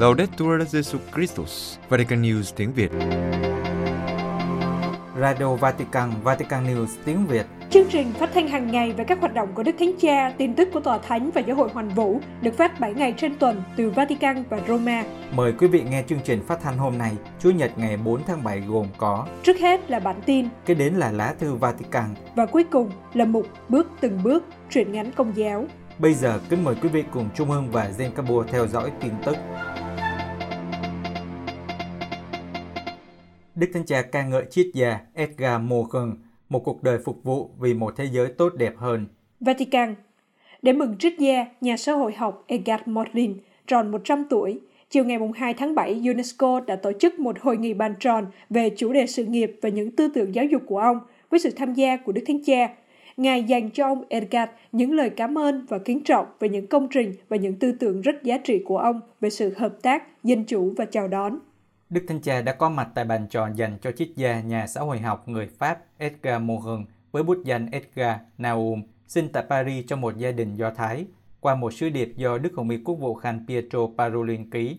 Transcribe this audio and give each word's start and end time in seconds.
Laudetur 0.00 0.62
Jesu 0.72 0.98
Christus, 1.14 1.78
Vatican 1.88 2.22
News 2.22 2.52
tiếng 2.56 2.72
Việt. 2.72 2.90
Radio 5.20 5.54
Vatican, 5.54 6.10
Vatican 6.22 6.66
News 6.66 6.86
tiếng 7.04 7.26
Việt. 7.26 7.46
Chương 7.70 7.88
trình 7.90 8.12
phát 8.12 8.30
thanh 8.34 8.48
hàng 8.48 8.72
ngày 8.72 8.92
về 8.92 9.04
các 9.04 9.20
hoạt 9.20 9.34
động 9.34 9.48
của 9.54 9.62
Đức 9.62 9.72
Thánh 9.78 9.92
Cha, 10.00 10.32
tin 10.38 10.54
tức 10.54 10.68
của 10.72 10.80
Tòa 10.80 10.98
Thánh 10.98 11.30
và 11.34 11.40
Giáo 11.40 11.56
hội 11.56 11.68
Hoàn 11.72 11.88
Vũ 11.88 12.20
được 12.42 12.56
phát 12.56 12.80
7 12.80 12.94
ngày 12.94 13.14
trên 13.16 13.38
tuần 13.38 13.62
từ 13.76 13.90
Vatican 13.90 14.44
và 14.50 14.58
Roma. 14.68 15.04
Mời 15.36 15.52
quý 15.58 15.66
vị 15.66 15.82
nghe 15.90 16.04
chương 16.08 16.20
trình 16.24 16.42
phát 16.46 16.60
thanh 16.62 16.78
hôm 16.78 16.98
nay, 16.98 17.12
Chủ 17.40 17.50
nhật 17.50 17.70
ngày 17.76 17.96
4 17.96 18.20
tháng 18.26 18.44
7 18.44 18.60
gồm 18.60 18.86
có 18.96 19.26
Trước 19.42 19.58
hết 19.58 19.90
là 19.90 20.00
bản 20.00 20.16
tin 20.26 20.48
Kế 20.66 20.74
đến 20.74 20.94
là 20.94 21.12
lá 21.12 21.34
thư 21.40 21.54
Vatican. 21.54 22.14
và 22.34 22.46
cuối 22.46 22.64
cùng 22.64 22.90
là 23.14 23.24
mục 23.24 23.46
Bước 23.68 23.90
từng 24.00 24.22
bước, 24.22 24.44
truyện 24.70 24.92
ngắn 24.92 25.12
công 25.12 25.36
giáo. 25.36 25.66
Bây 25.98 26.14
giờ 26.14 26.40
kính 26.48 26.64
mời 26.64 26.74
quý 26.82 26.88
vị 26.88 27.04
cùng 27.10 27.28
Trung 27.34 27.48
Hưng 27.48 27.70
và 27.70 27.90
Zen 27.98 28.10
Cabo 28.10 28.42
theo 28.52 28.66
dõi 28.66 28.90
tin 29.00 29.12
tức. 29.24 29.36
Đức 33.60 33.66
Thánh 33.72 33.86
Cha 33.86 34.02
ca 34.02 34.26
ngợi 34.26 34.44
triết 34.50 34.66
gia 34.74 34.98
Edgar 35.14 35.60
Morin, 35.60 36.14
một 36.48 36.64
cuộc 36.64 36.82
đời 36.82 36.98
phục 37.04 37.24
vụ 37.24 37.50
vì 37.60 37.74
một 37.74 37.94
thế 37.96 38.04
giới 38.12 38.28
tốt 38.28 38.52
đẹp 38.56 38.72
hơn. 38.76 39.06
Vatican 39.40 39.94
Để 40.62 40.72
mừng 40.72 40.96
triết 40.98 41.18
gia, 41.18 41.46
nhà 41.60 41.76
xã 41.76 41.92
hội 41.92 42.12
học 42.12 42.44
Edgar 42.46 42.80
Morin 42.86 43.34
tròn 43.66 43.90
100 43.90 44.24
tuổi, 44.30 44.60
chiều 44.90 45.04
ngày 45.04 45.18
2 45.34 45.54
tháng 45.54 45.74
7, 45.74 46.02
UNESCO 46.04 46.60
đã 46.60 46.76
tổ 46.76 46.92
chức 46.92 47.18
một 47.18 47.40
hội 47.40 47.56
nghị 47.56 47.74
bàn 47.74 47.94
tròn 48.00 48.26
về 48.50 48.70
chủ 48.76 48.92
đề 48.92 49.06
sự 49.06 49.24
nghiệp 49.24 49.58
và 49.62 49.68
những 49.68 49.96
tư 49.96 50.08
tưởng 50.14 50.34
giáo 50.34 50.44
dục 50.44 50.62
của 50.66 50.78
ông 50.78 51.00
với 51.30 51.40
sự 51.40 51.50
tham 51.50 51.74
gia 51.74 51.96
của 51.96 52.12
Đức 52.12 52.22
Thánh 52.26 52.44
Cha. 52.44 52.68
Ngài 53.16 53.44
dành 53.44 53.70
cho 53.70 53.86
ông 53.86 54.04
Edgar 54.08 54.48
những 54.72 54.92
lời 54.92 55.10
cảm 55.10 55.38
ơn 55.38 55.66
và 55.68 55.78
kính 55.78 56.00
trọng 56.04 56.26
về 56.40 56.48
những 56.48 56.66
công 56.66 56.88
trình 56.90 57.12
và 57.28 57.36
những 57.36 57.54
tư 57.54 57.72
tưởng 57.72 58.00
rất 58.00 58.22
giá 58.22 58.38
trị 58.38 58.62
của 58.66 58.78
ông 58.78 59.00
về 59.20 59.30
sự 59.30 59.54
hợp 59.56 59.82
tác, 59.82 60.24
dân 60.24 60.44
chủ 60.44 60.74
và 60.76 60.84
chào 60.84 61.08
đón. 61.08 61.38
Đức 61.90 62.04
Thánh 62.08 62.20
Cha 62.20 62.42
đã 62.42 62.52
có 62.52 62.68
mặt 62.68 62.88
tại 62.94 63.04
bàn 63.04 63.26
tròn 63.30 63.54
dành 63.54 63.78
cho 63.82 63.92
triết 63.92 64.08
gia 64.16 64.40
nhà 64.40 64.66
xã 64.66 64.80
hội 64.80 64.98
học 64.98 65.28
người 65.28 65.48
Pháp 65.58 65.78
Edgar 65.98 66.42
Morin 66.42 66.86
với 67.12 67.22
bút 67.22 67.38
danh 67.44 67.70
Edgar 67.70 68.16
Naum, 68.38 68.82
sinh 69.08 69.28
tại 69.32 69.44
Paris 69.48 69.86
trong 69.88 70.00
một 70.00 70.16
gia 70.16 70.30
đình 70.30 70.56
Do 70.56 70.70
Thái, 70.70 71.06
qua 71.40 71.54
một 71.54 71.74
sứ 71.74 71.88
điệp 71.88 72.12
do 72.16 72.38
Đức 72.38 72.52
Hồng 72.56 72.70
y 72.70 72.78
Quốc 72.84 72.94
vụ 72.94 73.14
Khanh 73.14 73.44
Pietro 73.48 73.78
Parolin 73.98 74.50
ký. 74.50 74.78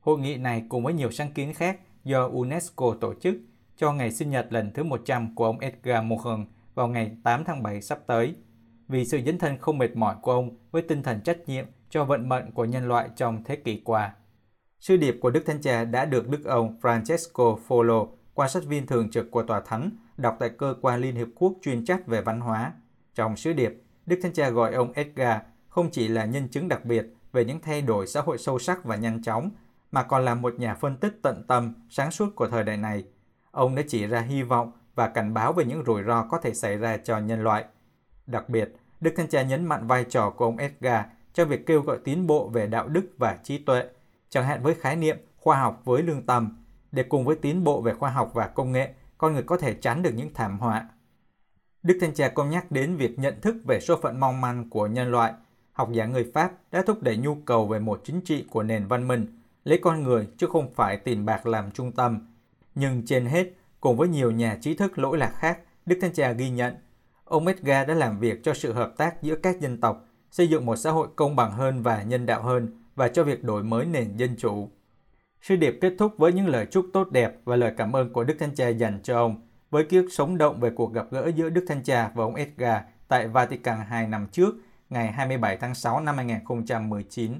Hội 0.00 0.18
nghị 0.18 0.36
này 0.36 0.62
cùng 0.68 0.84
với 0.84 0.94
nhiều 0.94 1.10
sáng 1.10 1.32
kiến 1.32 1.54
khác 1.54 1.78
do 2.04 2.28
UNESCO 2.28 2.96
tổ 3.00 3.14
chức 3.14 3.34
cho 3.76 3.92
ngày 3.92 4.12
sinh 4.12 4.30
nhật 4.30 4.52
lần 4.52 4.70
thứ 4.72 4.84
100 4.84 5.34
của 5.34 5.44
ông 5.44 5.58
Edgar 5.58 6.04
Morin 6.04 6.46
vào 6.74 6.88
ngày 6.88 7.16
8 7.24 7.44
tháng 7.44 7.62
7 7.62 7.82
sắp 7.82 7.98
tới. 8.06 8.34
Vì 8.88 9.04
sự 9.04 9.20
dấn 9.26 9.38
thân 9.38 9.58
không 9.58 9.78
mệt 9.78 9.96
mỏi 9.96 10.16
của 10.22 10.32
ông 10.32 10.56
với 10.70 10.82
tinh 10.82 11.02
thần 11.02 11.20
trách 11.20 11.38
nhiệm 11.46 11.64
cho 11.90 12.04
vận 12.04 12.28
mệnh 12.28 12.50
của 12.50 12.64
nhân 12.64 12.88
loại 12.88 13.08
trong 13.16 13.44
thế 13.44 13.56
kỷ 13.56 13.82
qua. 13.84 14.14
Sư 14.80 14.96
điệp 14.96 15.18
của 15.20 15.30
Đức 15.30 15.42
Thánh 15.46 15.60
Cha 15.60 15.84
đã 15.84 16.04
được 16.04 16.28
Đức 16.28 16.44
ông 16.44 16.78
Francesco 16.82 17.58
Folo, 17.68 18.08
quan 18.34 18.48
sát 18.48 18.64
viên 18.64 18.86
thường 18.86 19.10
trực 19.10 19.30
của 19.30 19.42
Tòa 19.42 19.60
Thánh, 19.60 19.90
đọc 20.16 20.36
tại 20.40 20.50
cơ 20.58 20.74
quan 20.80 21.00
Liên 21.00 21.14
Hiệp 21.14 21.28
Quốc 21.34 21.52
chuyên 21.62 21.84
trách 21.84 22.06
về 22.06 22.20
văn 22.20 22.40
hóa. 22.40 22.72
Trong 23.14 23.36
sứ 23.36 23.52
điệp, 23.52 23.82
Đức 24.06 24.18
Thánh 24.22 24.32
Cha 24.32 24.50
gọi 24.50 24.74
ông 24.74 24.92
Edgar 24.92 25.38
không 25.68 25.90
chỉ 25.90 26.08
là 26.08 26.24
nhân 26.24 26.48
chứng 26.48 26.68
đặc 26.68 26.84
biệt 26.84 27.06
về 27.32 27.44
những 27.44 27.60
thay 27.60 27.82
đổi 27.82 28.06
xã 28.06 28.20
hội 28.20 28.38
sâu 28.38 28.58
sắc 28.58 28.84
và 28.84 28.96
nhanh 28.96 29.22
chóng, 29.22 29.50
mà 29.92 30.02
còn 30.02 30.24
là 30.24 30.34
một 30.34 30.54
nhà 30.58 30.74
phân 30.74 30.96
tích 30.96 31.18
tận 31.22 31.44
tâm, 31.48 31.74
sáng 31.90 32.10
suốt 32.10 32.36
của 32.36 32.48
thời 32.48 32.64
đại 32.64 32.76
này. 32.76 33.04
Ông 33.50 33.74
đã 33.74 33.82
chỉ 33.88 34.06
ra 34.06 34.20
hy 34.20 34.42
vọng 34.42 34.72
và 34.94 35.08
cảnh 35.08 35.34
báo 35.34 35.52
về 35.52 35.64
những 35.64 35.84
rủi 35.86 36.02
ro 36.02 36.26
có 36.30 36.38
thể 36.38 36.54
xảy 36.54 36.76
ra 36.76 36.96
cho 36.96 37.18
nhân 37.18 37.44
loại. 37.44 37.64
Đặc 38.26 38.48
biệt, 38.48 38.76
Đức 39.00 39.14
Thánh 39.16 39.28
Cha 39.28 39.42
nhấn 39.42 39.64
mạnh 39.64 39.86
vai 39.86 40.04
trò 40.04 40.30
của 40.30 40.44
ông 40.44 40.56
Edgar 40.56 41.04
trong 41.34 41.48
việc 41.48 41.66
kêu 41.66 41.80
gọi 41.82 41.98
tiến 42.04 42.26
bộ 42.26 42.48
về 42.48 42.66
đạo 42.66 42.88
đức 42.88 43.04
và 43.18 43.38
trí 43.42 43.58
tuệ, 43.58 43.84
chẳng 44.30 44.44
hạn 44.44 44.62
với 44.62 44.74
khái 44.74 44.96
niệm 44.96 45.16
khoa 45.36 45.60
học 45.60 45.82
với 45.84 46.02
lương 46.02 46.26
tâm, 46.26 46.56
để 46.92 47.02
cùng 47.02 47.24
với 47.24 47.36
tiến 47.36 47.64
bộ 47.64 47.80
về 47.80 47.94
khoa 47.94 48.10
học 48.10 48.30
và 48.34 48.46
công 48.46 48.72
nghệ, 48.72 48.94
con 49.18 49.32
người 49.32 49.42
có 49.42 49.56
thể 49.56 49.74
tránh 49.74 50.02
được 50.02 50.10
những 50.14 50.34
thảm 50.34 50.58
họa. 50.58 50.88
Đức 51.82 51.98
Thanh 52.00 52.14
Cha 52.14 52.28
cũng 52.28 52.50
nhắc 52.50 52.70
đến 52.72 52.96
việc 52.96 53.18
nhận 53.18 53.40
thức 53.40 53.56
về 53.64 53.80
số 53.80 53.96
phận 54.02 54.20
mong 54.20 54.40
manh 54.40 54.70
của 54.70 54.86
nhân 54.86 55.10
loại. 55.10 55.32
Học 55.72 55.92
giả 55.92 56.06
người 56.06 56.30
Pháp 56.34 56.52
đã 56.70 56.82
thúc 56.82 57.02
đẩy 57.02 57.16
nhu 57.16 57.34
cầu 57.34 57.66
về 57.66 57.78
một 57.78 58.00
chính 58.04 58.20
trị 58.20 58.44
của 58.50 58.62
nền 58.62 58.86
văn 58.86 59.08
minh, 59.08 59.38
lấy 59.64 59.78
con 59.82 60.02
người 60.02 60.28
chứ 60.36 60.46
không 60.46 60.74
phải 60.74 60.96
tiền 60.96 61.24
bạc 61.24 61.46
làm 61.46 61.70
trung 61.70 61.92
tâm. 61.92 62.34
Nhưng 62.74 63.06
trên 63.06 63.26
hết, 63.26 63.46
cùng 63.80 63.96
với 63.96 64.08
nhiều 64.08 64.30
nhà 64.30 64.58
trí 64.60 64.74
thức 64.74 64.98
lỗi 64.98 65.18
lạc 65.18 65.32
khác, 65.36 65.58
Đức 65.86 65.98
Thanh 66.00 66.12
Cha 66.12 66.32
ghi 66.32 66.50
nhận, 66.50 66.74
ông 67.24 67.46
Edgar 67.46 67.88
đã 67.88 67.94
làm 67.94 68.18
việc 68.18 68.44
cho 68.44 68.54
sự 68.54 68.72
hợp 68.72 68.94
tác 68.96 69.22
giữa 69.22 69.36
các 69.36 69.60
dân 69.60 69.80
tộc, 69.80 70.04
xây 70.30 70.48
dựng 70.48 70.66
một 70.66 70.76
xã 70.76 70.90
hội 70.90 71.08
công 71.16 71.36
bằng 71.36 71.52
hơn 71.52 71.82
và 71.82 72.02
nhân 72.02 72.26
đạo 72.26 72.42
hơn 72.42 72.79
và 73.00 73.08
cho 73.08 73.24
việc 73.24 73.44
đổi 73.44 73.62
mới 73.62 73.86
nền 73.86 74.16
dân 74.16 74.36
chủ. 74.38 74.68
Sư 75.42 75.56
điệp 75.56 75.78
kết 75.80 75.92
thúc 75.98 76.12
với 76.18 76.32
những 76.32 76.48
lời 76.48 76.66
chúc 76.70 76.86
tốt 76.92 77.10
đẹp 77.10 77.36
và 77.44 77.56
lời 77.56 77.72
cảm 77.76 77.96
ơn 77.96 78.12
của 78.12 78.24
Đức 78.24 78.36
Thánh 78.38 78.54
Cha 78.54 78.68
dành 78.68 79.00
cho 79.02 79.18
ông, 79.18 79.40
với 79.70 79.84
ký 79.84 79.96
ức 79.96 80.08
sống 80.10 80.38
động 80.38 80.60
về 80.60 80.70
cuộc 80.70 80.92
gặp 80.92 81.06
gỡ 81.10 81.30
giữa 81.36 81.48
Đức 81.48 81.64
Thánh 81.68 81.82
Cha 81.82 82.10
và 82.14 82.24
ông 82.24 82.34
Edgar 82.34 82.82
tại 83.08 83.28
Vatican 83.28 83.78
hai 83.88 84.06
năm 84.06 84.26
trước, 84.32 84.54
ngày 84.90 85.12
27 85.12 85.56
tháng 85.56 85.74
6 85.74 86.00
năm 86.00 86.16
2019. 86.16 87.32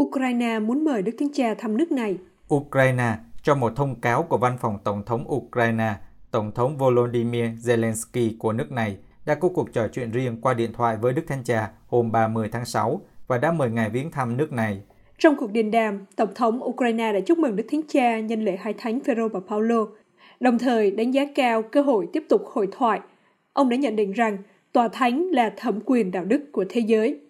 Ukraine 0.00 0.58
muốn 0.58 0.84
mời 0.84 1.02
Đức 1.02 1.12
Thánh 1.18 1.32
Cha 1.34 1.54
thăm 1.54 1.76
nước 1.76 1.92
này. 1.92 2.18
Ukraine 2.54 3.18
trong 3.42 3.60
một 3.60 3.72
thông 3.76 4.00
cáo 4.00 4.22
của 4.22 4.38
văn 4.38 4.58
phòng 4.60 4.78
Tổng 4.84 5.04
thống 5.04 5.32
Ukraine, 5.34 5.94
Tổng 6.30 6.52
thống 6.52 6.78
Volodymyr 6.78 7.44
Zelensky 7.44 8.32
của 8.38 8.52
nước 8.52 8.72
này 8.72 8.96
đã 9.28 9.34
có 9.34 9.48
cuộc 9.48 9.72
trò 9.72 9.88
chuyện 9.88 10.10
riêng 10.10 10.36
qua 10.40 10.54
điện 10.54 10.72
thoại 10.72 10.96
với 10.96 11.12
Đức 11.12 11.22
Thánh 11.26 11.44
Cha 11.44 11.70
hôm 11.86 12.12
30 12.12 12.48
tháng 12.52 12.64
6 12.64 13.00
và 13.26 13.38
đã 13.38 13.52
mời 13.52 13.70
ngài 13.70 13.90
viếng 13.90 14.10
thăm 14.10 14.36
nước 14.36 14.52
này. 14.52 14.82
Trong 15.18 15.36
cuộc 15.36 15.52
điện 15.52 15.70
đàm, 15.70 16.04
Tổng 16.16 16.34
thống 16.34 16.64
Ukraine 16.64 17.12
đã 17.12 17.20
chúc 17.20 17.38
mừng 17.38 17.56
Đức 17.56 17.64
Thánh 17.70 17.80
Cha 17.88 18.20
nhân 18.20 18.44
lễ 18.44 18.56
hai 18.60 18.72
thánh 18.72 19.00
Phêrô 19.00 19.28
và 19.28 19.40
Paulo, 19.48 19.86
đồng 20.40 20.58
thời 20.58 20.90
đánh 20.90 21.14
giá 21.14 21.22
cao 21.34 21.62
cơ 21.62 21.82
hội 21.82 22.08
tiếp 22.12 22.24
tục 22.28 22.42
hội 22.52 22.68
thoại. 22.72 23.00
Ông 23.52 23.68
đã 23.68 23.76
nhận 23.76 23.96
định 23.96 24.12
rằng 24.12 24.38
tòa 24.72 24.88
thánh 24.88 25.26
là 25.30 25.52
thẩm 25.56 25.80
quyền 25.84 26.10
đạo 26.10 26.24
đức 26.24 26.40
của 26.52 26.64
thế 26.68 26.80
giới. 26.80 27.20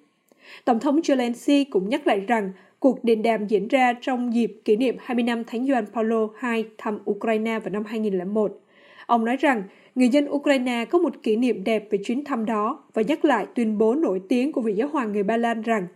Tổng 0.64 0.80
thống 0.80 1.00
Zelensky 1.00 1.64
cũng 1.70 1.88
nhắc 1.88 2.06
lại 2.06 2.20
rằng 2.20 2.52
cuộc 2.78 3.04
điện 3.04 3.22
đàm 3.22 3.46
diễn 3.46 3.68
ra 3.68 3.92
trong 4.00 4.34
dịp 4.34 4.60
kỷ 4.64 4.76
niệm 4.76 4.96
20 5.00 5.22
năm 5.22 5.44
Thánh 5.44 5.66
Gioan 5.66 5.84
Paulo 5.94 6.28
II 6.42 6.64
thăm 6.78 6.98
Ukraine 7.10 7.58
vào 7.58 7.70
năm 7.70 7.84
2001. 7.84 8.60
Ông 9.08 9.24
nói 9.24 9.36
rằng 9.36 9.62
người 9.94 10.08
dân 10.08 10.30
Ukraine 10.30 10.84
có 10.84 10.98
một 10.98 11.22
kỷ 11.22 11.36
niệm 11.36 11.64
đẹp 11.64 11.88
về 11.90 11.98
chuyến 12.04 12.24
thăm 12.24 12.44
đó 12.44 12.84
và 12.94 13.02
nhắc 13.02 13.24
lại 13.24 13.46
tuyên 13.54 13.78
bố 13.78 13.94
nổi 13.94 14.20
tiếng 14.28 14.52
của 14.52 14.60
vị 14.60 14.74
giáo 14.74 14.88
hoàng 14.88 15.12
người 15.12 15.22
Ba 15.22 15.36
Lan 15.36 15.62
rằng 15.62 15.86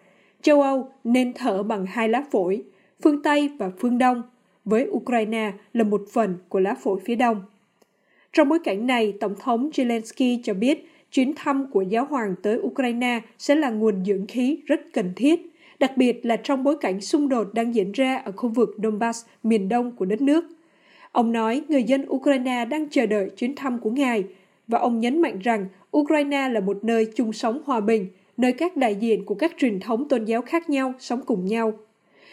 châu 0.43 0.63
Âu 0.63 0.89
nên 1.05 1.33
thở 1.33 1.63
bằng 1.63 1.87
hai 1.87 2.09
lá 2.09 2.25
phổi, 2.31 2.63
phương 3.03 3.23
Tây 3.23 3.51
và 3.59 3.71
phương 3.79 3.99
Đông, 3.99 4.23
với 4.65 4.89
Ukraine 4.91 5.53
là 5.73 5.85
một 5.85 6.03
phần 6.13 6.35
của 6.49 6.61
lá 6.61 6.75
phổi 6.75 7.01
phía 7.05 7.15
Đông. 7.15 7.43
Trong 8.33 8.49
bối 8.49 8.59
cảnh 8.65 8.87
này, 8.87 9.13
Tổng 9.21 9.35
thống 9.41 9.71
Zelensky 9.71 10.39
cho 10.43 10.55
biết 10.55 10.89
chuyến 11.11 11.33
thăm 11.37 11.71
của 11.71 11.83
giáo 11.83 12.05
hoàng 12.05 12.35
tới 12.43 12.59
Ukraine 12.59 13.21
sẽ 13.39 13.55
là 13.55 13.71
nguồn 13.71 14.05
dưỡng 14.05 14.27
khí 14.27 14.59
rất 14.67 14.81
cần 14.93 15.13
thiết, 15.17 15.41
đặc 15.79 15.97
biệt 15.97 16.27
là 16.27 16.37
trong 16.37 16.65
bối 16.65 16.77
cảnh 16.81 17.01
xung 17.01 17.29
đột 17.29 17.55
đang 17.55 17.75
diễn 17.75 17.93
ra 17.93 18.17
ở 18.17 18.33
khu 18.33 18.49
vực 18.49 18.77
Donbass, 18.83 19.27
miền 19.43 19.69
đông 19.69 19.97
của 19.97 20.05
đất 20.05 20.21
nước. 20.21 20.45
Ông 21.13 21.33
nói 21.33 21.63
người 21.69 21.83
dân 21.83 22.07
Ukraine 22.09 22.65
đang 22.65 22.89
chờ 22.91 23.07
đợi 23.07 23.31
chuyến 23.37 23.55
thăm 23.57 23.79
của 23.79 23.91
ngài 23.91 24.25
và 24.69 24.79
ông 24.79 25.01
nhấn 25.01 25.23
mạnh 25.23 25.39
rằng 25.39 25.67
Ukraine 25.97 26.49
là 26.49 26.61
một 26.61 26.85
nơi 26.85 27.07
chung 27.15 27.33
sống 27.33 27.63
hòa 27.65 27.81
bình, 27.81 28.07
nơi 28.37 28.53
các 28.53 28.77
đại 28.77 28.95
diện 28.95 29.25
của 29.25 29.35
các 29.35 29.53
truyền 29.59 29.81
thống 29.81 30.09
tôn 30.09 30.25
giáo 30.25 30.43
khác 30.43 30.71
nhau 30.71 30.95
sống 30.99 31.21
cùng 31.27 31.47
nhau. 31.47 31.73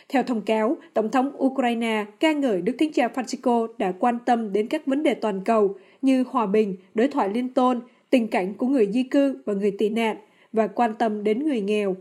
Theo 0.09 0.23
thông 0.23 0.41
cáo, 0.41 0.77
Tổng 0.93 1.11
thống 1.11 1.31
Ukraine 1.43 2.05
ca 2.19 2.31
ngợi 2.31 2.61
Đức 2.61 2.75
Thánh 2.79 2.91
Cha 2.91 3.07
Francisco 3.07 3.67
đã 3.77 3.93
quan 3.99 4.17
tâm 4.25 4.53
đến 4.53 4.67
các 4.67 4.85
vấn 4.85 5.03
đề 5.03 5.13
toàn 5.13 5.41
cầu 5.45 5.75
như 6.01 6.23
hòa 6.27 6.45
bình, 6.45 6.75
đối 6.93 7.07
thoại 7.07 7.29
liên 7.33 7.49
tôn, 7.49 7.79
tình 8.09 8.27
cảnh 8.27 8.53
của 8.53 8.67
người 8.67 8.91
di 8.91 9.03
cư 9.03 9.37
và 9.45 9.53
người 9.53 9.71
tị 9.71 9.89
nạn 9.89 10.17
và 10.53 10.67
quan 10.67 10.93
tâm 10.93 11.23
đến 11.23 11.45
người 11.45 11.61
nghèo. 11.61 11.95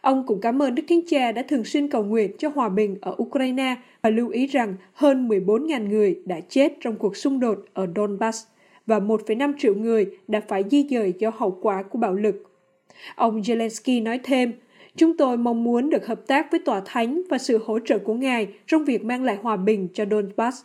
Ông 0.00 0.26
cũng 0.26 0.40
cảm 0.40 0.62
ơn 0.62 0.74
Đức 0.74 0.82
Thánh 0.88 1.00
Cha 1.06 1.32
đã 1.32 1.42
thường 1.42 1.64
xuyên 1.64 1.88
cầu 1.88 2.04
nguyện 2.04 2.30
cho 2.38 2.48
hòa 2.48 2.68
bình 2.68 2.96
ở 3.00 3.16
Ukraine 3.22 3.76
và 4.02 4.10
lưu 4.10 4.28
ý 4.28 4.46
rằng 4.46 4.74
hơn 4.92 5.28
14.000 5.28 5.88
người 5.88 6.20
đã 6.24 6.40
chết 6.48 6.72
trong 6.80 6.96
cuộc 6.96 7.16
xung 7.16 7.40
đột 7.40 7.58
ở 7.72 7.86
Donbass 7.96 8.46
và 8.86 8.98
1,5 8.98 9.52
triệu 9.58 9.74
người 9.74 10.06
đã 10.28 10.40
phải 10.48 10.64
di 10.70 10.86
dời 10.90 11.12
do 11.18 11.30
hậu 11.36 11.58
quả 11.62 11.82
của 11.82 11.98
bạo 11.98 12.14
lực. 12.14 12.42
Ông 13.16 13.40
Zelensky 13.40 14.02
nói 14.02 14.20
thêm, 14.24 14.52
Chúng 14.98 15.16
tôi 15.16 15.36
mong 15.36 15.64
muốn 15.64 15.90
được 15.90 16.06
hợp 16.06 16.26
tác 16.26 16.50
với 16.50 16.60
Tòa 16.60 16.82
Thánh 16.84 17.22
và 17.30 17.38
sự 17.38 17.58
hỗ 17.64 17.78
trợ 17.78 17.98
của 17.98 18.14
Ngài 18.14 18.48
trong 18.66 18.84
việc 18.84 19.04
mang 19.04 19.24
lại 19.24 19.36
hòa 19.42 19.56
bình 19.56 19.88
cho 19.94 20.04
Donbass. 20.10 20.64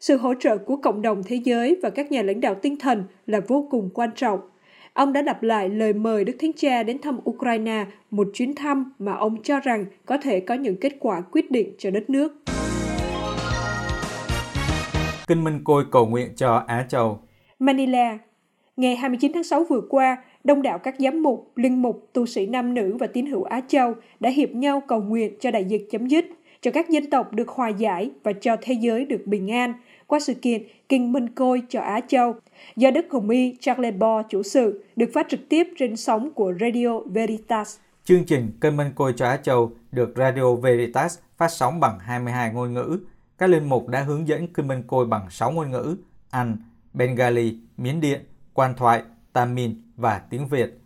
Sự 0.00 0.16
hỗ 0.16 0.34
trợ 0.34 0.56
của 0.56 0.76
cộng 0.76 1.02
đồng 1.02 1.22
thế 1.22 1.36
giới 1.44 1.76
và 1.82 1.90
các 1.90 2.12
nhà 2.12 2.22
lãnh 2.22 2.40
đạo 2.40 2.54
tinh 2.54 2.76
thần 2.76 3.04
là 3.26 3.40
vô 3.48 3.66
cùng 3.70 3.90
quan 3.94 4.10
trọng. 4.16 4.40
Ông 4.94 5.12
đã 5.12 5.22
đọc 5.22 5.42
lại 5.42 5.68
lời 5.68 5.92
mời 5.92 6.24
Đức 6.24 6.36
Thánh 6.38 6.52
Cha 6.56 6.82
đến 6.82 6.98
thăm 6.98 7.18
Ukraine, 7.30 7.86
một 8.10 8.28
chuyến 8.34 8.54
thăm 8.54 8.92
mà 8.98 9.12
ông 9.12 9.42
cho 9.42 9.60
rằng 9.60 9.86
có 10.06 10.18
thể 10.22 10.40
có 10.40 10.54
những 10.54 10.76
kết 10.80 10.92
quả 11.00 11.20
quyết 11.20 11.50
định 11.50 11.74
cho 11.78 11.90
đất 11.90 12.10
nước. 12.10 12.32
Kinh 15.26 15.44
Minh 15.44 15.60
Côi 15.64 15.84
cầu 15.90 16.06
nguyện 16.06 16.28
cho 16.36 16.64
Á 16.66 16.86
Châu 16.88 17.20
Manila 17.58 18.18
Ngày 18.76 18.96
29 18.96 19.32
tháng 19.34 19.44
6 19.44 19.64
vừa 19.64 19.80
qua, 19.90 20.16
đông 20.44 20.62
đảo 20.62 20.78
các 20.78 20.94
giám 20.98 21.22
mục, 21.22 21.52
linh 21.56 21.82
mục, 21.82 22.08
tu 22.12 22.26
sĩ 22.26 22.46
nam 22.46 22.74
nữ 22.74 22.96
và 23.00 23.06
tín 23.06 23.26
hữu 23.26 23.42
Á 23.42 23.60
Châu 23.68 23.94
đã 24.20 24.30
hiệp 24.30 24.50
nhau 24.50 24.82
cầu 24.88 25.00
nguyện 25.00 25.34
cho 25.40 25.50
đại 25.50 25.64
dịch 25.64 25.86
chấm 25.90 26.06
dứt, 26.06 26.24
cho 26.60 26.70
các 26.70 26.90
dân 26.90 27.10
tộc 27.10 27.32
được 27.32 27.48
hòa 27.48 27.68
giải 27.68 28.10
và 28.22 28.32
cho 28.32 28.56
thế 28.62 28.74
giới 28.80 29.04
được 29.04 29.26
bình 29.26 29.50
an 29.50 29.72
qua 30.06 30.20
sự 30.20 30.34
kiện 30.34 30.62
Kinh 30.88 31.12
Minh 31.12 31.28
Côi 31.28 31.62
cho 31.68 31.80
Á 31.80 32.00
Châu 32.08 32.34
do 32.76 32.90
Đức 32.90 33.06
Hồng 33.10 33.30
Y 33.30 33.56
Charles 33.60 33.94
Bo 33.98 34.22
chủ 34.22 34.42
sự, 34.42 34.84
được 34.96 35.10
phát 35.14 35.26
trực 35.28 35.40
tiếp 35.48 35.66
trên 35.78 35.96
sóng 35.96 36.30
của 36.34 36.52
Radio 36.60 37.00
Veritas. 37.00 37.76
Chương 38.04 38.24
trình 38.24 38.50
Kinh 38.60 38.76
Minh 38.76 38.92
Côi 38.94 39.12
cho 39.16 39.26
Á 39.26 39.36
Châu 39.36 39.72
được 39.92 40.12
Radio 40.16 40.54
Veritas 40.54 41.18
phát 41.36 41.48
sóng 41.48 41.80
bằng 41.80 41.98
22 41.98 42.52
ngôn 42.52 42.74
ngữ. 42.74 42.98
Các 43.38 43.50
linh 43.50 43.68
mục 43.68 43.88
đã 43.88 44.02
hướng 44.02 44.28
dẫn 44.28 44.46
Kinh 44.46 44.68
Minh 44.68 44.82
Côi 44.86 45.06
bằng 45.06 45.30
6 45.30 45.50
ngôn 45.50 45.70
ngữ, 45.70 45.96
Anh, 46.30 46.56
Bengali, 46.92 47.58
Miến 47.76 48.00
Điện, 48.00 48.20
Quan 48.54 48.74
thoại, 48.76 49.02
Tamin 49.32 49.82
và 49.96 50.18
tiếng 50.18 50.48
Việt. 50.48 50.78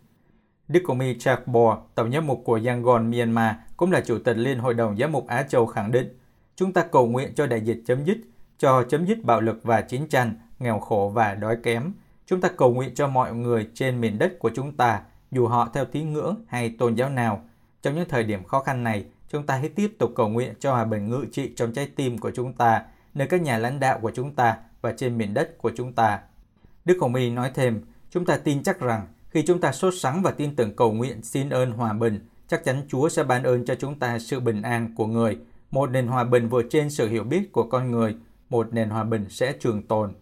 Đức 0.67 0.83
Hồng 0.87 0.99
Y 0.99 1.17
Chakbor, 1.19 1.77
tổng 1.95 2.11
giám 2.11 2.27
mục 2.27 2.41
của 2.45 2.59
Yangon, 2.65 3.11
Myanmar, 3.11 3.55
cũng 3.77 3.91
là 3.91 4.01
chủ 4.01 4.19
tịch 4.19 4.37
Liên 4.37 4.59
Hội 4.59 4.73
đồng 4.73 4.97
Giám 4.97 5.11
mục 5.11 5.27
Á 5.27 5.43
Châu 5.43 5.65
khẳng 5.65 5.91
định, 5.91 6.19
chúng 6.55 6.73
ta 6.73 6.83
cầu 6.83 7.07
nguyện 7.07 7.33
cho 7.35 7.47
đại 7.47 7.61
dịch 7.61 7.81
chấm 7.85 8.05
dứt, 8.05 8.17
cho 8.57 8.83
chấm 8.89 9.05
dứt 9.05 9.23
bạo 9.23 9.41
lực 9.41 9.59
và 9.63 9.81
chiến 9.81 10.07
tranh, 10.07 10.33
nghèo 10.59 10.79
khổ 10.79 11.11
và 11.15 11.35
đói 11.35 11.57
kém. 11.63 11.91
Chúng 12.25 12.41
ta 12.41 12.49
cầu 12.57 12.73
nguyện 12.73 12.95
cho 12.95 13.07
mọi 13.07 13.35
người 13.35 13.69
trên 13.73 14.01
miền 14.01 14.19
đất 14.19 14.39
của 14.39 14.51
chúng 14.55 14.77
ta, 14.77 15.01
dù 15.31 15.47
họ 15.47 15.69
theo 15.73 15.85
tín 15.85 16.13
ngưỡng 16.13 16.35
hay 16.47 16.69
tôn 16.69 16.95
giáo 16.95 17.09
nào. 17.09 17.41
Trong 17.81 17.95
những 17.95 18.09
thời 18.09 18.23
điểm 18.23 18.43
khó 18.43 18.59
khăn 18.59 18.83
này, 18.83 19.05
chúng 19.31 19.45
ta 19.45 19.55
hãy 19.55 19.69
tiếp 19.69 19.95
tục 19.99 20.11
cầu 20.15 20.29
nguyện 20.29 20.53
cho 20.59 20.71
hòa 20.71 20.85
bình 20.85 21.09
ngự 21.09 21.25
trị 21.31 21.53
trong 21.55 21.73
trái 21.73 21.91
tim 21.95 22.17
của 22.17 22.31
chúng 22.31 22.53
ta, 22.53 22.83
nơi 23.13 23.27
các 23.27 23.41
nhà 23.41 23.57
lãnh 23.57 23.79
đạo 23.79 23.99
của 24.01 24.11
chúng 24.15 24.35
ta 24.35 24.57
và 24.81 24.93
trên 24.97 25.17
miền 25.17 25.33
đất 25.33 25.57
của 25.57 25.71
chúng 25.75 25.93
ta. 25.93 26.19
Đức 26.85 26.97
Hồng 27.01 27.15
Y 27.15 27.29
nói 27.29 27.51
thêm, 27.53 27.81
chúng 28.09 28.25
ta 28.25 28.37
tin 28.37 28.63
chắc 28.63 28.79
rằng 28.79 29.07
khi 29.29 29.43
chúng 29.47 29.61
ta 29.61 29.71
sốt 29.71 29.93
sắng 29.97 30.21
và 30.21 30.31
tin 30.31 30.55
tưởng 30.55 30.75
cầu 30.75 30.91
nguyện 30.91 31.23
xin 31.23 31.49
ơn 31.49 31.71
hòa 31.71 31.93
bình, 31.93 32.27
chắc 32.47 32.63
chắn 32.65 32.81
Chúa 32.87 33.09
sẽ 33.09 33.23
ban 33.23 33.43
ơn 33.43 33.65
cho 33.65 33.75
chúng 33.75 33.99
ta 33.99 34.19
sự 34.19 34.39
bình 34.39 34.61
an 34.61 34.95
của 34.95 35.05
người, 35.05 35.37
một 35.71 35.89
nền 35.89 36.07
hòa 36.07 36.23
bình 36.23 36.49
vượt 36.49 36.65
trên 36.69 36.89
sự 36.89 37.09
hiểu 37.09 37.23
biết 37.23 37.51
của 37.51 37.63
con 37.63 37.91
người, 37.91 38.15
một 38.49 38.73
nền 38.73 38.89
hòa 38.89 39.03
bình 39.03 39.25
sẽ 39.29 39.53
trường 39.59 39.87
tồn. 39.87 40.13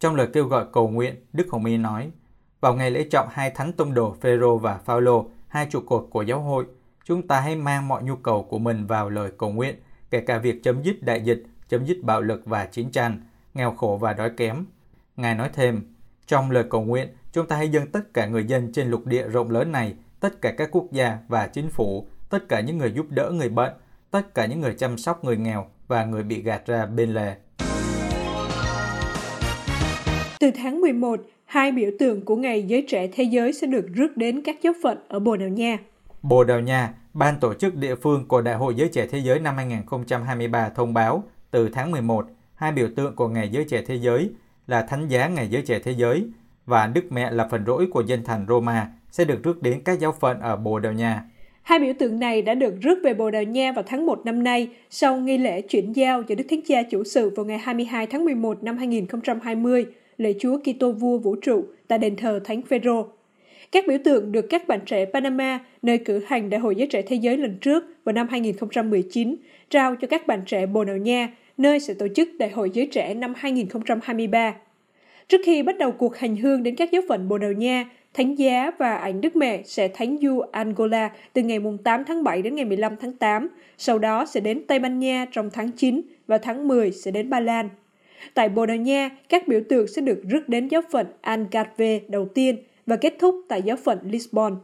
Trong 0.00 0.14
lời 0.14 0.28
kêu 0.32 0.44
gọi 0.44 0.66
cầu 0.72 0.88
nguyện, 0.88 1.14
Đức 1.32 1.46
Hồng 1.50 1.64
Y 1.64 1.76
nói, 1.76 2.10
vào 2.60 2.74
ngày 2.74 2.90
lễ 2.90 3.06
trọng 3.10 3.28
hai 3.30 3.50
thánh 3.50 3.72
tông 3.72 3.94
đồ 3.94 4.16
Phêrô 4.20 4.58
và 4.58 4.78
Phaolô, 4.78 5.30
hai 5.48 5.66
trụ 5.70 5.80
cột 5.80 6.08
của 6.10 6.22
giáo 6.22 6.40
hội, 6.40 6.66
chúng 7.04 7.28
ta 7.28 7.40
hãy 7.40 7.56
mang 7.56 7.88
mọi 7.88 8.02
nhu 8.02 8.16
cầu 8.16 8.42
của 8.42 8.58
mình 8.58 8.86
vào 8.86 9.10
lời 9.10 9.30
cầu 9.38 9.50
nguyện, 9.52 9.74
kể 10.10 10.20
cả 10.20 10.38
việc 10.38 10.62
chấm 10.62 10.82
dứt 10.82 11.02
đại 11.02 11.20
dịch, 11.20 11.42
chấm 11.68 11.86
dứt 11.86 11.96
bạo 12.02 12.20
lực 12.20 12.42
và 12.44 12.66
chiến 12.66 12.90
tranh, 12.90 13.20
nghèo 13.54 13.72
khổ 13.72 13.98
và 14.00 14.12
đói 14.12 14.30
kém. 14.36 14.64
Ngài 15.16 15.34
nói 15.34 15.50
thêm, 15.52 15.94
trong 16.26 16.50
lời 16.50 16.64
cầu 16.70 16.82
nguyện, 16.82 17.08
chúng 17.32 17.46
ta 17.46 17.56
hãy 17.56 17.68
dâng 17.68 17.86
tất 17.86 18.14
cả 18.14 18.26
người 18.26 18.44
dân 18.44 18.72
trên 18.72 18.90
lục 18.90 19.06
địa 19.06 19.28
rộng 19.28 19.50
lớn 19.50 19.72
này, 19.72 19.94
tất 20.20 20.40
cả 20.42 20.52
các 20.52 20.68
quốc 20.72 20.86
gia 20.92 21.18
và 21.28 21.46
chính 21.46 21.70
phủ, 21.70 22.08
tất 22.30 22.48
cả 22.48 22.60
những 22.60 22.78
người 22.78 22.92
giúp 22.92 23.06
đỡ 23.10 23.30
người 23.30 23.48
bệnh, 23.48 23.72
tất 24.10 24.34
cả 24.34 24.46
những 24.46 24.60
người 24.60 24.74
chăm 24.74 24.98
sóc 24.98 25.24
người 25.24 25.36
nghèo 25.36 25.66
và 25.88 26.04
người 26.04 26.22
bị 26.22 26.42
gạt 26.42 26.66
ra 26.66 26.86
bên 26.86 27.14
lề. 27.14 27.36
Từ 30.40 30.50
tháng 30.50 30.80
11, 30.80 31.20
hai 31.44 31.72
biểu 31.72 31.90
tượng 31.98 32.24
của 32.24 32.36
Ngày 32.36 32.62
Giới 32.62 32.84
Trẻ 32.88 33.08
Thế 33.12 33.24
Giới 33.24 33.52
sẽ 33.52 33.66
được 33.66 33.86
rước 33.94 34.16
đến 34.16 34.42
các 34.42 34.56
giáo 34.62 34.72
phận 34.82 34.98
ở 35.08 35.18
Bồ 35.18 35.36
Đào 35.36 35.48
Nha. 35.48 35.78
Bồ 36.22 36.44
Đào 36.44 36.60
Nha, 36.60 36.94
ban 37.14 37.40
tổ 37.40 37.54
chức 37.54 37.76
địa 37.76 37.94
phương 37.94 38.28
của 38.28 38.40
Đại 38.40 38.54
hội 38.54 38.74
Giới 38.74 38.88
Trẻ 38.88 39.06
Thế 39.06 39.18
Giới 39.18 39.38
năm 39.38 39.56
2023 39.56 40.68
thông 40.68 40.94
báo 40.94 41.24
từ 41.50 41.68
tháng 41.68 41.90
11, 41.90 42.26
hai 42.54 42.72
biểu 42.72 42.88
tượng 42.96 43.16
của 43.16 43.28
Ngày 43.28 43.48
Giới 43.48 43.64
Trẻ 43.64 43.82
Thế 43.86 43.94
Giới 43.94 44.30
là 44.66 44.82
Thánh 44.82 45.08
giá 45.08 45.28
Ngày 45.28 45.48
Giới 45.50 45.62
Trẻ 45.62 45.78
Thế 45.78 45.92
Giới 45.92 46.24
và 46.66 46.86
Đức 46.86 47.12
Mẹ 47.12 47.30
là 47.30 47.48
phần 47.50 47.64
rỗi 47.66 47.86
của 47.92 48.00
dân 48.00 48.24
thành 48.24 48.46
Roma 48.48 48.88
sẽ 49.10 49.24
được 49.24 49.42
rước 49.42 49.62
đến 49.62 49.80
các 49.84 50.00
giáo 50.00 50.12
phận 50.20 50.40
ở 50.40 50.56
Bồ 50.56 50.78
Đào 50.78 50.92
Nha. 50.92 51.24
Hai 51.62 51.78
biểu 51.78 51.92
tượng 51.98 52.20
này 52.20 52.42
đã 52.42 52.54
được 52.54 52.74
rước 52.80 52.98
về 53.04 53.14
Bồ 53.14 53.30
Đào 53.30 53.42
Nha 53.42 53.72
vào 53.72 53.84
tháng 53.86 54.06
1 54.06 54.20
năm 54.24 54.42
nay 54.44 54.68
sau 54.90 55.16
nghi 55.16 55.38
lễ 55.38 55.60
chuyển 55.60 55.92
giao 55.92 56.22
cho 56.22 56.34
Đức 56.34 56.44
Thánh 56.50 56.60
Cha 56.66 56.82
chủ 56.82 57.04
sự 57.04 57.30
vào 57.36 57.46
ngày 57.46 57.58
22 57.58 58.06
tháng 58.06 58.24
11 58.24 58.62
năm 58.62 58.78
2020, 58.78 59.86
lễ 60.20 60.34
Chúa 60.38 60.58
Kitô 60.58 60.92
vua 60.92 61.18
vũ 61.18 61.36
trụ 61.36 61.64
tại 61.88 61.98
đền 61.98 62.16
thờ 62.16 62.40
Thánh 62.44 62.62
Phêrô. 62.62 63.06
Các 63.72 63.84
biểu 63.88 63.98
tượng 64.04 64.32
được 64.32 64.46
các 64.50 64.68
bạn 64.68 64.80
trẻ 64.86 65.04
Panama, 65.04 65.58
nơi 65.82 65.98
cử 65.98 66.24
hành 66.26 66.50
Đại 66.50 66.60
hội 66.60 66.76
Giới 66.76 66.86
Trẻ 66.86 67.02
Thế 67.02 67.16
Giới 67.16 67.36
lần 67.36 67.58
trước 67.60 67.84
vào 68.04 68.12
năm 68.12 68.26
2019, 68.30 69.36
trao 69.70 69.96
cho 69.96 70.06
các 70.06 70.26
bạn 70.26 70.42
trẻ 70.46 70.66
Bồ 70.66 70.84
Đào 70.84 70.96
Nha, 70.96 71.28
nơi 71.56 71.80
sẽ 71.80 71.94
tổ 71.94 72.06
chức 72.16 72.28
Đại 72.38 72.50
hội 72.50 72.70
Giới 72.70 72.86
Trẻ 72.86 73.14
năm 73.14 73.32
2023. 73.36 74.54
Trước 75.28 75.40
khi 75.44 75.62
bắt 75.62 75.78
đầu 75.78 75.92
cuộc 75.92 76.16
hành 76.16 76.36
hương 76.36 76.62
đến 76.62 76.76
các 76.76 76.90
giáo 76.92 77.02
phận 77.08 77.28
Bồ 77.28 77.38
Đào 77.38 77.52
Nha, 77.52 77.90
Thánh 78.14 78.34
giá 78.34 78.70
và 78.78 78.96
ảnh 78.96 79.20
Đức 79.20 79.36
Mẹ 79.36 79.62
sẽ 79.64 79.88
thánh 79.88 80.16
du 80.22 80.40
Angola 80.40 81.10
từ 81.32 81.42
ngày 81.42 81.58
8 81.84 82.04
tháng 82.04 82.24
7 82.24 82.42
đến 82.42 82.54
ngày 82.54 82.64
15 82.64 82.96
tháng 83.00 83.12
8, 83.12 83.48
sau 83.78 83.98
đó 83.98 84.26
sẽ 84.26 84.40
đến 84.40 84.62
Tây 84.66 84.78
Ban 84.78 84.98
Nha 84.98 85.26
trong 85.32 85.50
tháng 85.52 85.70
9 85.72 86.00
và 86.26 86.38
tháng 86.38 86.68
10 86.68 86.92
sẽ 86.92 87.10
đến 87.10 87.30
Ba 87.30 87.40
Lan. 87.40 87.68
Tại 88.34 88.48
Bồ 88.48 88.66
Đào 88.66 88.76
Nha, 88.76 89.10
các 89.28 89.48
biểu 89.48 89.60
tượng 89.68 89.86
sẽ 89.86 90.02
được 90.02 90.22
rước 90.28 90.48
đến 90.48 90.68
giáo 90.68 90.82
phận 90.90 91.06
Algarve 91.20 92.00
đầu 92.08 92.28
tiên 92.34 92.56
và 92.86 92.96
kết 92.96 93.14
thúc 93.18 93.34
tại 93.48 93.62
giáo 93.62 93.76
phận 93.76 93.98
Lisbon. 94.10 94.56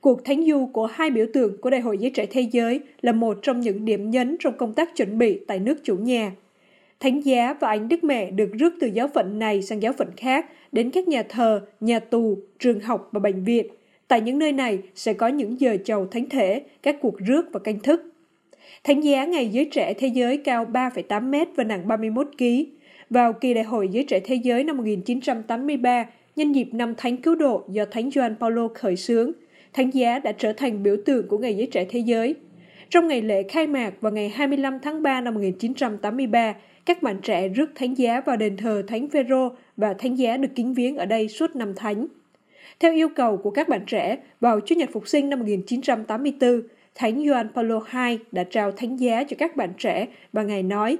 Cuộc 0.00 0.24
thánh 0.24 0.46
du 0.46 0.66
của 0.72 0.86
hai 0.86 1.10
biểu 1.10 1.26
tượng 1.34 1.60
của 1.60 1.70
Đại 1.70 1.80
hội 1.80 1.98
Giới 1.98 2.10
Trẻ 2.10 2.26
Thế 2.26 2.40
Giới 2.40 2.80
là 3.00 3.12
một 3.12 3.38
trong 3.42 3.60
những 3.60 3.84
điểm 3.84 4.10
nhấn 4.10 4.36
trong 4.40 4.56
công 4.56 4.74
tác 4.74 4.96
chuẩn 4.96 5.18
bị 5.18 5.40
tại 5.46 5.58
nước 5.58 5.84
chủ 5.84 5.96
nhà. 5.96 6.32
Thánh 7.00 7.20
giá 7.20 7.54
và 7.60 7.68
ảnh 7.68 7.88
Đức 7.88 8.04
Mẹ 8.04 8.30
được 8.30 8.52
rước 8.52 8.74
từ 8.80 8.86
giáo 8.86 9.08
phận 9.08 9.38
này 9.38 9.62
sang 9.62 9.82
giáo 9.82 9.92
phận 9.92 10.08
khác 10.16 10.46
đến 10.72 10.90
các 10.90 11.08
nhà 11.08 11.22
thờ, 11.22 11.60
nhà 11.80 11.98
tù, 11.98 12.38
trường 12.58 12.80
học 12.80 13.08
và 13.12 13.20
bệnh 13.20 13.44
viện. 13.44 13.66
Tại 14.08 14.20
những 14.20 14.38
nơi 14.38 14.52
này 14.52 14.78
sẽ 14.94 15.12
có 15.12 15.28
những 15.28 15.60
giờ 15.60 15.76
chầu 15.84 16.06
thánh 16.06 16.28
thể, 16.28 16.62
các 16.82 16.96
cuộc 17.00 17.18
rước 17.18 17.46
và 17.52 17.60
canh 17.60 17.80
thức. 17.80 18.12
Thánh 18.84 19.00
giá 19.00 19.24
Ngày 19.24 19.48
Giới 19.48 19.64
Trẻ 19.64 19.94
Thế 19.94 20.06
Giới 20.06 20.36
cao 20.36 20.66
3,8 20.72 21.30
mét 21.30 21.48
và 21.56 21.64
nặng 21.64 21.88
31 21.88 22.28
kg. 22.38 22.44
Vào 23.10 23.32
kỳ 23.32 23.54
đại 23.54 23.64
hội 23.64 23.88
Giới 23.88 24.04
Trẻ 24.04 24.20
Thế 24.20 24.34
Giới 24.34 24.64
năm 24.64 24.76
1983, 24.76 26.06
nhân 26.36 26.52
dịp 26.52 26.68
năm 26.72 26.94
Thánh 26.96 27.16
Cứu 27.16 27.34
Độ 27.34 27.64
do 27.68 27.84
Thánh 27.84 28.10
Gioan 28.10 28.36
Paulo 28.40 28.68
khởi 28.74 28.96
xướng, 28.96 29.32
Thánh 29.72 29.90
giá 29.94 30.18
đã 30.18 30.32
trở 30.32 30.52
thành 30.52 30.82
biểu 30.82 30.96
tượng 31.04 31.28
của 31.28 31.38
Ngày 31.38 31.56
Giới 31.56 31.66
Trẻ 31.66 31.86
Thế 31.88 31.98
Giới. 31.98 32.34
Trong 32.90 33.08
ngày 33.08 33.22
lễ 33.22 33.42
khai 33.42 33.66
mạc 33.66 33.94
vào 34.00 34.12
ngày 34.12 34.28
25 34.28 34.78
tháng 34.82 35.02
3 35.02 35.20
năm 35.20 35.34
1983, 35.34 36.54
các 36.86 37.02
bạn 37.02 37.20
trẻ 37.22 37.48
rước 37.48 37.70
thánh 37.74 37.94
giá 37.94 38.20
vào 38.20 38.36
đền 38.36 38.56
thờ 38.56 38.82
Thánh 38.86 39.08
Phêrô 39.08 39.48
và 39.76 39.94
thánh 39.94 40.18
giá 40.18 40.36
được 40.36 40.48
kính 40.54 40.74
viếng 40.74 40.96
ở 40.96 41.06
đây 41.06 41.28
suốt 41.28 41.56
năm 41.56 41.74
thánh. 41.74 42.06
Theo 42.80 42.92
yêu 42.92 43.08
cầu 43.08 43.36
của 43.36 43.50
các 43.50 43.68
bạn 43.68 43.80
trẻ, 43.86 44.18
vào 44.40 44.60
Chủ 44.60 44.74
nhật 44.74 44.90
Phục 44.92 45.08
sinh 45.08 45.30
năm 45.30 45.38
1984, 45.38 46.62
Thánh 46.94 47.26
Gioan 47.26 47.48
Paulo 47.54 47.80
II 47.94 48.18
đã 48.32 48.44
trao 48.44 48.72
thánh 48.72 48.96
giá 48.96 49.24
cho 49.24 49.36
các 49.38 49.56
bạn 49.56 49.70
trẻ 49.78 50.06
và 50.32 50.42
Ngài 50.42 50.62
nói, 50.62 50.98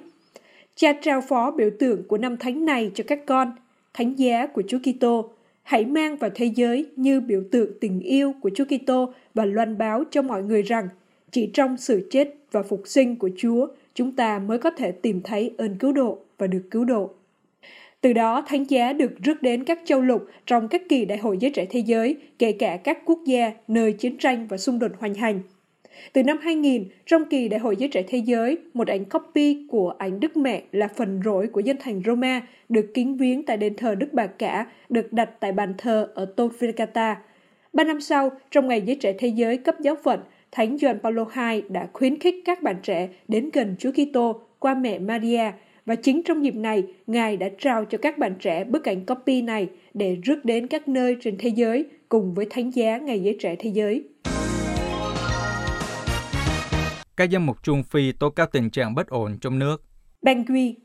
Cha 0.79 0.93
trao 0.93 1.21
phó 1.21 1.51
biểu 1.51 1.71
tượng 1.79 2.03
của 2.09 2.19
năm 2.19 2.37
thánh 2.37 2.65
này 2.65 2.91
cho 2.95 3.05
các 3.07 3.27
con, 3.27 3.53
thánh 3.95 4.15
giá 4.19 4.47
của 4.47 4.63
Chúa 4.69 4.79
Kitô. 4.79 5.31
Hãy 5.63 5.85
mang 5.85 6.17
vào 6.17 6.31
thế 6.35 6.47
giới 6.47 6.87
như 6.97 7.21
biểu 7.21 7.43
tượng 7.51 7.71
tình 7.81 8.01
yêu 8.01 8.33
của 8.41 8.51
Chúa 8.55 8.65
Kitô 8.65 9.13
và 9.35 9.45
loan 9.45 9.79
báo 9.79 10.05
cho 10.11 10.23
mọi 10.23 10.43
người 10.43 10.63
rằng 10.63 10.89
chỉ 11.31 11.51
trong 11.55 11.77
sự 11.77 12.09
chết 12.11 12.35
và 12.53 12.63
phục 12.63 12.83
sinh 12.85 13.17
của 13.17 13.31
Chúa, 13.37 13.67
chúng 13.95 14.13
ta 14.13 14.39
mới 14.39 14.59
có 14.59 14.71
thể 14.71 14.93
tìm 14.93 15.21
thấy 15.25 15.55
ơn 15.59 15.77
cứu 15.79 15.93
độ 15.93 16.19
và 16.39 16.47
được 16.47 16.63
cứu 16.71 16.85
độ. 16.85 17.11
Từ 18.01 18.13
đó, 18.13 18.45
thánh 18.47 18.65
giá 18.71 18.93
được 18.93 19.13
rước 19.23 19.43
đến 19.43 19.65
các 19.65 19.81
châu 19.85 20.01
lục 20.01 20.27
trong 20.47 20.69
các 20.69 20.83
kỳ 20.89 21.05
đại 21.05 21.19
hội 21.19 21.39
giới 21.41 21.51
trẻ 21.51 21.67
thế 21.71 21.81
giới, 21.81 22.17
kể 22.39 22.53
cả 22.53 22.77
các 22.77 22.99
quốc 23.05 23.19
gia 23.27 23.53
nơi 23.69 23.93
chiến 23.93 24.19
tranh 24.19 24.47
và 24.47 24.57
xung 24.57 24.79
đột 24.79 24.93
hoành 24.99 25.15
hành. 25.15 25.41
Từ 26.13 26.23
năm 26.23 26.39
2000, 26.43 26.85
trong 27.07 27.25
kỳ 27.25 27.49
Đại 27.49 27.61
hội 27.61 27.77
Giới 27.77 27.89
Trẻ 27.89 28.03
Thế 28.09 28.19
Giới, 28.19 28.59
một 28.75 28.89
ảnh 28.89 29.05
copy 29.05 29.67
của 29.69 29.95
ảnh 29.99 30.21
Đức 30.21 30.37
Mẹ 30.37 30.63
là 30.73 30.89
phần 30.89 31.21
rỗi 31.25 31.47
của 31.47 31.61
dân 31.61 31.77
thành 31.81 32.03
Roma 32.07 32.41
được 32.69 32.87
kính 32.95 33.17
viếng 33.17 33.43
tại 33.43 33.57
đền 33.57 33.77
thờ 33.77 33.95
Đức 33.95 34.13
Bà 34.13 34.27
Cả, 34.27 34.67
được 34.89 35.13
đặt 35.13 35.31
tại 35.41 35.53
bàn 35.53 35.75
thờ 35.79 36.09
ở 36.15 36.27
Tonfricata. 36.37 37.15
Ba 37.73 37.85
năm 37.85 38.01
sau, 38.01 38.31
trong 38.51 38.69
ngày 38.69 38.81
Giới 38.81 38.97
Trẻ 38.97 39.13
Thế 39.19 39.29
Giới 39.29 39.57
cấp 39.57 39.81
giáo 39.81 39.97
phận, 40.05 40.21
Thánh 40.53 40.79
Gioan 40.79 40.99
Paulo 41.03 41.25
II 41.37 41.63
đã 41.69 41.89
khuyến 41.93 42.19
khích 42.19 42.35
các 42.45 42.63
bạn 42.63 42.77
trẻ 42.83 43.09
đến 43.29 43.51
gần 43.53 43.77
Chúa 43.79 43.91
Kitô 43.93 44.41
qua 44.59 44.75
mẹ 44.75 44.99
Maria 44.99 45.53
và 45.87 45.95
chính 45.95 46.23
trong 46.23 46.45
dịp 46.45 46.55
này, 46.55 46.85
Ngài 47.07 47.37
đã 47.37 47.49
trao 47.59 47.85
cho 47.85 47.99
các 47.99 48.19
bạn 48.19 48.35
trẻ 48.39 48.65
bức 48.65 48.85
ảnh 48.85 49.07
copy 49.07 49.43
này 49.43 49.69
để 49.95 50.17
rước 50.23 50.45
đến 50.45 50.67
các 50.67 50.89
nơi 50.89 51.17
trên 51.21 51.37
thế 51.39 51.49
giới 51.49 51.85
cùng 52.09 52.35
với 52.35 52.47
thánh 52.51 52.71
giá 52.71 52.99
Ngày 52.99 53.21
Giới 53.21 53.37
Trẻ 53.41 53.57
Thế 53.59 53.71
Giới. 53.71 54.05
Các 57.17 57.31
giám 57.33 57.47
mục 57.47 57.63
Trung 57.63 57.83
Phi 57.83 58.13
tố 58.13 58.31
cáo 58.31 58.47
tình 58.47 58.71
trạng 58.71 58.95
bất 58.95 59.09
ổn 59.09 59.39
trong 59.41 59.59
nước. 59.59 59.85
Bangui 60.23 60.77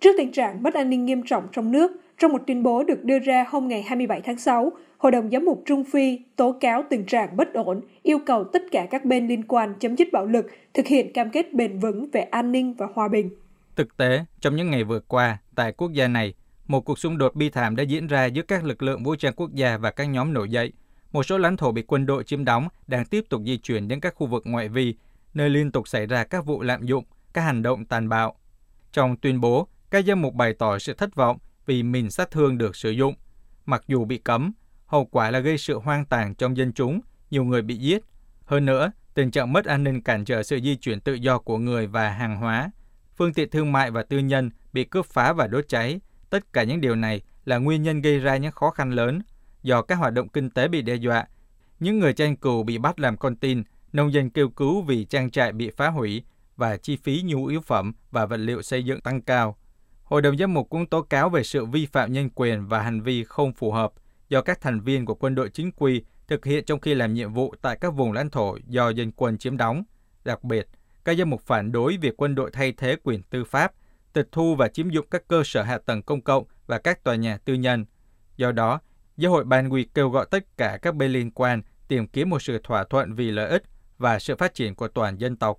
Trước 0.00 0.10
tình 0.18 0.32
trạng 0.32 0.62
mất 0.62 0.74
an 0.74 0.90
ninh 0.90 1.04
nghiêm 1.04 1.22
trọng 1.26 1.48
trong 1.52 1.72
nước, 1.72 1.90
trong 2.18 2.32
một 2.32 2.42
tuyên 2.46 2.62
bố 2.62 2.84
được 2.84 3.04
đưa 3.04 3.18
ra 3.18 3.46
hôm 3.48 3.68
ngày 3.68 3.82
27 3.82 4.20
tháng 4.20 4.38
6, 4.38 4.72
Hội 4.98 5.12
đồng 5.12 5.30
Giám 5.30 5.44
mục 5.44 5.62
Trung 5.66 5.84
Phi 5.84 6.18
tố 6.36 6.56
cáo 6.60 6.84
tình 6.90 7.06
trạng 7.06 7.36
bất 7.36 7.54
ổn, 7.54 7.80
yêu 8.02 8.18
cầu 8.26 8.44
tất 8.52 8.62
cả 8.70 8.86
các 8.90 9.04
bên 9.04 9.28
liên 9.28 9.42
quan 9.42 9.74
chấm 9.80 9.96
dứt 9.96 10.08
bạo 10.12 10.26
lực, 10.26 10.46
thực 10.74 10.86
hiện 10.86 11.12
cam 11.12 11.30
kết 11.30 11.54
bền 11.54 11.78
vững 11.78 12.10
về 12.12 12.20
an 12.20 12.52
ninh 12.52 12.74
và 12.74 12.86
hòa 12.94 13.08
bình. 13.08 13.30
Thực 13.76 13.96
tế, 13.96 14.24
trong 14.40 14.56
những 14.56 14.70
ngày 14.70 14.84
vừa 14.84 15.00
qua, 15.00 15.38
tại 15.54 15.72
quốc 15.72 15.92
gia 15.92 16.08
này, 16.08 16.34
một 16.66 16.80
cuộc 16.80 16.98
xung 16.98 17.18
đột 17.18 17.34
bi 17.34 17.50
thảm 17.50 17.76
đã 17.76 17.82
diễn 17.82 18.06
ra 18.06 18.26
giữa 18.26 18.42
các 18.42 18.64
lực 18.64 18.82
lượng 18.82 19.04
vũ 19.04 19.14
trang 19.16 19.32
quốc 19.36 19.54
gia 19.54 19.78
và 19.78 19.90
các 19.90 20.04
nhóm 20.04 20.32
nổi 20.32 20.48
dậy. 20.48 20.72
Một 21.12 21.22
số 21.22 21.38
lãnh 21.38 21.56
thổ 21.56 21.72
bị 21.72 21.82
quân 21.86 22.06
đội 22.06 22.24
chiếm 22.24 22.44
đóng 22.44 22.68
đang 22.86 23.04
tiếp 23.04 23.24
tục 23.28 23.42
di 23.46 23.56
chuyển 23.56 23.88
đến 23.88 24.00
các 24.00 24.14
khu 24.14 24.26
vực 24.26 24.42
ngoại 24.46 24.68
vi, 24.68 24.94
nơi 25.34 25.50
liên 25.50 25.72
tục 25.72 25.88
xảy 25.88 26.06
ra 26.06 26.24
các 26.24 26.46
vụ 26.46 26.62
lạm 26.62 26.86
dụng, 26.86 27.04
các 27.32 27.42
hành 27.42 27.62
động 27.62 27.84
tàn 27.84 28.08
bạo. 28.08 28.36
Trong 28.92 29.16
tuyên 29.16 29.40
bố, 29.40 29.68
các 29.90 30.04
giám 30.04 30.22
mục 30.22 30.34
bày 30.34 30.54
tỏ 30.54 30.78
sự 30.78 30.94
thất 30.94 31.14
vọng 31.14 31.38
vì 31.66 31.82
mình 31.82 32.10
sát 32.10 32.30
thương 32.30 32.58
được 32.58 32.76
sử 32.76 32.90
dụng. 32.90 33.14
Mặc 33.66 33.82
dù 33.86 34.04
bị 34.04 34.18
cấm, 34.18 34.52
hậu 34.86 35.04
quả 35.04 35.30
là 35.30 35.38
gây 35.38 35.58
sự 35.58 35.78
hoang 35.78 36.04
tàn 36.04 36.34
trong 36.34 36.56
dân 36.56 36.72
chúng, 36.72 37.00
nhiều 37.30 37.44
người 37.44 37.62
bị 37.62 37.76
giết. 37.76 38.04
Hơn 38.44 38.64
nữa, 38.66 38.92
tình 39.14 39.30
trạng 39.30 39.52
mất 39.52 39.64
an 39.64 39.84
ninh 39.84 40.02
cản 40.02 40.24
trở 40.24 40.42
sự 40.42 40.60
di 40.60 40.76
chuyển 40.76 41.00
tự 41.00 41.14
do 41.14 41.38
của 41.38 41.58
người 41.58 41.86
và 41.86 42.10
hàng 42.10 42.36
hóa. 42.36 42.70
Phương 43.16 43.32
tiện 43.32 43.50
thương 43.50 43.72
mại 43.72 43.90
và 43.90 44.02
tư 44.02 44.18
nhân 44.18 44.50
bị 44.72 44.84
cướp 44.84 45.06
phá 45.06 45.32
và 45.32 45.46
đốt 45.46 45.68
cháy. 45.68 46.00
Tất 46.30 46.52
cả 46.52 46.62
những 46.62 46.80
điều 46.80 46.94
này 46.94 47.22
là 47.44 47.58
nguyên 47.58 47.82
nhân 47.82 48.00
gây 48.00 48.18
ra 48.18 48.36
những 48.36 48.52
khó 48.52 48.70
khăn 48.70 48.90
lớn 48.90 49.22
do 49.62 49.82
các 49.82 49.94
hoạt 49.94 50.12
động 50.12 50.28
kinh 50.28 50.50
tế 50.50 50.68
bị 50.68 50.82
đe 50.82 50.94
dọa. 50.94 51.26
Những 51.80 51.98
người 51.98 52.12
tranh 52.12 52.36
cừu 52.36 52.62
bị 52.62 52.78
bắt 52.78 53.00
làm 53.00 53.16
con 53.16 53.36
tin, 53.36 53.62
nông 53.92 54.12
dân 54.12 54.30
kêu 54.30 54.48
cứu 54.48 54.82
vì 54.82 55.04
trang 55.04 55.30
trại 55.30 55.52
bị 55.52 55.70
phá 55.70 55.88
hủy 55.88 56.22
và 56.56 56.76
chi 56.76 56.96
phí 56.96 57.22
nhu 57.24 57.46
yếu 57.46 57.60
phẩm 57.60 57.92
và 58.10 58.26
vật 58.26 58.36
liệu 58.36 58.62
xây 58.62 58.84
dựng 58.84 59.00
tăng 59.00 59.22
cao. 59.22 59.56
Hội 60.04 60.22
đồng 60.22 60.36
giám 60.36 60.54
mục 60.54 60.70
cũng 60.70 60.86
tố 60.86 61.02
cáo 61.02 61.30
về 61.30 61.42
sự 61.42 61.66
vi 61.66 61.86
phạm 61.86 62.12
nhân 62.12 62.30
quyền 62.34 62.66
và 62.66 62.82
hành 62.82 63.00
vi 63.00 63.24
không 63.24 63.52
phù 63.52 63.72
hợp 63.72 63.92
do 64.28 64.42
các 64.42 64.60
thành 64.60 64.80
viên 64.80 65.06
của 65.06 65.14
quân 65.14 65.34
đội 65.34 65.48
chính 65.48 65.72
quy 65.72 66.02
thực 66.28 66.44
hiện 66.44 66.64
trong 66.64 66.80
khi 66.80 66.94
làm 66.94 67.14
nhiệm 67.14 67.32
vụ 67.32 67.54
tại 67.62 67.78
các 67.80 67.94
vùng 67.94 68.12
lãnh 68.12 68.30
thổ 68.30 68.56
do 68.66 68.88
dân 68.88 69.12
quân 69.12 69.38
chiếm 69.38 69.56
đóng. 69.56 69.84
Đặc 70.24 70.44
biệt, 70.44 70.68
các 71.04 71.18
giám 71.18 71.30
mục 71.30 71.40
phản 71.40 71.72
đối 71.72 71.96
việc 71.96 72.14
quân 72.16 72.34
đội 72.34 72.50
thay 72.50 72.72
thế 72.72 72.96
quyền 73.02 73.22
tư 73.22 73.44
pháp, 73.44 73.72
tịch 74.12 74.28
thu 74.32 74.54
và 74.54 74.68
chiếm 74.68 74.90
dụng 74.90 75.06
các 75.10 75.28
cơ 75.28 75.42
sở 75.44 75.62
hạ 75.62 75.78
tầng 75.78 76.02
công 76.02 76.20
cộng 76.20 76.44
và 76.66 76.78
các 76.78 77.04
tòa 77.04 77.14
nhà 77.14 77.38
tư 77.44 77.54
nhân. 77.54 77.84
Do 78.36 78.52
đó, 78.52 78.80
Giáo 79.16 79.32
hội 79.32 79.44
Ban 79.44 79.72
Quy 79.72 79.86
kêu 79.94 80.08
gọi 80.08 80.26
tất 80.30 80.56
cả 80.56 80.78
các 80.82 80.94
bên 80.94 81.12
liên 81.12 81.30
quan 81.30 81.62
tìm 81.88 82.06
kiếm 82.06 82.30
một 82.30 82.42
sự 82.42 82.60
thỏa 82.64 82.84
thuận 82.84 83.14
vì 83.14 83.30
lợi 83.30 83.50
ích 83.50 83.62
và 84.02 84.18
sự 84.18 84.36
phát 84.36 84.54
triển 84.54 84.74
của 84.74 84.88
toàn 84.88 85.20
dân 85.20 85.36
tộc. 85.36 85.58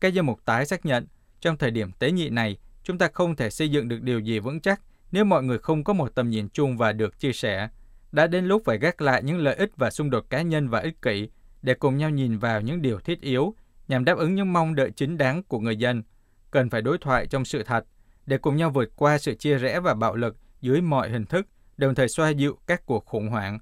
Các 0.00 0.14
dân 0.14 0.26
mục 0.26 0.44
tái 0.44 0.66
xác 0.66 0.86
nhận, 0.86 1.06
trong 1.40 1.56
thời 1.56 1.70
điểm 1.70 1.92
tế 1.92 2.12
nhị 2.12 2.28
này, 2.28 2.56
chúng 2.82 2.98
ta 2.98 3.08
không 3.12 3.36
thể 3.36 3.50
xây 3.50 3.68
dựng 3.68 3.88
được 3.88 4.02
điều 4.02 4.20
gì 4.20 4.38
vững 4.38 4.60
chắc 4.60 4.80
nếu 5.12 5.24
mọi 5.24 5.42
người 5.42 5.58
không 5.58 5.84
có 5.84 5.92
một 5.92 6.14
tầm 6.14 6.30
nhìn 6.30 6.48
chung 6.48 6.76
và 6.76 6.92
được 6.92 7.18
chia 7.18 7.32
sẻ. 7.32 7.68
Đã 8.12 8.26
đến 8.26 8.44
lúc 8.44 8.62
phải 8.64 8.78
gác 8.78 9.00
lại 9.00 9.22
những 9.22 9.38
lợi 9.38 9.54
ích 9.54 9.70
và 9.76 9.90
xung 9.90 10.10
đột 10.10 10.30
cá 10.30 10.42
nhân 10.42 10.68
và 10.68 10.80
ích 10.80 11.02
kỷ 11.02 11.28
để 11.62 11.74
cùng 11.74 11.96
nhau 11.96 12.10
nhìn 12.10 12.38
vào 12.38 12.60
những 12.60 12.82
điều 12.82 12.98
thiết 13.00 13.20
yếu 13.20 13.54
nhằm 13.88 14.04
đáp 14.04 14.18
ứng 14.18 14.34
những 14.34 14.52
mong 14.52 14.74
đợi 14.74 14.90
chính 14.90 15.18
đáng 15.18 15.42
của 15.42 15.58
người 15.58 15.76
dân. 15.76 16.02
Cần 16.50 16.70
phải 16.70 16.82
đối 16.82 16.98
thoại 16.98 17.26
trong 17.26 17.44
sự 17.44 17.62
thật 17.62 17.84
để 18.26 18.38
cùng 18.38 18.56
nhau 18.56 18.70
vượt 18.70 18.88
qua 18.96 19.18
sự 19.18 19.34
chia 19.34 19.58
rẽ 19.58 19.80
và 19.80 19.94
bạo 19.94 20.14
lực 20.14 20.36
dưới 20.60 20.80
mọi 20.80 21.10
hình 21.10 21.26
thức, 21.26 21.46
đồng 21.76 21.94
thời 21.94 22.08
xoa 22.08 22.30
dịu 22.30 22.58
các 22.66 22.86
cuộc 22.86 23.04
khủng 23.04 23.28
hoảng. 23.28 23.58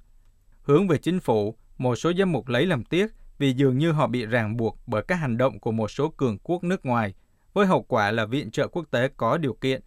Hướng 0.63 0.89
về 0.89 0.99
chính 0.99 1.21
phủ, 1.21 1.57
một 1.79 1.97
số 1.97 2.13
giám 2.19 2.33
mục 2.33 2.49
lấy 2.49 2.67
làm 2.67 2.85
tiếc 2.85 3.07
vì 3.41 3.53
dường 3.53 3.79
như 3.79 3.93
họ 3.93 4.07
bị 4.07 4.27
ràng 4.27 4.57
buộc 4.57 4.79
bởi 4.87 5.03
các 5.03 5.15
hành 5.15 5.37
động 5.37 5.61
của 5.61 5.73
một 5.73 5.91
số 5.91 6.09
cường 6.09 6.39
quốc 6.39 6.65
nước 6.65 6.87
ngoài, 6.87 7.15
với 7.53 7.67
hậu 7.67 7.83
quả 7.83 8.11
là 8.11 8.27
viện 8.27 8.51
trợ 8.51 8.69
quốc 8.69 8.85
tế 8.91 9.09
có 9.17 9.39
điều 9.39 9.55
kiện. 9.55 9.81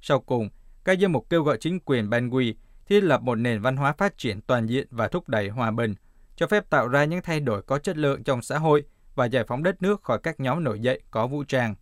Sau 0.00 0.20
cùng, 0.20 0.48
các 0.84 0.98
giám 1.00 1.12
mục 1.12 1.26
kêu 1.30 1.42
gọi 1.42 1.56
chính 1.60 1.80
quyền 1.80 2.10
Bangui 2.10 2.56
thiết 2.86 3.00
lập 3.00 3.22
một 3.22 3.34
nền 3.34 3.60
văn 3.60 3.76
hóa 3.76 3.92
phát 3.92 4.18
triển 4.18 4.40
toàn 4.40 4.66
diện 4.66 4.86
và 4.90 5.08
thúc 5.08 5.28
đẩy 5.28 5.48
hòa 5.48 5.70
bình, 5.70 5.94
cho 6.36 6.46
phép 6.46 6.70
tạo 6.70 6.88
ra 6.88 7.04
những 7.04 7.22
thay 7.22 7.40
đổi 7.40 7.62
có 7.62 7.78
chất 7.78 7.96
lượng 7.96 8.24
trong 8.24 8.42
xã 8.42 8.58
hội 8.58 8.84
và 9.14 9.24
giải 9.24 9.44
phóng 9.48 9.62
đất 9.62 9.82
nước 9.82 10.02
khỏi 10.02 10.18
các 10.22 10.40
nhóm 10.40 10.64
nổi 10.64 10.80
dậy 10.80 11.00
có 11.10 11.26
vũ 11.26 11.44
trang. 11.44 11.74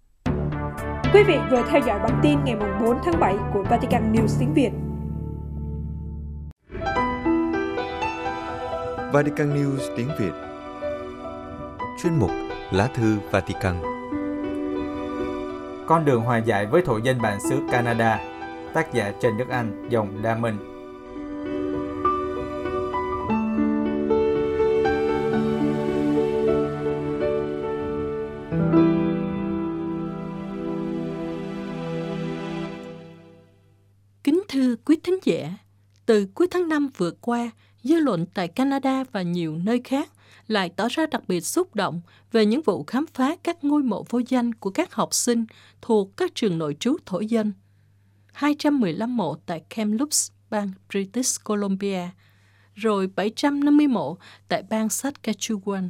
Quý 1.15 1.23
vị 1.27 1.37
vừa 1.51 1.63
theo 1.71 1.81
dõi 1.87 1.99
bản 1.99 2.21
tin 2.23 2.39
ngày 2.45 2.57
4 2.81 2.97
tháng 3.05 3.21
7 3.21 3.37
của 3.55 3.63
Vatican 3.71 4.13
News 4.13 4.41
tiếng 4.41 4.55
Việt. 4.55 4.71
Vatican 9.13 9.55
News 9.55 9.97
tiếng 9.97 10.09
Việt 10.19 10.52
Chuyên 12.03 12.19
mục 12.19 12.31
Lá 12.71 12.87
thư 12.87 13.19
Vatican. 13.31 13.83
Con 15.87 16.05
đường 16.05 16.21
hòa 16.21 16.39
giải 16.39 16.67
với 16.67 16.83
thổ 16.83 16.99
dân 16.99 17.23
bản 17.23 17.39
xứ 17.51 17.61
Canada 17.71 18.21
Tác 18.75 18.95
giả 18.95 19.13
Trần 19.21 19.39
Đức 19.39 19.45
Anh, 19.51 19.89
dòng 19.91 20.23
Đa 20.23 20.35
Minh. 20.35 20.59
Kính 34.25 34.43
thưa 34.49 34.77
quý 34.85 34.97
thính 35.03 35.19
giả, 35.25 35.53
từ 36.07 36.27
cuối 36.35 36.47
tháng 36.51 36.69
5 36.69 36.89
vừa 36.97 37.11
qua, 37.11 37.51
dư 37.83 37.97
luận 37.97 38.27
tại 38.35 38.49
Canada 38.49 39.05
và 39.13 39.23
nhiều 39.23 39.57
nơi 39.65 39.81
khác 39.85 40.09
lại 40.47 40.69
tỏ 40.69 40.89
ra 40.91 41.07
đặc 41.07 41.23
biệt 41.29 41.41
xúc 41.41 41.75
động 41.75 42.01
về 42.33 42.47
những 42.47 42.63
vụ 42.63 42.85
khám 42.85 43.07
phá 43.15 43.37
các 43.43 43.65
ngôi 43.65 43.83
mộ 43.83 44.05
vô 44.09 44.21
danh 44.29 44.55
của 44.55 44.71
các 44.71 44.95
học 44.95 45.15
sinh 45.15 45.45
thuộc 45.83 46.17
các 46.17 46.35
trường 46.35 46.59
nội 46.59 46.77
trú 46.81 46.97
thổ 47.07 47.21
dân. 47.21 47.53
215 48.33 49.17
mộ 49.17 49.37
tại 49.47 49.63
Kamloops, 49.77 50.31
bang 50.51 50.71
British 50.93 51.45
Columbia, 51.45 52.09
rồi 52.75 53.07
750 53.17 53.87
mộ 53.87 54.19
tại 54.49 54.63
bang 54.71 54.89
Saskatchewan 54.89 55.89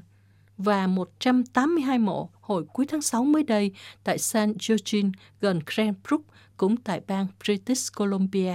và 0.57 0.87
182 0.87 1.99
mộ 1.99 2.31
hồi 2.41 2.65
cuối 2.73 2.87
tháng 2.87 3.03
6 3.03 3.25
mới 3.25 3.43
đây 3.43 3.73
tại 4.05 4.19
San 4.19 4.55
Eugene 4.69 5.11
gần 5.41 5.61
Cranbrook, 5.75 6.21
cũng 6.57 6.77
tại 6.77 7.01
bang 7.07 7.27
British 7.47 7.95
Columbia. 7.97 8.55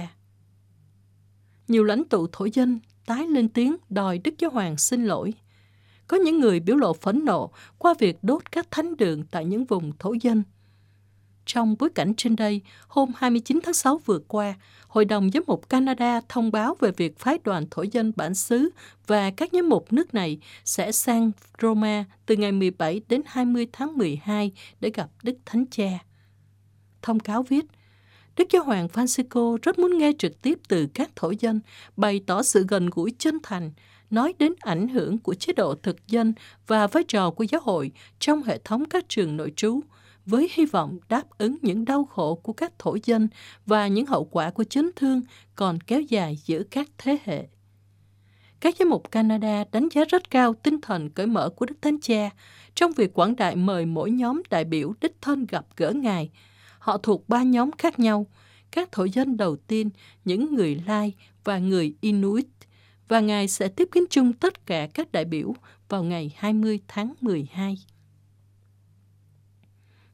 Nhiều 1.68 1.84
lãnh 1.84 2.04
tụ 2.04 2.26
thổ 2.32 2.44
dân 2.52 2.80
tái 3.06 3.26
lên 3.26 3.48
tiếng 3.48 3.76
đòi 3.88 4.18
Đức 4.18 4.34
Giáo 4.38 4.50
Hoàng 4.50 4.76
xin 4.76 5.04
lỗi. 5.04 5.34
Có 6.08 6.16
những 6.16 6.40
người 6.40 6.60
biểu 6.60 6.76
lộ 6.76 6.92
phẫn 6.92 7.24
nộ 7.24 7.50
qua 7.78 7.94
việc 7.98 8.16
đốt 8.22 8.52
các 8.52 8.70
thánh 8.70 8.96
đường 8.96 9.22
tại 9.30 9.44
những 9.44 9.64
vùng 9.64 9.92
thổ 9.98 10.14
dân. 10.20 10.42
Trong 11.46 11.76
bối 11.78 11.90
cảnh 11.90 12.14
trên 12.16 12.36
đây, 12.36 12.60
hôm 12.88 13.12
29 13.16 13.60
tháng 13.62 13.74
6 13.74 14.00
vừa 14.04 14.18
qua, 14.18 14.54
Hội 14.88 15.04
đồng 15.04 15.30
Giám 15.30 15.42
mục 15.46 15.68
Canada 15.68 16.20
thông 16.28 16.52
báo 16.52 16.76
về 16.80 16.90
việc 16.96 17.18
phái 17.18 17.38
đoàn 17.44 17.66
thổ 17.70 17.82
dân 17.82 18.12
bản 18.16 18.34
xứ 18.34 18.70
và 19.06 19.30
các 19.30 19.48
giám 19.52 19.68
mục 19.68 19.92
nước 19.92 20.14
này 20.14 20.38
sẽ 20.64 20.92
sang 20.92 21.30
Roma 21.62 22.04
từ 22.26 22.36
ngày 22.36 22.52
17 22.52 23.00
đến 23.08 23.22
20 23.26 23.66
tháng 23.72 23.98
12 23.98 24.52
để 24.80 24.90
gặp 24.94 25.10
Đức 25.22 25.34
Thánh 25.46 25.64
Cha. 25.70 25.98
Thông 27.02 27.20
cáo 27.20 27.42
viết, 27.42 27.64
Đức 28.36 28.48
Giáo 28.50 28.64
Hoàng 28.64 28.88
Francisco 28.88 29.58
rất 29.62 29.78
muốn 29.78 29.98
nghe 29.98 30.12
trực 30.18 30.42
tiếp 30.42 30.58
từ 30.68 30.86
các 30.94 31.16
thổ 31.16 31.32
dân, 31.40 31.60
bày 31.96 32.20
tỏ 32.26 32.42
sự 32.42 32.66
gần 32.68 32.90
gũi 32.90 33.14
chân 33.18 33.38
thành, 33.42 33.70
nói 34.10 34.34
đến 34.38 34.54
ảnh 34.60 34.88
hưởng 34.88 35.18
của 35.18 35.34
chế 35.34 35.52
độ 35.52 35.74
thực 35.74 36.06
dân 36.06 36.32
và 36.66 36.86
vai 36.86 37.04
trò 37.08 37.30
của 37.30 37.44
giáo 37.44 37.60
hội 37.64 37.92
trong 38.18 38.42
hệ 38.42 38.58
thống 38.58 38.84
các 38.84 39.04
trường 39.08 39.36
nội 39.36 39.52
trú, 39.56 39.80
với 40.26 40.50
hy 40.52 40.66
vọng 40.66 40.98
đáp 41.08 41.22
ứng 41.38 41.56
những 41.62 41.84
đau 41.84 42.04
khổ 42.04 42.34
của 42.34 42.52
các 42.52 42.78
thổ 42.78 42.96
dân 43.04 43.28
và 43.66 43.86
những 43.86 44.06
hậu 44.06 44.24
quả 44.24 44.50
của 44.50 44.64
chấn 44.64 44.90
thương 44.96 45.22
còn 45.54 45.80
kéo 45.80 46.00
dài 46.00 46.38
giữa 46.44 46.62
các 46.70 46.90
thế 46.98 47.18
hệ. 47.24 47.46
Các 48.60 48.76
giám 48.78 48.88
mục 48.88 49.10
Canada 49.10 49.64
đánh 49.72 49.88
giá 49.94 50.04
rất 50.04 50.30
cao 50.30 50.54
tinh 50.54 50.80
thần 50.80 51.10
cởi 51.10 51.26
mở 51.26 51.48
của 51.48 51.66
Đức 51.66 51.74
Thánh 51.82 52.00
Cha 52.00 52.30
trong 52.74 52.92
việc 52.92 53.14
quảng 53.14 53.36
đại 53.36 53.56
mời 53.56 53.86
mỗi 53.86 54.10
nhóm 54.10 54.42
đại 54.50 54.64
biểu 54.64 54.92
đích 55.00 55.16
thân 55.20 55.46
gặp 55.46 55.66
gỡ 55.76 55.90
Ngài. 55.90 56.30
Họ 56.78 56.98
thuộc 56.98 57.28
ba 57.28 57.42
nhóm 57.42 57.70
khác 57.78 57.98
nhau, 57.98 58.26
các 58.70 58.92
thổ 58.92 59.04
dân 59.04 59.36
đầu 59.36 59.56
tiên, 59.56 59.90
những 60.24 60.54
người 60.54 60.82
Lai 60.86 61.14
và 61.44 61.58
người 61.58 61.94
Inuit, 62.00 62.46
và 63.08 63.20
Ngài 63.20 63.48
sẽ 63.48 63.68
tiếp 63.68 63.88
kiến 63.92 64.04
chung 64.10 64.32
tất 64.32 64.66
cả 64.66 64.88
các 64.94 65.12
đại 65.12 65.24
biểu 65.24 65.54
vào 65.88 66.04
ngày 66.04 66.34
20 66.36 66.80
tháng 66.88 67.14
12 67.20 67.76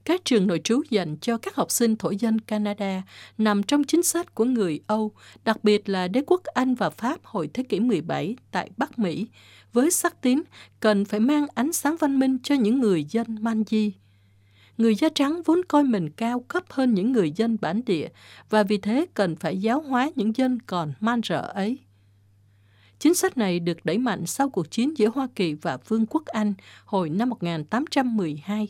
các 0.04 0.24
trường 0.24 0.46
nội 0.46 0.60
trú 0.64 0.82
dành 0.90 1.16
cho 1.16 1.38
các 1.38 1.54
học 1.54 1.70
sinh 1.70 1.96
thổ 1.96 2.10
dân 2.10 2.40
Canada 2.40 3.02
nằm 3.38 3.62
trong 3.62 3.84
chính 3.84 4.02
sách 4.02 4.34
của 4.34 4.44
người 4.44 4.80
Âu, 4.86 5.12
đặc 5.44 5.64
biệt 5.64 5.88
là 5.88 6.08
đế 6.08 6.22
quốc 6.26 6.44
Anh 6.44 6.74
và 6.74 6.90
Pháp 6.90 7.24
hồi 7.24 7.50
thế 7.54 7.62
kỷ 7.62 7.80
17 7.80 8.36
tại 8.50 8.70
Bắc 8.76 8.98
Mỹ, 8.98 9.26
với 9.72 9.90
sắc 9.90 10.20
tín 10.20 10.42
cần 10.80 11.04
phải 11.04 11.20
mang 11.20 11.46
ánh 11.54 11.72
sáng 11.72 11.96
văn 11.96 12.18
minh 12.18 12.38
cho 12.42 12.54
những 12.54 12.80
người 12.80 13.04
dân 13.04 13.36
man 13.40 13.62
di. 13.66 13.92
Người 14.78 14.94
da 14.94 15.08
trắng 15.14 15.42
vốn 15.44 15.60
coi 15.68 15.84
mình 15.84 16.10
cao 16.10 16.40
cấp 16.40 16.64
hơn 16.68 16.94
những 16.94 17.12
người 17.12 17.30
dân 17.30 17.56
bản 17.60 17.82
địa 17.86 18.08
và 18.50 18.62
vì 18.62 18.78
thế 18.78 19.06
cần 19.14 19.36
phải 19.36 19.58
giáo 19.58 19.80
hóa 19.80 20.10
những 20.16 20.36
dân 20.36 20.58
còn 20.66 20.92
man 21.00 21.20
rợ 21.28 21.52
ấy. 21.54 21.78
Chính 23.04 23.14
sách 23.14 23.38
này 23.38 23.60
được 23.60 23.84
đẩy 23.84 23.98
mạnh 23.98 24.26
sau 24.26 24.50
cuộc 24.50 24.70
chiến 24.70 24.98
giữa 24.98 25.08
Hoa 25.14 25.28
Kỳ 25.34 25.54
và 25.54 25.76
Vương 25.88 26.06
quốc 26.06 26.26
Anh 26.26 26.54
hồi 26.84 27.10
năm 27.10 27.30
1812. 27.30 28.68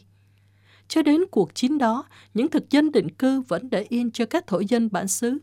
Cho 0.88 1.02
đến 1.02 1.20
cuộc 1.30 1.54
chiến 1.54 1.78
đó, 1.78 2.04
những 2.34 2.48
thực 2.48 2.70
dân 2.70 2.92
định 2.92 3.10
cư 3.10 3.40
vẫn 3.40 3.70
để 3.70 3.86
yên 3.88 4.10
cho 4.10 4.26
các 4.26 4.46
thổ 4.46 4.60
dân 4.60 4.88
bản 4.92 5.08
xứ, 5.08 5.38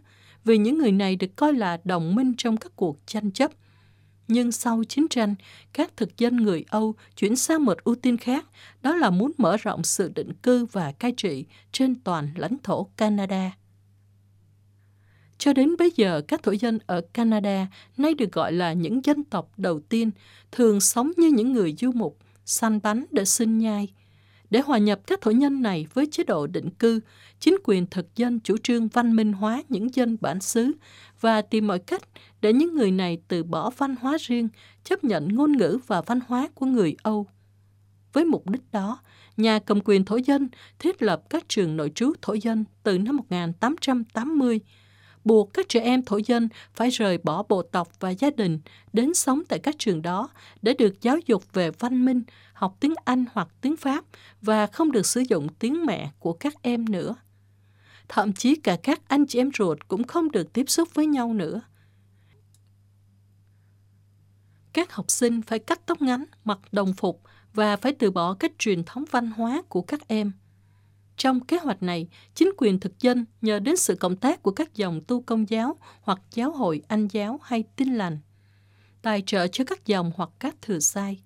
vì 0.46 0.58
những 0.58 0.78
người 0.78 0.92
này 0.92 1.16
được 1.16 1.36
coi 1.36 1.54
là 1.54 1.80
đồng 1.84 2.16
minh 2.16 2.34
trong 2.38 2.58
các 2.58 2.72
cuộc 2.76 2.98
tranh 3.06 3.32
chấp. 3.32 3.52
Nhưng 4.28 4.52
sau 4.52 4.84
chiến 4.84 5.08
tranh, 5.08 5.36
các 5.74 5.98
thực 5.98 6.18
dân 6.18 6.38
người 6.38 6.66
Âu 6.70 6.96
chuyển 7.16 7.36
sang 7.36 7.66
một 7.66 7.78
ưu 7.84 7.96
tiên 7.96 8.18
khác, 8.18 8.46
đó 8.82 8.96
là 8.96 9.10
muốn 9.10 9.32
mở 9.38 9.58
rộng 9.58 9.84
sự 9.84 10.12
định 10.16 10.34
cư 10.34 10.66
và 10.66 10.92
cai 10.92 11.14
trị 11.18 11.46
trên 11.72 11.96
toàn 11.96 12.30
lãnh 12.36 12.58
thổ 12.64 12.84
Canada. 12.98 13.52
Cho 15.42 15.54
đến 15.54 15.76
bây 15.80 15.92
giờ, 15.96 16.22
các 16.28 16.44
thổ 16.44 16.52
dân 16.52 16.80
ở 16.86 17.02
Canada, 17.14 17.68
nay 17.98 18.14
được 18.14 18.32
gọi 18.32 18.52
là 18.54 18.74
những 18.74 19.06
dân 19.06 19.24
tộc 19.24 19.52
đầu 19.58 19.80
tiên, 19.80 20.12
thường 20.52 20.80
sống 20.80 21.12
như 21.18 21.28
những 21.28 21.54
người 21.54 21.76
du 21.80 21.92
mục, 21.92 22.18
săn 22.46 22.80
bắn 22.84 23.06
để 23.12 23.26
sinh 23.26 23.58
nhai. 23.58 23.94
Để 24.50 24.62
hòa 24.62 24.78
nhập 24.78 25.00
các 25.08 25.22
thổ 25.22 25.32
nhân 25.32 25.62
này 25.62 25.88
với 25.94 26.08
chế 26.12 26.24
độ 26.24 26.48
định 26.48 26.70
cư, 26.70 27.00
chính 27.40 27.56
quyền 27.64 27.86
thực 27.88 28.16
dân 28.16 28.40
chủ 28.40 28.58
trương 28.64 28.88
văn 28.88 29.16
minh 29.16 29.34
hóa 29.34 29.64
những 29.70 29.96
dân 29.96 30.18
bản 30.22 30.42
xứ 30.42 30.72
và 31.22 31.42
tìm 31.42 31.68
mọi 31.68 31.80
cách 31.80 32.02
để 32.42 32.54
những 32.54 32.76
người 32.76 32.92
này 32.92 33.18
từ 33.28 33.44
bỏ 33.44 33.70
văn 33.70 33.96
hóa 34.02 34.18
riêng, 34.22 34.48
chấp 34.84 35.04
nhận 35.04 35.36
ngôn 35.36 35.52
ngữ 35.52 35.80
và 35.88 36.02
văn 36.02 36.20
hóa 36.28 36.48
của 36.56 36.66
người 36.66 36.96
Âu. 37.04 37.28
Với 38.14 38.26
mục 38.26 38.50
đích 38.50 38.72
đó, 38.72 39.00
nhà 39.38 39.60
cầm 39.60 39.80
quyền 39.86 40.06
thổ 40.06 40.16
dân 40.16 40.50
thiết 40.80 41.02
lập 41.02 41.24
các 41.30 41.44
trường 41.50 41.78
nội 41.78 41.92
trú 41.96 42.14
thổ 42.22 42.34
dân 42.34 42.66
từ 42.84 42.98
năm 42.98 43.18
1880, 43.18 44.60
buộc 45.26 45.54
các 45.54 45.70
trẻ 45.70 45.80
em 45.80 46.04
thổ 46.04 46.20
dân 46.26 46.50
phải 46.74 46.90
rời 46.90 47.18
bỏ 47.18 47.44
bộ 47.50 47.62
tộc 47.62 47.90
và 48.00 48.10
gia 48.10 48.30
đình 48.30 48.60
đến 48.94 49.14
sống 49.14 49.42
tại 49.50 49.60
các 49.60 49.76
trường 49.80 50.02
đó 50.02 50.30
để 50.62 50.74
được 50.74 51.02
giáo 51.02 51.18
dục 51.26 51.54
về 51.54 51.72
văn 51.72 52.06
minh, 52.06 52.24
học 52.54 52.78
tiếng 52.80 52.94
Anh 53.06 53.26
hoặc 53.34 53.48
tiếng 53.62 53.78
Pháp 53.78 54.06
và 54.42 54.68
không 54.68 54.92
được 54.92 55.06
sử 55.06 55.24
dụng 55.30 55.48
tiếng 55.60 55.86
mẹ 55.86 56.12
của 56.20 56.34
các 56.34 56.54
em 56.62 56.86
nữa. 56.90 57.16
Thậm 58.08 58.34
chí 58.34 58.56
cả 58.56 58.78
các 58.84 59.02
anh 59.08 59.26
chị 59.26 59.40
em 59.40 59.50
ruột 59.58 59.78
cũng 59.88 60.04
không 60.04 60.32
được 60.32 60.54
tiếp 60.54 60.70
xúc 60.70 60.90
với 60.94 61.06
nhau 61.06 61.34
nữa. 61.34 61.62
Các 64.74 64.92
học 64.92 65.12
sinh 65.12 65.42
phải 65.42 65.60
cắt 65.60 65.82
tóc 65.86 66.02
ngắn, 66.02 66.26
mặc 66.44 66.60
đồng 66.72 66.94
phục 66.94 67.22
và 67.54 67.78
phải 67.78 67.94
từ 67.94 68.12
bỏ 68.12 68.34
các 68.34 68.52
truyền 68.58 68.84
thống 68.84 69.04
văn 69.12 69.32
hóa 69.32 69.62
của 69.70 69.82
các 69.82 70.08
em. 70.08 70.32
Trong 71.22 71.40
kế 71.40 71.58
hoạch 71.58 71.84
này, 71.84 72.08
chính 72.36 72.52
quyền 72.58 72.80
thực 72.80 73.00
dân 73.00 73.26
nhờ 73.42 73.60
đến 73.60 73.78
sự 73.78 73.96
cộng 73.96 74.16
tác 74.16 74.44
của 74.44 74.52
các 74.52 74.76
dòng 74.76 75.02
tu 75.08 75.22
công 75.22 75.50
giáo 75.50 75.78
hoặc 76.02 76.22
giáo 76.32 76.52
hội 76.52 76.82
anh 76.88 77.08
giáo 77.08 77.40
hay 77.44 77.64
tin 77.76 77.94
lành, 77.94 78.20
tài 79.02 79.24
trợ 79.26 79.48
cho 79.48 79.64
các 79.64 79.86
dòng 79.86 80.12
hoặc 80.16 80.30
các 80.40 80.56
thừa 80.62 80.80
sai. 80.80 81.22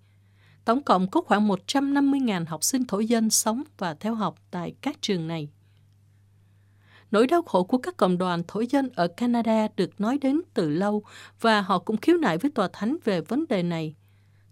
Tổng 0.65 0.83
cộng 0.83 1.09
có 1.09 1.21
khoảng 1.21 1.47
150.000 1.47 2.45
học 2.47 2.63
sinh 2.63 2.85
thổ 2.85 2.99
dân 2.99 3.29
sống 3.29 3.63
và 3.77 3.93
theo 3.93 4.15
học 4.15 4.35
tại 4.51 4.73
các 4.81 5.01
trường 5.01 5.27
này. 5.27 5.49
Nỗi 7.11 7.27
đau 7.27 7.41
khổ 7.41 7.63
của 7.63 7.77
các 7.77 7.97
cộng 7.97 8.17
đoàn 8.17 8.43
thổ 8.47 8.63
dân 8.69 8.89
ở 8.95 9.07
Canada 9.07 9.67
được 9.75 10.01
nói 10.01 10.17
đến 10.21 10.41
từ 10.53 10.69
lâu 10.69 11.03
và 11.41 11.61
họ 11.61 11.79
cũng 11.79 11.97
khiếu 11.97 12.17
nại 12.17 12.37
với 12.37 12.51
tòa 12.51 12.69
thánh 12.73 12.97
về 13.03 13.21
vấn 13.21 13.45
đề 13.49 13.63
này. 13.63 13.95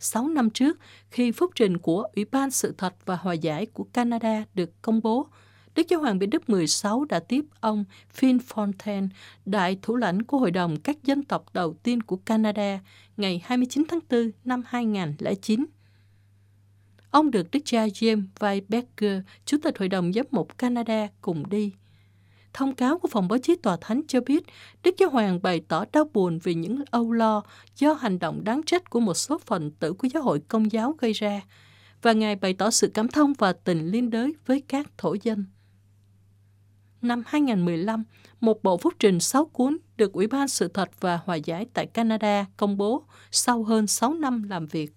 Sáu 0.03 0.27
năm 0.27 0.50
trước, 0.50 0.79
khi 1.12 1.31
phúc 1.31 1.51
trình 1.55 1.77
của 1.77 2.07
Ủy 2.15 2.25
ban 2.25 2.51
Sự 2.51 2.74
thật 2.77 2.95
và 3.05 3.15
Hòa 3.15 3.33
giải 3.33 3.65
của 3.65 3.83
Canada 3.83 4.43
được 4.53 4.81
công 4.81 5.01
bố, 5.01 5.27
Đức 5.75 5.88
Giáo 5.89 6.00
hoàng 6.00 6.19
Benedict 6.19 6.31
Đức 6.31 6.50
16 6.50 7.05
đã 7.05 7.19
tiếp 7.19 7.45
ông 7.60 7.86
Phil 8.13 8.38
Fontaine, 8.38 9.07
đại 9.45 9.77
thủ 9.81 9.95
lãnh 9.95 10.24
của 10.24 10.38
Hội 10.38 10.51
đồng 10.51 10.79
các 10.79 11.03
dân 11.03 11.24
tộc 11.24 11.45
đầu 11.53 11.74
tiên 11.74 12.03
của 12.03 12.15
Canada, 12.15 12.79
ngày 13.17 13.41
29 13.45 13.83
tháng 13.89 14.00
4 14.10 14.31
năm 14.45 14.63
2009. 14.65 15.65
Ông 17.10 17.31
được 17.31 17.51
Đức 17.51 17.60
cha 17.65 17.86
James 17.86 18.24
Weisbecker, 18.39 19.22
Chủ 19.45 19.57
tịch 19.63 19.79
Hội 19.79 19.89
đồng 19.89 20.13
Giám 20.13 20.25
mục 20.31 20.57
Canada, 20.57 21.07
cùng 21.22 21.50
đi. 21.50 21.72
Thông 22.53 22.75
cáo 22.75 22.98
của 22.98 23.07
phòng 23.07 23.27
báo 23.27 23.39
chí 23.39 23.55
tòa 23.55 23.77
thánh 23.81 24.01
cho 24.07 24.22
biết 24.22 24.43
Đức 24.83 24.95
Giáo 24.98 25.10
Hoàng 25.10 25.41
bày 25.41 25.62
tỏ 25.67 25.86
đau 25.93 26.10
buồn 26.13 26.39
vì 26.43 26.53
những 26.53 26.83
âu 26.91 27.12
lo 27.12 27.43
do 27.75 27.93
hành 27.93 28.19
động 28.19 28.43
đáng 28.43 28.62
trách 28.65 28.89
của 28.89 29.00
một 29.00 29.13
số 29.13 29.38
phần 29.45 29.72
tử 29.72 29.93
của 29.93 30.07
giáo 30.13 30.24
hội 30.24 30.39
công 30.48 30.72
giáo 30.72 30.95
gây 31.00 31.13
ra, 31.13 31.41
và 32.01 32.13
Ngài 32.13 32.36
bày 32.36 32.53
tỏ 32.53 32.72
sự 32.72 32.91
cảm 32.93 33.07
thông 33.07 33.33
và 33.33 33.53
tình 33.53 33.88
liên 33.88 34.10
đới 34.10 34.36
với 34.45 34.63
các 34.67 34.88
thổ 34.98 35.15
dân. 35.22 35.45
Năm 37.01 37.24
2015, 37.25 38.03
một 38.39 38.63
bộ 38.63 38.77
phúc 38.77 38.93
trình 39.00 39.19
6 39.19 39.45
cuốn 39.45 39.77
được 39.98 40.13
Ủy 40.13 40.27
ban 40.27 40.48
Sự 40.48 40.67
thật 40.67 40.89
và 41.00 41.19
Hòa 41.25 41.36
giải 41.36 41.65
tại 41.74 41.86
Canada 41.86 42.45
công 42.57 42.77
bố 42.77 43.03
sau 43.31 43.63
hơn 43.63 43.88
6 43.88 44.13
năm 44.13 44.43
làm 44.43 44.67
việc. 44.67 44.91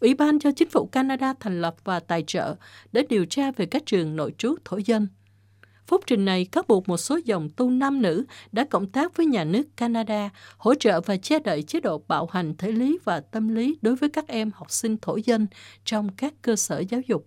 Ủy 0.00 0.14
ban 0.14 0.38
do 0.38 0.50
chính 0.56 0.68
phủ 0.68 0.88
Canada 0.92 1.34
thành 1.40 1.60
lập 1.60 1.74
và 1.84 2.00
tài 2.00 2.24
trợ 2.26 2.56
để 2.92 3.02
điều 3.08 3.24
tra 3.24 3.50
về 3.50 3.66
các 3.66 3.82
trường 3.86 4.16
nội 4.16 4.34
trú 4.38 4.54
thổ 4.64 4.76
dân– 4.76 5.08
Phúc 5.86 6.00
trình 6.06 6.24
này 6.24 6.44
cáo 6.44 6.64
buộc 6.68 6.88
một 6.88 6.96
số 6.96 7.18
dòng 7.24 7.48
tu 7.56 7.70
nam 7.70 8.02
nữ 8.02 8.24
đã 8.52 8.64
cộng 8.70 8.90
tác 8.90 9.16
với 9.16 9.26
nhà 9.26 9.44
nước 9.44 9.76
Canada, 9.76 10.30
hỗ 10.56 10.74
trợ 10.74 11.00
và 11.00 11.16
che 11.16 11.38
đậy 11.38 11.62
chế 11.62 11.80
độ 11.80 12.02
bạo 12.08 12.28
hành 12.32 12.56
thể 12.56 12.72
lý 12.72 12.98
và 13.04 13.20
tâm 13.20 13.48
lý 13.48 13.78
đối 13.82 13.96
với 13.96 14.08
các 14.08 14.28
em 14.28 14.50
học 14.54 14.70
sinh 14.70 14.96
thổ 15.02 15.16
dân 15.24 15.46
trong 15.84 16.08
các 16.16 16.34
cơ 16.42 16.56
sở 16.56 16.78
giáo 16.78 17.00
dục. 17.08 17.26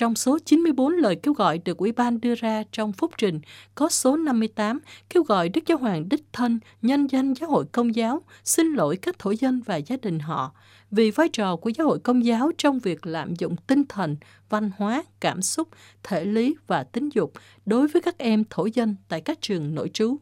Trong 0.00 0.16
số 0.16 0.38
94 0.38 0.92
lời 0.92 1.16
kêu 1.22 1.34
gọi 1.34 1.58
được 1.58 1.78
Ủy 1.78 1.92
ban 1.92 2.20
đưa 2.20 2.34
ra 2.34 2.62
trong 2.72 2.92
phúc 2.92 3.10
trình, 3.18 3.40
có 3.74 3.88
số 3.88 4.16
58 4.16 4.78
kêu 5.10 5.22
gọi 5.22 5.48
Đức 5.48 5.60
Giáo 5.66 5.78
Hoàng 5.78 6.08
đích 6.08 6.24
thân, 6.32 6.60
nhân 6.82 7.06
danh 7.06 7.34
giáo 7.34 7.50
hội 7.50 7.64
công 7.72 7.94
giáo, 7.94 8.22
xin 8.44 8.72
lỗi 8.72 8.96
các 8.96 9.18
thổ 9.18 9.30
dân 9.30 9.62
và 9.66 9.76
gia 9.76 9.96
đình 10.02 10.18
họ 10.18 10.52
vì 10.90 11.10
vai 11.10 11.28
trò 11.28 11.56
của 11.56 11.70
giáo 11.70 11.86
hội 11.86 11.98
công 11.98 12.24
giáo 12.24 12.50
trong 12.58 12.78
việc 12.78 13.06
lạm 13.06 13.34
dụng 13.34 13.56
tinh 13.66 13.82
thần, 13.88 14.16
văn 14.48 14.70
hóa, 14.76 15.02
cảm 15.20 15.42
xúc, 15.42 15.68
thể 16.02 16.24
lý 16.24 16.56
và 16.66 16.82
tính 16.82 17.08
dục 17.08 17.32
đối 17.66 17.88
với 17.88 18.02
các 18.02 18.18
em 18.18 18.44
thổ 18.50 18.66
dân 18.66 18.96
tại 19.08 19.20
các 19.20 19.38
trường 19.40 19.74
nội 19.74 19.90
trú. 19.94 20.16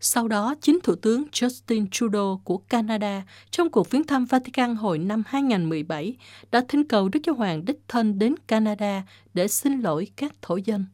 Sau 0.00 0.28
đó, 0.28 0.54
chính 0.60 0.78
Thủ 0.82 0.94
tướng 0.94 1.24
Justin 1.32 1.86
Trudeau 1.90 2.40
của 2.44 2.58
Canada 2.58 3.22
trong 3.50 3.70
cuộc 3.70 3.90
viếng 3.90 4.04
thăm 4.04 4.24
Vatican 4.24 4.76
hồi 4.76 4.98
năm 4.98 5.22
2017 5.26 6.16
đã 6.50 6.64
thỉnh 6.68 6.84
cầu 6.84 7.08
Đức 7.08 7.20
Giáo 7.26 7.34
Hoàng 7.34 7.64
đích 7.64 7.78
thân 7.88 8.18
đến 8.18 8.34
Canada 8.46 9.02
để 9.34 9.48
xin 9.48 9.80
lỗi 9.80 10.08
các 10.16 10.32
thổ 10.42 10.56
dân. 10.56 10.84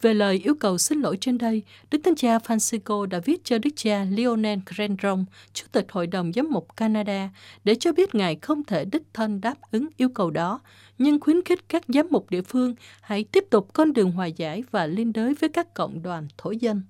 Về 0.00 0.14
lời 0.14 0.40
yêu 0.44 0.54
cầu 0.54 0.78
xin 0.78 1.00
lỗi 1.00 1.18
trên 1.20 1.38
đây, 1.38 1.62
Đức 1.90 1.98
Thánh 2.04 2.14
Cha 2.14 2.38
Francisco 2.38 3.06
đã 3.06 3.18
viết 3.24 3.44
cho 3.44 3.58
Đức 3.58 3.70
cha 3.76 4.04
Lionel 4.10 4.58
Grandron, 4.66 5.24
Chủ 5.52 5.66
tịch 5.72 5.86
Hội 5.92 6.06
đồng 6.06 6.32
Giám 6.32 6.50
mục 6.50 6.76
Canada, 6.76 7.30
để 7.64 7.74
cho 7.74 7.92
biết 7.92 8.14
Ngài 8.14 8.36
không 8.36 8.64
thể 8.64 8.84
đích 8.84 9.02
thân 9.12 9.40
đáp 9.40 9.54
ứng 9.70 9.88
yêu 9.96 10.08
cầu 10.08 10.30
đó, 10.30 10.60
nhưng 10.98 11.20
khuyến 11.20 11.44
khích 11.44 11.68
các 11.68 11.82
giám 11.88 12.06
mục 12.10 12.30
địa 12.30 12.42
phương 12.42 12.74
hãy 13.00 13.24
tiếp 13.24 13.44
tục 13.50 13.68
con 13.72 13.92
đường 13.92 14.12
hòa 14.12 14.26
giải 14.26 14.62
và 14.70 14.86
liên 14.86 15.12
đới 15.12 15.34
với 15.34 15.48
các 15.48 15.74
cộng 15.74 16.02
đoàn 16.02 16.28
thổ 16.38 16.50
dân. 16.50 16.82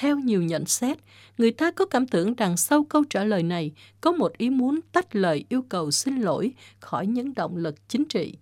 Theo 0.00 0.18
nhiều 0.18 0.42
nhận 0.42 0.66
xét, 0.66 0.98
người 1.38 1.50
ta 1.50 1.70
có 1.70 1.86
cảm 1.86 2.06
tưởng 2.06 2.34
rằng 2.34 2.56
sau 2.56 2.84
câu 2.84 3.04
trả 3.10 3.24
lời 3.24 3.42
này 3.42 3.72
có 4.00 4.12
một 4.12 4.38
ý 4.38 4.50
muốn 4.50 4.80
tách 4.92 5.16
lời 5.16 5.44
yêu 5.48 5.62
cầu 5.68 5.90
xin 5.90 6.16
lỗi 6.16 6.52
khỏi 6.80 7.06
những 7.06 7.34
động 7.34 7.56
lực 7.56 7.88
chính 7.88 8.04
trị. 8.04 8.34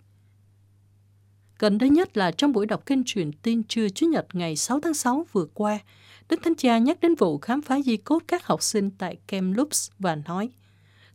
Gần 1.59 1.77
đây 1.77 1.89
nhất 1.89 2.17
là 2.17 2.31
trong 2.31 2.53
buổi 2.53 2.65
đọc 2.65 2.85
kinh 2.85 3.03
truyền 3.05 3.31
tin 3.31 3.63
trưa 3.63 3.89
Chủ 3.89 4.05
nhật 4.05 4.27
ngày 4.33 4.55
6 4.55 4.79
tháng 4.79 4.93
6 4.93 5.25
vừa 5.31 5.45
qua, 5.53 5.79
Đức 6.29 6.39
Thánh 6.43 6.55
Cha 6.55 6.77
nhắc 6.77 6.99
đến 6.99 7.15
vụ 7.15 7.37
khám 7.37 7.61
phá 7.61 7.79
di 7.81 7.97
cốt 7.97 8.23
các 8.27 8.45
học 8.45 8.63
sinh 8.63 8.89
tại 8.97 9.17
Kamloops 9.27 9.89
và 9.99 10.15
nói, 10.15 10.49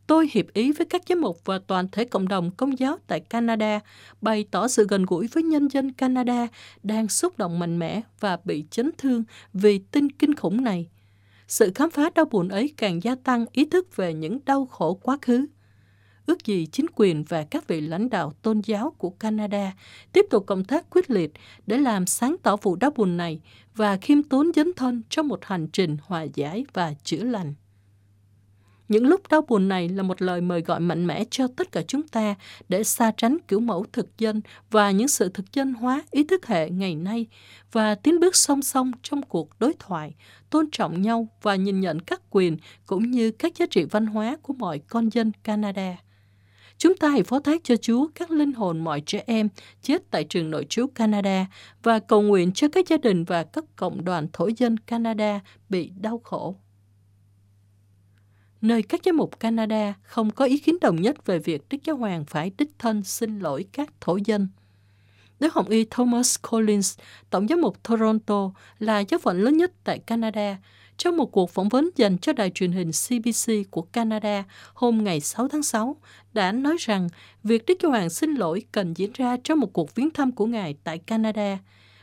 Tôi 0.06 0.28
hiệp 0.32 0.52
ý 0.52 0.72
với 0.72 0.86
các 0.86 1.02
giám 1.08 1.20
mục 1.20 1.40
và 1.44 1.58
toàn 1.66 1.88
thể 1.92 2.04
cộng 2.04 2.28
đồng 2.28 2.50
công 2.50 2.78
giáo 2.78 2.96
tại 3.06 3.20
Canada, 3.20 3.80
bày 4.20 4.46
tỏ 4.50 4.68
sự 4.68 4.86
gần 4.88 5.04
gũi 5.06 5.26
với 5.26 5.42
nhân 5.42 5.68
dân 5.68 5.92
Canada 5.92 6.46
đang 6.82 7.08
xúc 7.08 7.38
động 7.38 7.58
mạnh 7.58 7.78
mẽ 7.78 8.00
và 8.20 8.38
bị 8.44 8.64
chấn 8.70 8.90
thương 8.98 9.24
vì 9.52 9.78
tin 9.78 10.12
kinh 10.12 10.34
khủng 10.34 10.64
này. 10.64 10.88
Sự 11.48 11.72
khám 11.74 11.90
phá 11.90 12.10
đau 12.14 12.24
buồn 12.24 12.48
ấy 12.48 12.72
càng 12.76 13.02
gia 13.02 13.14
tăng 13.14 13.46
ý 13.52 13.64
thức 13.64 13.96
về 13.96 14.14
những 14.14 14.38
đau 14.44 14.66
khổ 14.66 14.94
quá 14.94 15.18
khứ 15.22 15.46
ước 16.26 16.44
gì 16.44 16.66
chính 16.66 16.86
quyền 16.96 17.24
và 17.24 17.44
các 17.44 17.68
vị 17.68 17.80
lãnh 17.80 18.10
đạo 18.10 18.32
tôn 18.42 18.60
giáo 18.60 18.90
của 18.98 19.10
Canada 19.10 19.72
tiếp 20.12 20.26
tục 20.30 20.44
công 20.46 20.64
tác 20.64 20.90
quyết 20.90 21.10
liệt 21.10 21.32
để 21.66 21.78
làm 21.78 22.06
sáng 22.06 22.36
tỏ 22.42 22.56
vụ 22.56 22.76
đau 22.76 22.90
buồn 22.90 23.16
này 23.16 23.40
và 23.74 23.96
khiêm 23.96 24.22
tốn 24.22 24.50
dấn 24.54 24.72
thân 24.76 25.02
trong 25.08 25.28
một 25.28 25.44
hành 25.44 25.66
trình 25.72 25.96
hòa 26.02 26.22
giải 26.22 26.64
và 26.72 26.94
chữa 27.04 27.24
lành. 27.24 27.54
Những 28.88 29.06
lúc 29.06 29.20
đau 29.30 29.42
buồn 29.48 29.68
này 29.68 29.88
là 29.88 30.02
một 30.02 30.22
lời 30.22 30.40
mời 30.40 30.60
gọi 30.60 30.80
mạnh 30.80 31.06
mẽ 31.06 31.24
cho 31.30 31.48
tất 31.56 31.72
cả 31.72 31.82
chúng 31.88 32.08
ta 32.08 32.34
để 32.68 32.84
xa 32.84 33.12
tránh 33.16 33.36
kiểu 33.48 33.60
mẫu 33.60 33.86
thực 33.92 34.18
dân 34.18 34.40
và 34.70 34.90
những 34.90 35.08
sự 35.08 35.28
thực 35.28 35.52
dân 35.52 35.74
hóa 35.74 36.02
ý 36.10 36.24
thức 36.24 36.46
hệ 36.46 36.70
ngày 36.70 36.94
nay 36.94 37.26
và 37.72 37.94
tiến 37.94 38.20
bước 38.20 38.36
song 38.36 38.62
song 38.62 38.90
trong 39.02 39.22
cuộc 39.22 39.58
đối 39.58 39.72
thoại, 39.78 40.14
tôn 40.50 40.70
trọng 40.70 41.02
nhau 41.02 41.28
và 41.42 41.54
nhìn 41.54 41.80
nhận 41.80 42.00
các 42.00 42.20
quyền 42.30 42.56
cũng 42.86 43.10
như 43.10 43.30
các 43.30 43.56
giá 43.56 43.66
trị 43.70 43.84
văn 43.90 44.06
hóa 44.06 44.36
của 44.42 44.52
mọi 44.52 44.78
con 44.78 45.08
dân 45.08 45.32
Canada. 45.44 45.96
Chúng 46.78 46.96
ta 46.96 47.08
hãy 47.08 47.22
phó 47.22 47.40
thác 47.40 47.60
cho 47.64 47.76
Chúa 47.76 48.06
các 48.14 48.30
linh 48.30 48.52
hồn 48.52 48.80
mọi 48.80 49.00
trẻ 49.00 49.22
em 49.26 49.48
chết 49.82 50.10
tại 50.10 50.24
trường 50.24 50.50
nội 50.50 50.66
trú 50.68 50.86
Canada 50.86 51.46
và 51.82 51.98
cầu 51.98 52.22
nguyện 52.22 52.52
cho 52.52 52.68
các 52.68 52.88
gia 52.88 52.96
đình 52.96 53.24
và 53.24 53.44
các 53.44 53.64
cộng 53.76 54.04
đoàn 54.04 54.28
thổ 54.32 54.48
dân 54.56 54.78
Canada 54.78 55.40
bị 55.68 55.90
đau 56.00 56.20
khổ. 56.24 56.56
Nơi 58.64 58.82
các 58.82 59.00
giám 59.04 59.16
mục 59.16 59.40
Canada 59.40 59.94
không 60.02 60.30
có 60.30 60.44
ý 60.44 60.58
kiến 60.58 60.76
đồng 60.80 61.02
nhất 61.02 61.26
về 61.26 61.38
việc 61.38 61.62
Đức 61.70 61.78
Giáo 61.84 61.96
Hoàng 61.96 62.24
phải 62.24 62.50
đích 62.58 62.70
thân 62.78 63.02
xin 63.02 63.38
lỗi 63.38 63.64
các 63.72 63.92
thổ 64.00 64.18
dân. 64.24 64.48
Đức 65.40 65.54
Hồng 65.54 65.68
Y 65.68 65.84
Thomas 65.90 66.36
Collins, 66.50 66.98
Tổng 67.30 67.48
giám 67.48 67.60
mục 67.60 67.82
Toronto, 67.82 68.50
là 68.78 69.00
giáo 69.00 69.18
phận 69.18 69.42
lớn 69.42 69.56
nhất 69.56 69.72
tại 69.84 69.98
Canada, 69.98 70.56
trong 70.96 71.16
một 71.16 71.32
cuộc 71.32 71.50
phỏng 71.50 71.68
vấn 71.68 71.90
dành 71.96 72.18
cho 72.18 72.32
đài 72.32 72.50
truyền 72.50 72.72
hình 72.72 72.90
CBC 72.90 73.52
của 73.70 73.82
Canada 73.82 74.44
hôm 74.74 75.04
ngày 75.04 75.20
6 75.20 75.48
tháng 75.48 75.62
6, 75.62 75.96
đã 76.32 76.52
nói 76.52 76.76
rằng 76.78 77.08
việc 77.42 77.66
Đức 77.66 77.74
Giáo 77.82 77.90
Hoàng 77.90 78.10
xin 78.10 78.34
lỗi 78.34 78.62
cần 78.72 78.94
diễn 78.94 79.10
ra 79.14 79.36
trong 79.44 79.60
một 79.60 79.72
cuộc 79.72 79.94
viếng 79.94 80.10
thăm 80.10 80.32
của 80.32 80.46
Ngài 80.46 80.74
tại 80.84 80.98
Canada, 80.98 81.58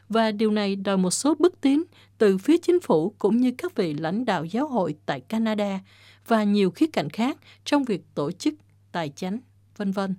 và 0.10 0.32
điều 0.32 0.52
này 0.52 0.76
đòi 0.76 0.98
một 0.98 1.12
số 1.12 1.36
bước 1.40 1.62
tiến 1.62 1.84
từ 2.18 2.38
phía 2.38 2.58
chính 2.58 2.80
phủ 2.80 3.14
cũng 3.20 3.38
như 3.38 3.52
các 3.58 3.76
vị 3.76 3.94
lãnh 3.94 4.26
đạo 4.26 4.46
giáo 4.46 4.68
hội 4.68 4.96
tại 5.06 5.20
Canada 5.20 5.80
và 6.28 6.44
nhiều 6.44 6.72
khía 6.72 6.88
cạnh 6.94 7.10
khác 7.10 7.38
trong 7.66 7.84
việc 7.84 8.02
tổ 8.16 8.32
chức 8.32 8.54
tài 8.92 9.10
chánh, 9.16 9.40
vân 9.78 9.92
vân 9.92 10.16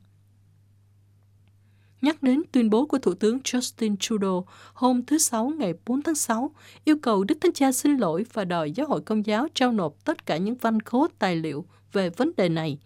nhắc 2.02 2.22
đến 2.22 2.42
tuyên 2.52 2.70
bố 2.70 2.86
của 2.86 2.98
Thủ 2.98 3.14
tướng 3.14 3.38
Justin 3.38 3.96
Trudeau 4.00 4.46
hôm 4.74 5.04
thứ 5.04 5.18
Sáu 5.18 5.52
ngày 5.58 5.74
4 5.86 6.02
tháng 6.02 6.14
6, 6.14 6.50
yêu 6.84 6.96
cầu 7.02 7.24
Đức 7.24 7.38
Thánh 7.40 7.52
Cha 7.52 7.72
xin 7.72 7.96
lỗi 7.96 8.26
và 8.32 8.44
đòi 8.44 8.70
giáo 8.70 8.86
hội 8.86 9.00
công 9.00 9.26
giáo 9.26 9.46
trao 9.54 9.72
nộp 9.72 10.04
tất 10.04 10.26
cả 10.26 10.36
những 10.36 10.54
văn 10.54 10.80
khố 10.80 11.06
tài 11.18 11.36
liệu 11.36 11.64
về 11.92 12.10
vấn 12.10 12.30
đề 12.36 12.48
này, 12.48 12.78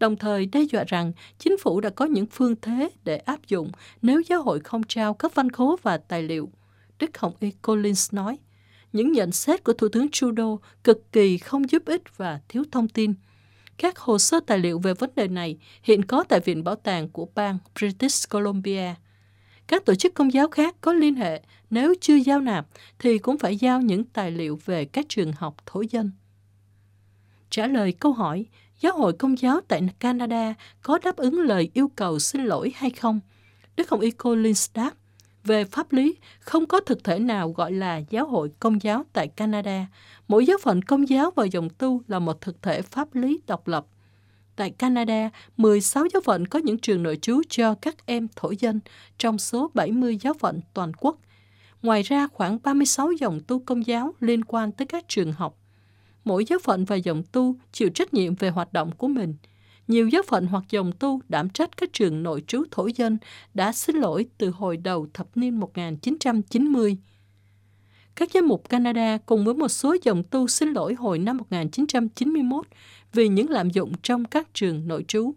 đồng 0.00 0.16
thời 0.16 0.46
đe 0.46 0.60
dọa 0.62 0.84
rằng 0.86 1.12
chính 1.38 1.58
phủ 1.58 1.80
đã 1.80 1.90
có 1.90 2.04
những 2.04 2.26
phương 2.26 2.54
thế 2.62 2.90
để 3.04 3.16
áp 3.16 3.46
dụng 3.46 3.70
nếu 4.02 4.20
giáo 4.20 4.42
hội 4.42 4.60
không 4.60 4.82
trao 4.82 5.14
các 5.14 5.34
văn 5.34 5.50
khố 5.50 5.78
và 5.82 5.98
tài 5.98 6.22
liệu. 6.22 6.50
Đức 6.98 7.18
Hồng 7.18 7.34
Y 7.40 7.50
Collins 7.50 8.14
nói, 8.14 8.38
những 8.92 9.12
nhận 9.12 9.32
xét 9.32 9.64
của 9.64 9.72
Thủ 9.72 9.88
tướng 9.88 10.08
Trudeau 10.12 10.60
cực 10.84 11.12
kỳ 11.12 11.38
không 11.38 11.70
giúp 11.70 11.82
ích 11.84 12.02
và 12.16 12.40
thiếu 12.48 12.64
thông 12.70 12.88
tin– 12.88 13.14
các 13.80 13.98
hồ 13.98 14.18
sơ 14.18 14.40
tài 14.40 14.58
liệu 14.58 14.78
về 14.78 14.94
vấn 14.94 15.10
đề 15.16 15.28
này 15.28 15.58
hiện 15.82 16.04
có 16.04 16.24
tại 16.28 16.40
Viện 16.40 16.64
Bảo 16.64 16.74
tàng 16.74 17.08
của 17.08 17.28
bang 17.34 17.58
British 17.80 18.30
Columbia. 18.30 18.94
Các 19.66 19.84
tổ 19.84 19.94
chức 19.94 20.14
công 20.14 20.32
giáo 20.32 20.48
khác 20.48 20.76
có 20.80 20.92
liên 20.92 21.14
hệ 21.14 21.42
nếu 21.70 21.94
chưa 22.00 22.14
giao 22.14 22.40
nạp 22.40 22.66
thì 22.98 23.18
cũng 23.18 23.38
phải 23.38 23.56
giao 23.56 23.80
những 23.80 24.04
tài 24.04 24.30
liệu 24.30 24.58
về 24.64 24.84
các 24.84 25.06
trường 25.08 25.32
học 25.32 25.56
thổ 25.66 25.80
dân. 25.90 26.10
Trả 27.50 27.66
lời 27.66 27.92
câu 27.92 28.12
hỏi, 28.12 28.46
giáo 28.80 28.98
hội 28.98 29.12
công 29.12 29.38
giáo 29.38 29.60
tại 29.68 29.82
Canada 29.98 30.54
có 30.82 30.98
đáp 31.04 31.16
ứng 31.16 31.40
lời 31.40 31.70
yêu 31.74 31.88
cầu 31.96 32.18
xin 32.18 32.44
lỗi 32.44 32.72
hay 32.76 32.90
không? 32.90 33.20
Đức 33.76 33.90
Hồng 33.90 34.00
Y 34.00 34.10
Collins 34.10 34.70
đáp, 34.74 34.90
về 35.44 35.64
pháp 35.64 35.92
lý, 35.92 36.16
không 36.40 36.66
có 36.66 36.80
thực 36.80 37.04
thể 37.04 37.18
nào 37.18 37.50
gọi 37.50 37.72
là 37.72 38.00
giáo 38.10 38.26
hội 38.26 38.50
công 38.60 38.82
giáo 38.82 39.04
tại 39.12 39.28
Canada. 39.28 39.86
Mỗi 40.28 40.46
giáo 40.46 40.58
phận 40.62 40.82
công 40.82 41.08
giáo 41.08 41.30
và 41.36 41.44
dòng 41.44 41.68
tu 41.70 42.02
là 42.08 42.18
một 42.18 42.40
thực 42.40 42.62
thể 42.62 42.82
pháp 42.82 43.14
lý 43.14 43.40
độc 43.46 43.68
lập. 43.68 43.86
Tại 44.56 44.70
Canada, 44.70 45.30
16 45.56 46.06
giáo 46.12 46.22
phận 46.24 46.46
có 46.46 46.58
những 46.58 46.78
trường 46.78 47.02
nội 47.02 47.18
trú 47.22 47.40
cho 47.48 47.74
các 47.74 48.06
em 48.06 48.28
thổ 48.36 48.52
dân 48.58 48.80
trong 49.18 49.38
số 49.38 49.70
70 49.74 50.18
giáo 50.20 50.34
phận 50.34 50.60
toàn 50.74 50.92
quốc. 50.98 51.18
Ngoài 51.82 52.02
ra, 52.02 52.28
khoảng 52.32 52.58
36 52.62 53.12
dòng 53.12 53.40
tu 53.46 53.58
công 53.58 53.86
giáo 53.86 54.14
liên 54.20 54.44
quan 54.44 54.72
tới 54.72 54.86
các 54.86 55.04
trường 55.08 55.32
học. 55.32 55.56
Mỗi 56.24 56.44
giáo 56.44 56.58
phận 56.58 56.84
và 56.84 56.96
dòng 56.96 57.22
tu 57.32 57.56
chịu 57.72 57.88
trách 57.88 58.14
nhiệm 58.14 58.34
về 58.34 58.50
hoạt 58.50 58.72
động 58.72 58.92
của 58.92 59.08
mình– 59.08 59.34
nhiều 59.90 60.08
giáo 60.08 60.22
phận 60.26 60.46
hoặc 60.46 60.64
dòng 60.70 60.92
tu 60.92 61.20
đảm 61.28 61.48
trách 61.50 61.76
các 61.76 61.92
trường 61.92 62.22
nội 62.22 62.42
trú 62.46 62.64
thổ 62.70 62.88
dân 62.96 63.18
đã 63.54 63.72
xin 63.72 63.96
lỗi 63.96 64.26
từ 64.38 64.50
hồi 64.50 64.76
đầu 64.76 65.06
thập 65.14 65.36
niên 65.36 65.60
1990. 65.60 66.96
Các 68.14 68.30
giám 68.34 68.48
mục 68.48 68.68
Canada 68.68 69.18
cùng 69.26 69.44
với 69.44 69.54
một 69.54 69.68
số 69.68 69.96
dòng 70.02 70.22
tu 70.22 70.48
xin 70.48 70.72
lỗi 70.72 70.94
hồi 70.94 71.18
năm 71.18 71.36
1991 71.36 72.66
vì 73.12 73.28
những 73.28 73.50
lạm 73.50 73.70
dụng 73.70 73.92
trong 74.02 74.24
các 74.24 74.48
trường 74.54 74.88
nội 74.88 75.04
trú. 75.08 75.32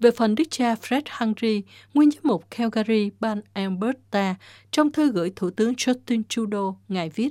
Về 0.00 0.10
phần 0.10 0.34
đức 0.34 0.44
cha 0.50 0.74
Fred 0.74 1.02
Hungry, 1.18 1.62
nguyên 1.94 2.10
giám 2.10 2.20
mục 2.22 2.44
Calgary, 2.50 3.10
bang 3.20 3.40
Alberta, 3.52 4.34
trong 4.70 4.92
thư 4.92 5.12
gửi 5.12 5.32
Thủ 5.36 5.50
tướng 5.50 5.74
Justin 5.74 6.22
Trudeau, 6.28 6.80
Ngài 6.88 7.10
viết, 7.10 7.30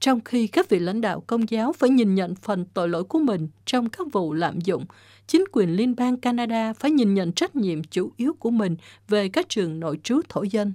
trong 0.00 0.20
khi 0.20 0.46
các 0.46 0.68
vị 0.68 0.78
lãnh 0.78 1.00
đạo 1.00 1.22
công 1.26 1.50
giáo 1.50 1.72
phải 1.72 1.90
nhìn 1.90 2.14
nhận 2.14 2.34
phần 2.34 2.64
tội 2.74 2.88
lỗi 2.88 3.04
của 3.04 3.18
mình 3.18 3.48
trong 3.64 3.88
các 3.88 4.06
vụ 4.12 4.32
lạm 4.32 4.60
dụng, 4.60 4.84
chính 5.26 5.44
quyền 5.52 5.76
liên 5.76 5.96
bang 5.96 6.16
Canada 6.16 6.72
phải 6.72 6.90
nhìn 6.90 7.14
nhận 7.14 7.32
trách 7.32 7.56
nhiệm 7.56 7.84
chủ 7.84 8.12
yếu 8.16 8.32
của 8.38 8.50
mình 8.50 8.76
về 9.08 9.28
các 9.28 9.48
trường 9.48 9.80
nội 9.80 10.00
trú 10.02 10.20
thổ 10.28 10.42
dân. 10.42 10.72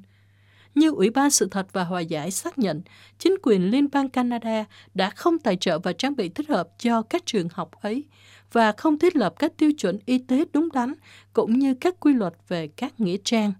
Như 0.76 0.92
Ủy 0.92 1.10
ban 1.10 1.32
Sự 1.32 1.48
thật 1.52 1.68
và 1.74 1.84
Hòa 1.84 2.02
giải 2.02 2.32
xác 2.32 2.58
nhận, 2.58 2.82
chính 3.20 3.36
quyền 3.44 3.72
liên 3.72 3.88
bang 3.92 4.10
Canada 4.10 4.66
đã 4.94 5.10
không 5.10 5.40
tài 5.40 5.56
trợ 5.56 5.80
và 5.80 5.94
trang 5.94 6.16
bị 6.16 6.30
thích 6.30 6.50
hợp 6.50 6.70
cho 6.80 7.02
các 7.02 7.26
trường 7.26 7.48
học 7.52 7.72
ấy 7.82 8.04
và 8.52 8.72
không 8.72 9.00
thiết 9.00 9.16
lập 9.16 9.34
các 9.40 9.58
tiêu 9.58 9.72
chuẩn 9.78 10.00
y 10.06 10.18
tế 10.18 10.46
đúng 10.54 10.70
đắn 10.74 10.94
cũng 11.34 11.60
như 11.60 11.74
các 11.74 12.00
quy 12.00 12.14
luật 12.14 12.34
về 12.48 12.68
các 12.68 13.00
nghĩa 13.00 13.18
trang. 13.24 13.54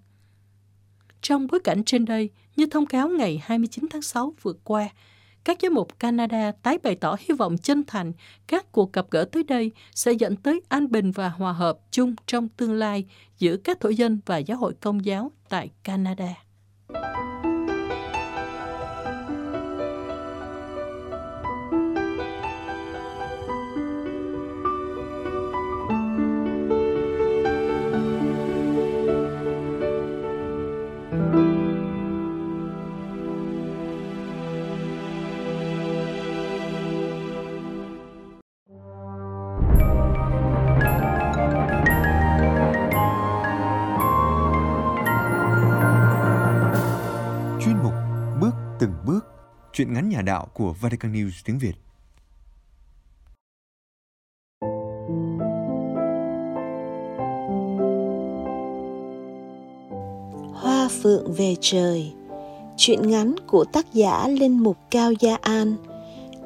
Trong 1.22 1.46
bối 1.46 1.60
cảnh 1.60 1.84
trên 1.84 2.04
đây, 2.04 2.30
như 2.56 2.66
thông 2.66 2.86
cáo 2.86 3.08
ngày 3.08 3.42
29 3.44 3.86
tháng 3.90 4.02
6 4.02 4.34
vừa 4.42 4.52
qua, 4.64 4.88
các 5.46 5.58
giám 5.62 5.74
mục 5.74 5.98
Canada 5.98 6.52
tái 6.62 6.78
bày 6.82 6.94
tỏ 6.94 7.16
hy 7.18 7.34
vọng 7.34 7.58
chân 7.58 7.84
thành 7.86 8.12
các 8.46 8.72
cuộc 8.72 8.92
gặp 8.92 9.06
gỡ 9.10 9.24
tới 9.32 9.42
đây 9.42 9.70
sẽ 9.94 10.12
dẫn 10.12 10.36
tới 10.36 10.60
an 10.68 10.90
bình 10.90 11.12
và 11.12 11.28
hòa 11.28 11.52
hợp 11.52 11.78
chung 11.90 12.14
trong 12.26 12.48
tương 12.48 12.72
lai 12.72 13.04
giữa 13.38 13.56
các 13.56 13.80
thổ 13.80 13.88
dân 13.88 14.20
và 14.26 14.38
giáo 14.38 14.58
hội 14.58 14.74
công 14.80 15.04
giáo 15.04 15.32
tại 15.48 15.70
Canada. 15.84 16.34
Chuyện 49.76 49.92
ngắn 49.92 50.08
nhà 50.08 50.22
đạo 50.22 50.48
của 50.54 50.74
Vatican 50.80 51.12
News 51.12 51.30
tiếng 51.44 51.58
Việt. 51.58 51.72
Hoa 60.54 60.88
phượng 61.02 61.32
về 61.32 61.54
trời. 61.60 62.12
Chuyện 62.76 63.10
ngắn 63.10 63.34
của 63.46 63.64
tác 63.64 63.92
giả 63.92 64.28
Linh 64.28 64.62
Mục 64.62 64.76
Cao 64.90 65.12
Gia 65.12 65.36
An. 65.36 65.76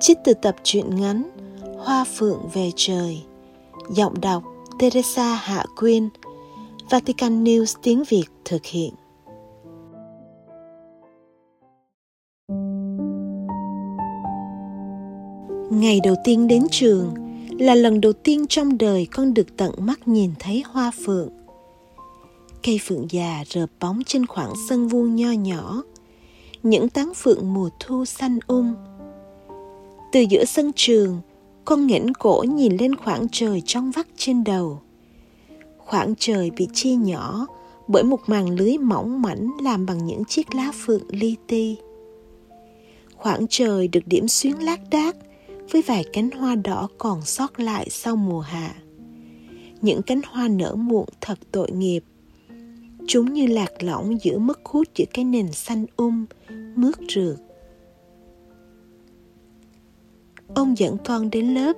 Trích 0.01 0.19
từ 0.25 0.35
tập 0.35 0.57
truyện 0.63 0.97
ngắn 0.97 1.31
Hoa 1.79 2.05
phượng 2.05 2.49
về 2.53 2.71
trời. 2.77 3.23
Giọng 3.95 4.21
đọc 4.21 4.45
Teresa 4.79 5.35
Hạ 5.35 5.65
Quyên. 5.77 6.09
Vatican 6.91 7.45
News 7.45 7.79
tiếng 7.83 8.05
Việt 8.09 8.27
thực 8.45 8.67
hiện. 8.67 8.95
Ngày 15.81 16.01
đầu 16.05 16.15
tiên 16.25 16.49
đến 16.49 16.63
trường 16.71 17.15
là 17.59 17.75
lần 17.75 18.01
đầu 18.01 18.13
tiên 18.13 18.47
trong 18.47 18.79
đời 18.79 19.07
con 19.13 19.35
được 19.35 19.57
tận 19.57 19.71
mắt 19.79 20.09
nhìn 20.09 20.31
thấy 20.39 20.65
hoa 20.67 20.91
phượng. 21.05 21.29
Cây 22.63 22.81
phượng 22.83 23.07
già 23.11 23.45
rợp 23.47 23.67
bóng 23.81 24.03
trên 24.07 24.27
khoảng 24.27 24.53
sân 24.69 24.89
vuông 24.89 25.17
nho 25.17 25.31
nhỏ. 25.31 25.83
Những 26.63 26.89
tán 26.89 27.13
phượng 27.17 27.55
mùa 27.55 27.71
thu 27.81 28.05
xanh 28.05 28.39
um. 28.47 28.75
Từ 30.13 30.21
giữa 30.21 30.45
sân 30.45 30.73
trường, 30.77 31.21
con 31.65 31.87
nghển 31.87 32.15
cổ 32.15 32.45
nhìn 32.49 32.77
lên 32.77 32.97
khoảng 32.97 33.27
trời 33.33 33.63
trong 33.67 33.91
vắt 33.91 34.07
trên 34.17 34.45
đầu. 34.45 34.81
Khoảng 35.79 36.15
trời 36.19 36.51
bị 36.51 36.69
chia 36.73 36.95
nhỏ 36.95 37.47
bởi 37.89 38.03
một 38.03 38.21
màn 38.27 38.51
lưới 38.51 38.79
mỏng 38.79 39.23
mảnh 39.23 39.51
làm 39.63 39.87
bằng 39.87 40.07
những 40.07 40.25
chiếc 40.25 40.55
lá 40.55 40.73
phượng 40.75 41.05
li 41.09 41.37
ti. 41.47 41.77
Khoảng 43.17 43.47
trời 43.51 43.89
được 43.89 44.07
điểm 44.07 44.29
xuyến 44.29 44.63
lác 44.63 44.81
đác 44.91 45.17
với 45.73 45.83
vài 45.83 46.05
cánh 46.13 46.31
hoa 46.31 46.55
đỏ 46.55 46.89
còn 46.99 47.23
sót 47.23 47.61
lại 47.61 47.91
sau 47.91 48.17
mùa 48.17 48.41
hạ. 48.41 48.75
Những 49.81 50.03
cánh 50.03 50.21
hoa 50.29 50.49
nở 50.49 50.75
muộn 50.75 51.07
thật 51.21 51.39
tội 51.53 51.71
nghiệp. 51.71 52.05
Chúng 53.07 53.33
như 53.33 53.47
lạc 53.47 53.83
lõng 53.83 54.19
giữa 54.23 54.39
mất 54.39 54.61
hút 54.65 54.89
giữa 54.95 55.05
cái 55.15 55.25
nền 55.25 55.53
xanh 55.53 55.87
um 55.97 56.27
mướt 56.77 56.95
rượt. 57.09 57.37
Ông 60.55 60.79
dẫn 60.79 60.97
con 61.05 61.31
đến 61.31 61.55
lớp. 61.55 61.77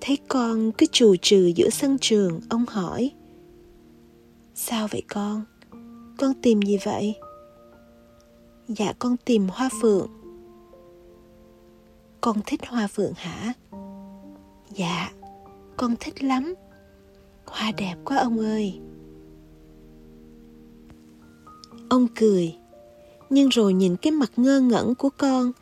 Thấy 0.00 0.18
con 0.28 0.72
cứ 0.72 0.86
trù 0.92 1.16
trừ 1.22 1.52
giữa 1.56 1.70
sân 1.70 1.98
trường, 2.00 2.40
ông 2.48 2.64
hỏi, 2.68 3.10
sao 4.54 4.88
vậy 4.90 5.02
con? 5.08 5.44
Con 6.18 6.34
tìm 6.42 6.62
gì 6.62 6.78
vậy? 6.84 7.14
Dạ 8.68 8.92
con 8.98 9.16
tìm 9.16 9.48
hoa 9.48 9.68
phượng 9.80 10.08
con 12.24 12.36
thích 12.46 12.60
hoa 12.68 12.86
phượng 12.86 13.12
hả 13.16 13.52
dạ 14.74 15.10
con 15.76 15.94
thích 16.00 16.22
lắm 16.24 16.54
hoa 17.46 17.72
đẹp 17.76 17.94
quá 18.04 18.16
ông 18.16 18.38
ơi 18.38 18.80
Ông 21.88 22.06
cười, 22.14 22.56
nhưng 23.30 23.48
rồi 23.48 23.74
nhìn 23.74 23.96
cái 23.96 24.10
mặt 24.10 24.32
ngơ 24.36 24.60
ngẩn 24.60 24.94
của 24.94 25.08
con, 25.18 25.52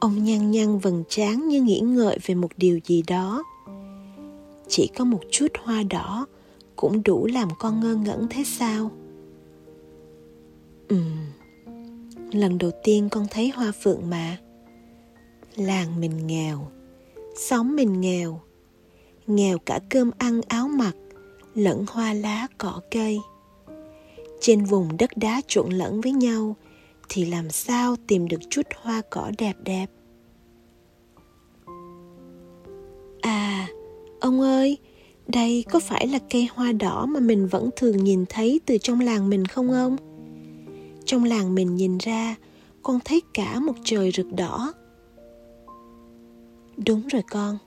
ông 0.00 0.24
nhăn 0.24 0.50
nhăn 0.50 0.78
vầng 0.78 1.04
trán 1.08 1.48
như 1.48 1.62
nghĩ 1.62 1.80
ngợi 1.80 2.18
về 2.26 2.34
một 2.34 2.50
điều 2.56 2.80
gì 2.84 3.02
đó. 3.06 3.44
Chỉ 4.68 4.90
có 4.98 5.04
một 5.04 5.20
chút 5.30 5.48
hoa 5.64 5.82
đỏ 5.82 6.26
cũng 6.76 7.02
đủ 7.04 7.26
làm 7.26 7.48
con 7.58 7.80
ngơ 7.80 7.94
ngẩn 7.94 8.26
thế 8.30 8.44
sao? 8.44 8.90
Ừm, 10.88 11.16
lần 12.32 12.58
đầu 12.58 12.70
tiên 12.84 13.08
con 13.08 13.26
thấy 13.30 13.48
hoa 13.48 13.72
phượng 13.82 14.10
mà. 14.10 14.38
Làng 15.58 16.00
mình 16.00 16.26
nghèo, 16.26 16.68
xóm 17.36 17.76
mình 17.76 18.00
nghèo, 18.00 18.40
nghèo 19.26 19.58
cả 19.58 19.80
cơm 19.90 20.10
ăn 20.18 20.40
áo 20.48 20.68
mặc, 20.68 20.96
lẫn 21.54 21.84
hoa 21.88 22.12
lá 22.12 22.46
cỏ 22.58 22.80
cây. 22.90 23.18
Trên 24.40 24.64
vùng 24.64 24.96
đất 24.98 25.10
đá 25.16 25.40
trộn 25.46 25.72
lẫn 25.72 26.00
với 26.00 26.12
nhau 26.12 26.56
thì 27.08 27.24
làm 27.24 27.50
sao 27.50 27.96
tìm 28.06 28.28
được 28.28 28.40
chút 28.50 28.62
hoa 28.82 29.02
cỏ 29.10 29.30
đẹp 29.38 29.56
đẹp. 29.64 29.86
À, 33.20 33.68
ông 34.20 34.40
ơi, 34.40 34.78
đây 35.26 35.64
có 35.70 35.80
phải 35.80 36.06
là 36.06 36.18
cây 36.30 36.48
hoa 36.54 36.72
đỏ 36.72 37.06
mà 37.06 37.20
mình 37.20 37.46
vẫn 37.46 37.70
thường 37.76 38.04
nhìn 38.04 38.24
thấy 38.28 38.60
từ 38.66 38.78
trong 38.78 39.00
làng 39.00 39.30
mình 39.30 39.44
không 39.44 39.72
ông? 39.72 39.96
Trong 41.04 41.24
làng 41.24 41.54
mình 41.54 41.76
nhìn 41.76 41.98
ra, 41.98 42.36
con 42.82 42.98
thấy 43.04 43.22
cả 43.34 43.60
một 43.60 43.74
trời 43.84 44.10
rực 44.10 44.26
đỏ. 44.32 44.72
Đúng 46.86 47.06
rồi 47.06 47.22
con, 47.30 47.58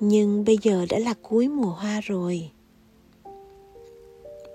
nhưng 0.00 0.44
bây 0.44 0.58
giờ 0.62 0.86
đã 0.90 0.98
là 0.98 1.14
cuối 1.22 1.48
mùa 1.48 1.70
hoa 1.70 2.00
rồi. 2.00 2.50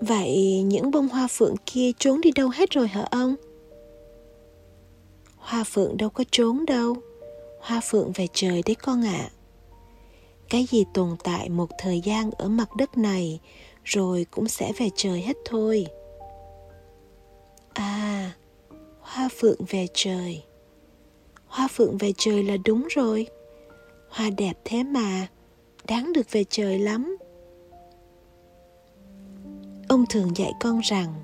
Vậy 0.00 0.62
những 0.66 0.90
bông 0.90 1.08
hoa 1.08 1.26
phượng 1.30 1.54
kia 1.66 1.90
trốn 1.98 2.20
đi 2.20 2.30
đâu 2.30 2.48
hết 2.48 2.70
rồi 2.70 2.88
hả 2.88 3.06
ông? 3.10 3.34
Hoa 5.36 5.64
phượng 5.64 5.96
đâu 5.96 6.10
có 6.10 6.24
trốn 6.30 6.66
đâu, 6.66 6.96
hoa 7.60 7.80
phượng 7.84 8.12
về 8.12 8.26
trời 8.32 8.62
đấy 8.66 8.74
con 8.74 9.04
ạ. 9.04 9.30
À. 9.30 9.30
Cái 10.50 10.66
gì 10.70 10.84
tồn 10.94 11.16
tại 11.24 11.48
một 11.48 11.70
thời 11.78 12.00
gian 12.00 12.30
ở 12.30 12.48
mặt 12.48 12.76
đất 12.76 12.98
này 12.98 13.40
rồi 13.84 14.26
cũng 14.30 14.48
sẽ 14.48 14.72
về 14.78 14.88
trời 14.96 15.20
hết 15.20 15.36
thôi. 15.44 15.86
À, 17.72 18.32
hoa 19.00 19.28
phượng 19.38 19.60
về 19.68 19.86
trời. 19.94 20.42
Hoa 21.46 21.68
phượng 21.68 21.98
về 21.98 22.12
trời 22.16 22.42
là 22.42 22.56
đúng 22.64 22.86
rồi. 22.90 23.26
Hoa 24.12 24.30
đẹp 24.30 24.58
thế 24.64 24.82
mà, 24.82 25.26
đáng 25.86 26.12
được 26.12 26.32
về 26.32 26.44
trời 26.50 26.78
lắm. 26.78 27.16
Ông 29.88 30.04
thường 30.10 30.36
dạy 30.36 30.52
con 30.60 30.80
rằng 30.80 31.14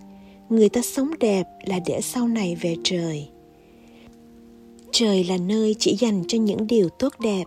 người 0.49 0.69
ta 0.69 0.83
sống 0.83 1.11
đẹp 1.21 1.45
là 1.67 1.79
để 1.87 2.01
sau 2.01 2.29
này 2.29 2.55
về 2.55 2.77
trời. 2.85 3.29
Trời 4.93 5.25
là 5.25 5.37
nơi 5.37 5.75
chỉ 5.79 5.97
dành 5.97 6.25
cho 6.29 6.39
những 6.39 6.67
điều 6.67 6.89
tốt 6.89 7.15
đẹp. 7.21 7.45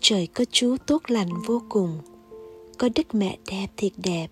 Trời 0.00 0.26
có 0.26 0.44
Chúa 0.50 0.76
tốt 0.86 1.02
lành 1.08 1.28
vô 1.46 1.62
cùng. 1.68 1.98
Có 2.78 2.88
Đức 2.94 3.14
Mẹ 3.14 3.38
đẹp 3.50 3.66
thiệt 3.76 3.92
đẹp. 3.96 4.26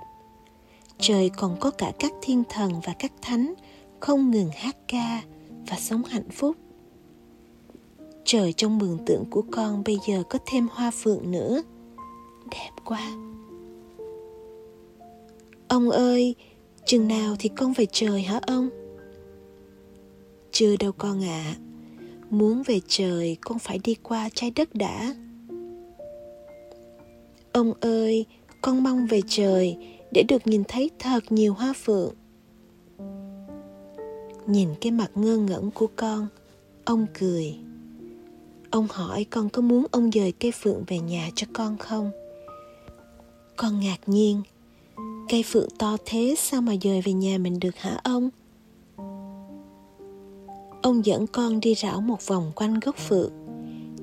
Trời 0.98 1.30
còn 1.36 1.56
có 1.60 1.70
cả 1.70 1.92
các 1.98 2.12
thiên 2.22 2.42
thần 2.48 2.72
và 2.84 2.94
các 2.98 3.12
thánh 3.22 3.54
không 4.00 4.30
ngừng 4.30 4.50
hát 4.54 4.76
ca 4.88 5.22
và 5.68 5.76
sống 5.76 6.04
hạnh 6.04 6.30
phúc. 6.30 6.56
Trời 8.26 8.52
trong 8.52 8.78
mường 8.78 8.98
tượng 9.06 9.24
của 9.30 9.42
con 9.50 9.82
bây 9.84 9.98
giờ 10.06 10.22
có 10.30 10.38
thêm 10.46 10.68
hoa 10.72 10.90
phượng 10.90 11.30
nữa. 11.30 11.62
Đẹp 12.50 12.70
quá. 12.84 13.12
Ông 15.68 15.90
ơi, 15.90 16.34
chừng 16.86 17.08
nào 17.08 17.36
thì 17.38 17.48
con 17.56 17.72
về 17.72 17.86
trời 17.92 18.22
hả 18.22 18.40
ông? 18.46 18.68
Chưa 20.50 20.76
đâu 20.76 20.92
con 20.92 21.24
ạ. 21.24 21.44
À. 21.46 21.56
Muốn 22.30 22.62
về 22.66 22.80
trời 22.88 23.36
con 23.40 23.58
phải 23.58 23.78
đi 23.84 23.94
qua 24.02 24.28
trái 24.34 24.52
đất 24.56 24.74
đã. 24.74 25.14
Ông 27.52 27.72
ơi, 27.80 28.26
con 28.62 28.82
mong 28.82 29.06
về 29.06 29.20
trời 29.26 29.76
để 30.12 30.22
được 30.28 30.46
nhìn 30.46 30.62
thấy 30.68 30.90
thật 30.98 31.20
nhiều 31.30 31.54
hoa 31.54 31.72
phượng. 31.84 32.14
Nhìn 34.46 34.68
cái 34.80 34.92
mặt 34.92 35.10
ngơ 35.14 35.36
ngẩn 35.36 35.70
của 35.70 35.88
con, 35.96 36.28
ông 36.84 37.06
cười. 37.18 37.65
Ông 38.76 38.86
hỏi 38.90 39.26
con 39.30 39.48
có 39.48 39.62
muốn 39.62 39.86
ông 39.90 40.10
dời 40.12 40.32
cây 40.32 40.52
phượng 40.52 40.84
về 40.86 40.98
nhà 40.98 41.30
cho 41.34 41.46
con 41.52 41.76
không? 41.78 42.10
Con 43.56 43.80
ngạc 43.80 43.98
nhiên 44.06 44.42
Cây 45.28 45.42
phượng 45.46 45.68
to 45.78 45.96
thế 46.04 46.34
sao 46.38 46.60
mà 46.60 46.72
dời 46.82 47.00
về 47.00 47.12
nhà 47.12 47.38
mình 47.38 47.60
được 47.60 47.76
hả 47.76 48.00
ông? 48.04 48.30
Ông 50.82 51.04
dẫn 51.04 51.26
con 51.26 51.60
đi 51.60 51.74
rảo 51.74 52.00
một 52.00 52.26
vòng 52.26 52.52
quanh 52.54 52.80
gốc 52.80 52.96
phượng 53.08 53.30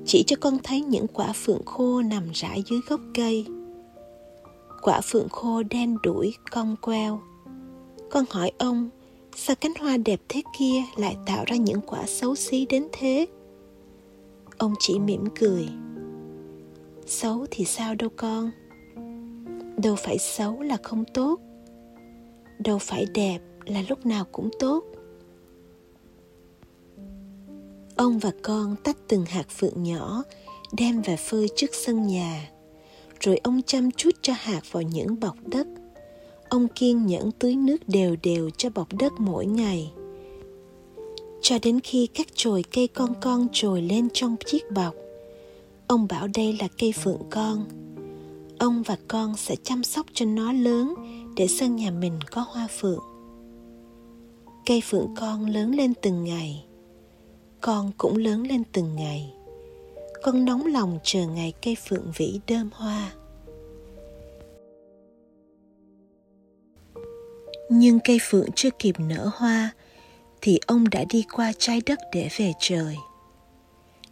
Chỉ 0.06 0.24
cho 0.26 0.36
con 0.40 0.58
thấy 0.62 0.80
những 0.80 1.06
quả 1.06 1.32
phượng 1.32 1.64
khô 1.64 2.02
nằm 2.02 2.22
rải 2.34 2.62
dưới 2.70 2.80
gốc 2.88 3.00
cây 3.14 3.46
Quả 4.82 5.00
phượng 5.04 5.28
khô 5.28 5.62
đen 5.62 5.96
đuổi, 6.02 6.34
cong 6.50 6.76
queo 6.82 7.20
Con 8.10 8.24
hỏi 8.30 8.52
ông 8.58 8.90
Sao 9.36 9.56
cánh 9.60 9.72
hoa 9.80 9.96
đẹp 9.96 10.20
thế 10.28 10.42
kia 10.58 10.82
lại 10.96 11.16
tạo 11.26 11.44
ra 11.46 11.56
những 11.56 11.80
quả 11.86 12.06
xấu 12.06 12.34
xí 12.34 12.66
đến 12.66 12.88
thế? 12.92 13.26
Ông 14.58 14.74
chỉ 14.78 14.98
mỉm 14.98 15.24
cười. 15.40 15.68
Xấu 17.06 17.46
thì 17.50 17.64
sao 17.64 17.94
đâu 17.94 18.10
con? 18.16 18.50
Đâu 19.82 19.96
phải 19.96 20.18
xấu 20.18 20.62
là 20.62 20.76
không 20.82 21.04
tốt. 21.14 21.40
Đâu 22.58 22.78
phải 22.78 23.06
đẹp 23.14 23.38
là 23.66 23.82
lúc 23.88 24.06
nào 24.06 24.24
cũng 24.32 24.50
tốt. 24.58 24.84
Ông 27.96 28.18
và 28.18 28.32
con 28.42 28.76
tách 28.84 28.96
từng 29.08 29.24
hạt 29.24 29.46
phượng 29.48 29.82
nhỏ, 29.82 30.22
đem 30.72 31.02
về 31.02 31.16
phơi 31.16 31.48
trước 31.56 31.70
sân 31.72 32.06
nhà. 32.06 32.50
Rồi 33.20 33.40
ông 33.42 33.60
chăm 33.66 33.90
chút 33.90 34.10
cho 34.22 34.32
hạt 34.36 34.60
vào 34.72 34.82
những 34.82 35.20
bọc 35.20 35.36
đất. 35.46 35.66
Ông 36.48 36.68
kiên 36.68 37.06
nhẫn 37.06 37.30
tưới 37.32 37.56
nước 37.56 37.88
đều 37.88 38.16
đều 38.22 38.50
cho 38.50 38.70
bọc 38.74 38.88
đất 38.98 39.12
mỗi 39.18 39.46
ngày 39.46 39.92
cho 41.44 41.58
đến 41.62 41.80
khi 41.80 42.08
các 42.14 42.26
chồi 42.34 42.64
cây 42.72 42.88
con 42.88 43.12
con 43.20 43.48
trồi 43.52 43.82
lên 43.82 44.08
trong 44.12 44.36
chiếc 44.46 44.70
bọc, 44.70 44.94
ông 45.86 46.06
bảo 46.10 46.28
đây 46.34 46.56
là 46.60 46.68
cây 46.78 46.92
phượng 46.92 47.22
con. 47.30 47.64
Ông 48.58 48.82
và 48.82 48.96
con 49.08 49.36
sẽ 49.36 49.56
chăm 49.62 49.84
sóc 49.84 50.06
cho 50.12 50.26
nó 50.26 50.52
lớn 50.52 50.94
để 51.36 51.46
sân 51.46 51.76
nhà 51.76 51.90
mình 51.90 52.18
có 52.30 52.44
hoa 52.48 52.68
phượng. 52.80 53.02
Cây 54.66 54.82
phượng 54.84 55.14
con 55.16 55.46
lớn 55.46 55.74
lên 55.74 55.92
từng 56.02 56.24
ngày, 56.24 56.64
con 57.60 57.90
cũng 57.98 58.16
lớn 58.16 58.46
lên 58.46 58.62
từng 58.72 58.96
ngày. 58.96 59.34
Con 60.22 60.44
nóng 60.44 60.66
lòng 60.66 60.98
chờ 61.02 61.26
ngày 61.26 61.52
cây 61.62 61.76
phượng 61.88 62.12
vĩ 62.16 62.40
đơm 62.46 62.70
hoa. 62.72 63.12
Nhưng 67.70 67.98
cây 68.04 68.18
phượng 68.22 68.48
chưa 68.54 68.70
kịp 68.78 68.94
nở 68.98 69.30
hoa 69.34 69.72
thì 70.44 70.60
ông 70.66 70.90
đã 70.90 71.04
đi 71.10 71.24
qua 71.32 71.52
trái 71.58 71.82
đất 71.86 71.98
để 72.12 72.28
về 72.36 72.52
trời. 72.60 72.96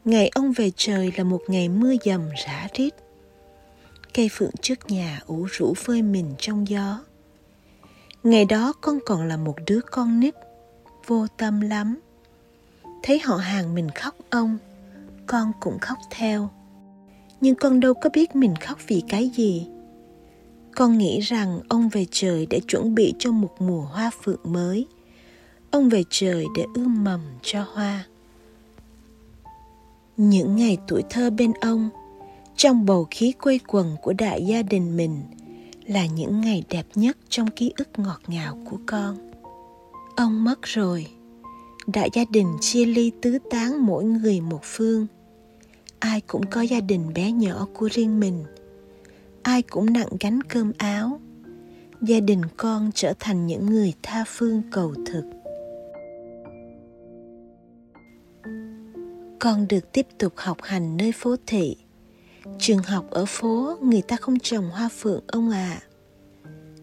Ngày 0.04 0.30
ông 0.34 0.52
về 0.52 0.70
trời 0.76 1.12
là 1.16 1.24
một 1.24 1.40
ngày 1.48 1.68
mưa 1.68 1.94
dầm 2.04 2.20
rã 2.46 2.68
rít. 2.74 2.94
Cây 4.14 4.28
phượng 4.32 4.56
trước 4.60 4.90
nhà 4.90 5.20
ủ 5.26 5.46
rũ 5.50 5.74
phơi 5.74 6.02
mình 6.02 6.34
trong 6.38 6.68
gió. 6.68 7.00
Ngày 8.22 8.44
đó 8.44 8.72
con 8.80 8.98
còn 9.06 9.28
là 9.28 9.36
một 9.36 9.54
đứa 9.66 9.80
con 9.90 10.20
nít, 10.20 10.34
vô 11.06 11.26
tâm 11.36 11.60
lắm. 11.60 12.00
Thấy 13.02 13.18
họ 13.18 13.36
hàng 13.36 13.74
mình 13.74 13.88
khóc 13.94 14.14
ông, 14.30 14.58
con 15.26 15.52
cũng 15.60 15.78
khóc 15.78 15.98
theo. 16.10 16.50
Nhưng 17.40 17.54
con 17.54 17.80
đâu 17.80 17.94
có 17.94 18.10
biết 18.12 18.36
mình 18.36 18.54
khóc 18.56 18.78
vì 18.86 19.02
cái 19.08 19.30
gì. 19.34 19.66
Con 20.76 20.98
nghĩ 20.98 21.20
rằng 21.20 21.60
ông 21.68 21.88
về 21.88 22.06
trời 22.10 22.46
để 22.50 22.60
chuẩn 22.68 22.94
bị 22.94 23.14
cho 23.18 23.32
một 23.32 23.54
mùa 23.58 23.80
hoa 23.80 24.10
phượng 24.22 24.40
mới 24.44 24.86
ông 25.72 25.88
về 25.88 26.04
trời 26.10 26.46
để 26.56 26.66
ươm 26.74 27.04
mầm 27.04 27.20
cho 27.42 27.64
hoa. 27.72 28.06
Những 30.16 30.56
ngày 30.56 30.78
tuổi 30.88 31.02
thơ 31.10 31.30
bên 31.30 31.52
ông, 31.60 31.90
trong 32.56 32.86
bầu 32.86 33.06
khí 33.10 33.32
quây 33.32 33.60
quần 33.66 33.96
của 34.02 34.12
đại 34.12 34.46
gia 34.46 34.62
đình 34.62 34.96
mình, 34.96 35.22
là 35.86 36.06
những 36.06 36.40
ngày 36.40 36.64
đẹp 36.68 36.86
nhất 36.94 37.16
trong 37.28 37.50
ký 37.50 37.72
ức 37.76 37.88
ngọt 37.96 38.20
ngào 38.26 38.58
của 38.70 38.76
con. 38.86 39.30
Ông 40.16 40.44
mất 40.44 40.62
rồi. 40.62 41.06
Đại 41.86 42.10
gia 42.12 42.24
đình 42.30 42.56
chia 42.60 42.84
ly 42.84 43.12
tứ 43.22 43.38
tán 43.50 43.86
mỗi 43.86 44.04
người 44.04 44.40
một 44.40 44.60
phương. 44.62 45.06
Ai 45.98 46.20
cũng 46.20 46.46
có 46.46 46.60
gia 46.60 46.80
đình 46.80 47.12
bé 47.14 47.32
nhỏ 47.32 47.66
của 47.74 47.88
riêng 47.92 48.20
mình. 48.20 48.44
Ai 49.42 49.62
cũng 49.62 49.92
nặng 49.92 50.08
gánh 50.20 50.42
cơm 50.42 50.72
áo. 50.78 51.20
Gia 52.00 52.20
đình 52.20 52.42
con 52.56 52.90
trở 52.94 53.12
thành 53.18 53.46
những 53.46 53.66
người 53.66 53.92
tha 54.02 54.24
phương 54.26 54.62
cầu 54.70 54.94
thực. 55.06 55.41
Con 59.42 59.68
được 59.68 59.92
tiếp 59.92 60.06
tục 60.18 60.32
học 60.36 60.58
hành 60.62 60.96
nơi 60.96 61.12
phố 61.12 61.36
thị 61.46 61.76
trường 62.58 62.78
học 62.78 63.06
ở 63.10 63.24
phố, 63.28 63.76
người 63.82 64.02
ta 64.02 64.16
không 64.16 64.38
trồng 64.38 64.70
hoa 64.70 64.88
phượng, 64.98 65.24
ông 65.26 65.50
ạ 65.50 65.80
à. 65.82 65.82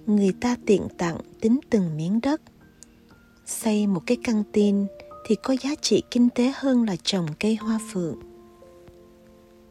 người 0.06 0.34
ta 0.41 0.56
tiện 0.65 0.88
tặng 0.98 1.17
tính 1.41 1.60
từng 1.69 1.98
miếng 1.98 2.19
đất 2.22 2.41
Xây 3.45 3.88
một 3.88 4.02
cái 4.06 4.17
căng 4.24 4.43
tin 4.52 4.86
thì 5.26 5.36
có 5.43 5.56
giá 5.62 5.69
trị 5.82 6.04
kinh 6.12 6.30
tế 6.30 6.54
hơn 6.56 6.84
là 6.84 6.95
trồng 7.04 7.28
cây 7.39 7.56
hoa 7.56 7.80
phượng. 7.91 8.19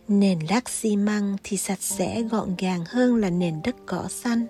Nền 0.09 0.39
lát 0.49 0.69
xi 0.69 0.97
măng 0.97 1.37
thì 1.45 1.57
sạch 1.57 1.83
sẽ, 1.83 2.23
gọn 2.23 2.55
gàng 2.59 2.85
hơn 2.87 3.17
là 3.17 3.31
nền 3.31 3.55
đất 3.65 3.77
cỏ 3.87 4.07
xanh. 4.11 4.47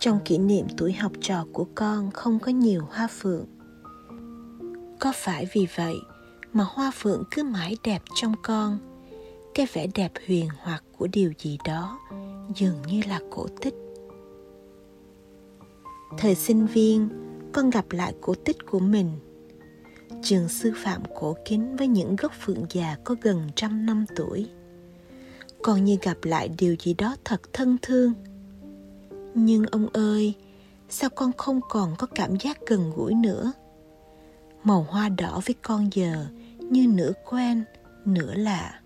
Trong 0.00 0.18
kỷ 0.24 0.38
niệm 0.38 0.66
tuổi 0.76 0.92
học 0.92 1.12
trò 1.20 1.46
của 1.52 1.66
con 1.74 2.10
không 2.10 2.38
có 2.38 2.52
nhiều 2.52 2.82
hoa 2.90 3.08
phượng. 3.10 3.46
Có 5.00 5.12
phải 5.16 5.46
vì 5.52 5.66
vậy 5.76 5.96
mà 6.52 6.64
hoa 6.68 6.90
phượng 6.94 7.24
cứ 7.30 7.42
mãi 7.42 7.76
đẹp 7.84 8.02
trong 8.14 8.34
con, 8.42 8.78
cái 9.54 9.66
vẻ 9.72 9.86
đẹp 9.94 10.12
huyền 10.26 10.48
hoặc 10.58 10.84
của 10.98 11.06
điều 11.12 11.32
gì 11.38 11.58
đó 11.64 11.98
dường 12.56 12.82
như 12.86 13.00
là 13.08 13.20
cổ 13.30 13.46
tích. 13.60 13.74
Thời 16.18 16.34
sinh 16.34 16.66
viên, 16.66 17.08
con 17.52 17.70
gặp 17.70 17.92
lại 17.92 18.14
cổ 18.20 18.34
tích 18.34 18.56
của 18.70 18.80
mình– 18.80 19.18
trường 20.22 20.48
sư 20.48 20.72
phạm 20.76 21.02
cổ 21.14 21.36
kính 21.44 21.76
với 21.76 21.88
những 21.88 22.16
gốc 22.16 22.32
phượng 22.40 22.66
già 22.70 22.96
có 23.04 23.14
gần 23.22 23.48
trăm 23.54 23.86
năm 23.86 24.04
tuổi. 24.16 24.48
Còn 25.62 25.84
như 25.84 25.96
gặp 26.02 26.16
lại 26.22 26.50
điều 26.58 26.76
gì 26.80 26.94
đó 26.94 27.16
thật 27.24 27.40
thân 27.52 27.76
thương. 27.82 28.12
Nhưng 29.34 29.66
ông 29.66 29.88
ơi 29.92 30.34
sao 30.88 31.10
con 31.10 31.32
không 31.36 31.60
còn 31.68 31.94
có 31.98 32.06
cảm 32.06 32.36
giác 32.36 32.58
gần 32.66 32.92
gũi 32.96 33.14
nữa? 33.14 33.52
Màu 34.64 34.86
hoa 34.88 35.08
đỏ 35.08 35.40
với 35.46 35.54
con 35.62 35.88
giờ 35.92 36.26
như 36.70 36.86
nửa 36.86 37.12
quen, 37.30 37.64
nửa 38.04 38.34
lạ. 38.34 38.80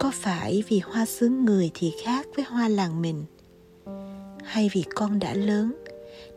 Có 0.00 0.10
phải 0.14 0.64
vì 0.68 0.78
hoa 0.78 1.06
xứ 1.06 1.28
người 1.28 1.70
thì 1.74 1.92
khác 2.04 2.26
với 2.36 2.44
hoa 2.44 2.68
làng 2.68 3.02
mình? 3.02 3.24
Hay 4.44 4.70
vì 4.72 4.84
con 4.94 5.18
đã 5.18 5.34
lớn, 5.34 5.76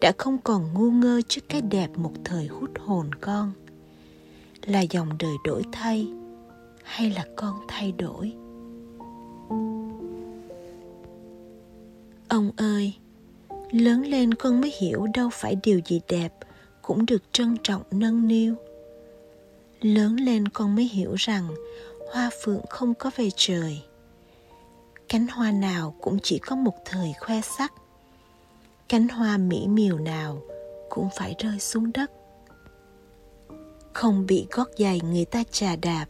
đã 0.01 0.11
không 0.17 0.37
còn 0.37 0.73
ngu 0.73 0.91
ngơ 0.91 1.21
trước 1.27 1.41
cái 1.49 1.61
đẹp 1.61 1.89
một 1.95 2.11
thời 2.23 2.47
hút 2.47 2.69
hồn 2.79 3.09
con? 3.21 3.51
Là 4.65 4.81
dòng 4.81 5.09
đời 5.19 5.35
đổi 5.43 5.63
thay, 5.71 6.07
hay 6.83 7.09
là 7.09 7.25
con 7.35 7.55
thay 7.67 7.91
đổi? 7.91 8.33
Ông 12.27 12.51
ơi, 12.57 12.93
lớn 13.71 14.01
lên 14.05 14.33
con 14.33 14.61
mới 14.61 14.73
hiểu 14.79 15.07
đâu 15.13 15.29
phải 15.33 15.55
điều 15.63 15.81
gì 15.85 16.01
đẹp 16.07 16.33
cũng 16.81 17.05
được 17.05 17.23
trân 17.31 17.57
trọng, 17.63 17.81
nâng 17.91 18.27
niu 18.27 18.55
lớn 19.81 20.15
lên 20.15 20.47
con 20.47 20.75
mới 20.75 20.85
hiểu 20.85 21.15
rằng 21.15 21.47
hoa 22.13 22.29
phượng 22.43 22.65
không 22.69 22.93
có 22.93 23.11
về 23.15 23.29
trời. 23.35 23.81
Cánh 25.09 25.27
hoa 25.27 25.51
nào 25.51 25.95
cũng 26.01 26.17
chỉ 26.23 26.39
có 26.39 26.55
một 26.55 26.73
thời 26.85 27.13
khoe 27.19 27.41
sắc. 27.41 27.73
Cánh 28.89 29.07
hoa 29.07 29.37
mỹ 29.37 29.67
miều 29.67 29.99
nào 29.99 30.41
cũng 30.89 31.09
phải 31.17 31.35
rơi 31.39 31.59
xuống 31.59 31.91
đất. 31.93 32.11
Không 33.93 34.25
bị 34.25 34.47
gót 34.51 34.67
giày 34.77 35.01
người 35.03 35.25
ta 35.25 35.43
chà 35.51 35.75
đạp 35.75 36.05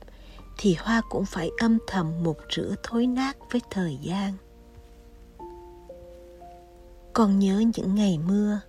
thì 0.57 0.75
hoa 0.79 1.01
cũng 1.09 1.25
phải 1.25 1.49
âm 1.57 1.77
thầm 1.87 2.23
một 2.23 2.37
rửa 2.55 2.75
thối 2.83 3.07
nát 3.07 3.37
với 3.51 3.61
thời 3.71 3.97
gian. 4.01 4.33
Còn 7.13 7.39
nhớ 7.39 7.63
những 7.75 7.95
ngày 7.95 8.19
mưa 8.27 8.59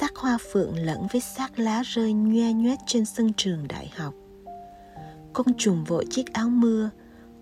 xác 0.00 0.16
hoa 0.16 0.38
phượng 0.52 0.76
lẫn 0.76 1.06
với 1.12 1.20
xác 1.20 1.58
lá 1.58 1.82
rơi 1.84 2.12
nhoe 2.12 2.52
nhoét 2.52 2.78
trên 2.86 3.04
sân 3.04 3.32
trường 3.36 3.68
đại 3.68 3.92
học. 3.96 4.14
Con 5.32 5.46
trùng 5.58 5.84
vội 5.84 6.06
chiếc 6.10 6.32
áo 6.32 6.48
mưa, 6.48 6.90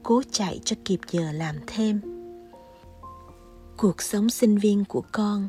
cố 0.03 0.23
chạy 0.31 0.61
cho 0.65 0.77
kịp 0.85 1.01
giờ 1.11 1.33
làm 1.33 1.57
thêm. 1.67 2.01
Cuộc 3.77 4.03
sống 4.03 4.31
sinh 4.31 4.59
viên 4.59 4.85
của 4.85 5.03
con 5.13 5.49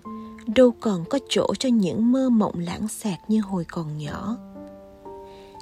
đâu 0.55 0.71
còn 0.79 1.03
có 1.09 1.19
chỗ 1.29 1.47
cho 1.59 1.69
những 1.69 2.11
mơ 2.11 2.29
mộng 2.29 2.59
lãng 2.59 2.87
xẹt 2.87 3.19
như 3.27 3.41
hồi 3.41 3.65
còn 3.71 3.97
nhỏ. 3.97 4.37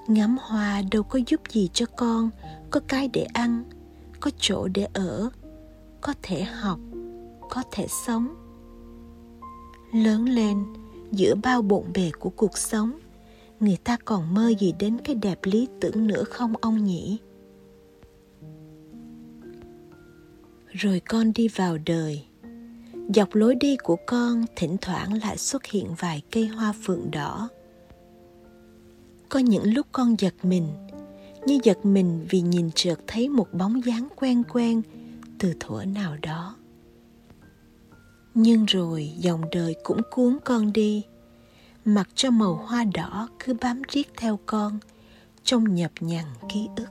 Ngắm 0.08 0.38
hoa 0.42 0.82
đâu 0.92 1.04
có 1.04 1.20
giúp 1.28 1.42
gì 1.50 1.70
cho 1.74 1.86
con, 1.98 2.30
có 2.72 2.80
cái 2.88 3.10
để 3.14 3.28
ăn, 3.34 3.64
có 4.20 4.32
chỗ 4.40 4.68
để 4.68 4.88
ở, 4.94 5.30
có 6.02 6.14
thể 6.22 6.44
học, 6.44 6.80
có 7.50 7.64
thể 7.72 7.88
sống. 8.06 8.28
Lớn 9.94 10.26
lên 10.26 10.66
giữa 11.12 11.36
bao 11.36 11.62
bộn 11.62 11.84
bề 11.94 12.12
của 12.20 12.30
cuộc 12.30 12.58
sống. 12.58 13.00
Người 13.60 13.78
ta 13.84 13.98
còn 14.06 14.34
mơ 14.34 14.54
gì 14.60 14.74
đến 14.80 14.98
cái 15.04 15.16
đẹp 15.16 15.40
lý 15.44 15.68
tưởng 15.82 16.08
nữa 16.08 16.24
không, 16.24 16.54
ông 16.62 16.84
nhỉ? 16.84 17.20
Rồi 20.68 21.02
con 21.10 21.34
đi 21.34 21.48
vào 21.48 21.78
đời. 21.86 22.26
Dọc 23.16 23.36
lối 23.36 23.56
đi 23.56 23.78
của 23.84 23.98
con, 24.08 24.46
thỉnh 24.56 24.78
thoảng 24.82 25.14
lại 25.14 25.38
xuất 25.38 25.66
hiện 25.66 25.88
vài 26.00 26.22
cây 26.32 26.48
hoa 26.48 26.74
phượng 26.84 27.12
đỏ. 27.12 27.50
Có 29.30 29.40
những 29.40 29.74
lúc 29.74 29.88
con 29.92 30.16
giật 30.20 30.34
mình, 30.44 30.68
như 31.46 31.60
giật 31.64 31.86
mình 31.86 32.26
vì 32.30 32.42
nhìn 32.42 32.72
trượt 32.76 33.00
thấy 33.08 33.30
một 33.30 33.48
bóng 33.54 33.86
dáng 33.86 34.08
quen 34.16 34.44
quen 34.54 34.82
từ 35.40 35.54
thuở 35.60 35.86
nào 35.86 36.18
đó 36.22 36.56
nhưng 38.42 38.66
rồi 38.66 39.14
dòng 39.18 39.42
đời 39.52 39.76
cũng 39.84 40.02
cuốn 40.12 40.38
con 40.46 40.74
đi. 40.74 41.06
Mặc 41.86 42.10
cho 42.16 42.32
màu 42.32 42.56
hoa 42.56 42.84
đỏ 42.84 43.28
cứ 43.40 43.54
bám 43.62 43.82
riết 43.90 44.08
theo 44.18 44.40
con, 44.46 44.80
trong 45.44 45.76
nhập 45.76 45.92
nhằn 46.00 46.26
ký 46.50 46.68
ức. 46.76 46.88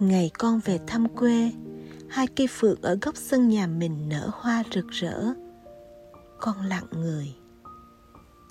Ngày 0.00 0.30
con 0.38 0.60
về 0.64 0.78
thăm 0.86 1.08
quê, 1.08 1.52
hai 2.08 2.26
cây 2.26 2.46
phượng 2.50 2.82
ở 2.82 2.98
góc 3.02 3.16
sân 3.16 3.48
nhà 3.48 3.66
mình 3.66 4.08
nở 4.08 4.30
hoa 4.32 4.62
rực 4.74 4.88
rỡ. 4.88 5.24
Con 6.40 6.66
lặng 6.66 6.86
người. 6.92 7.34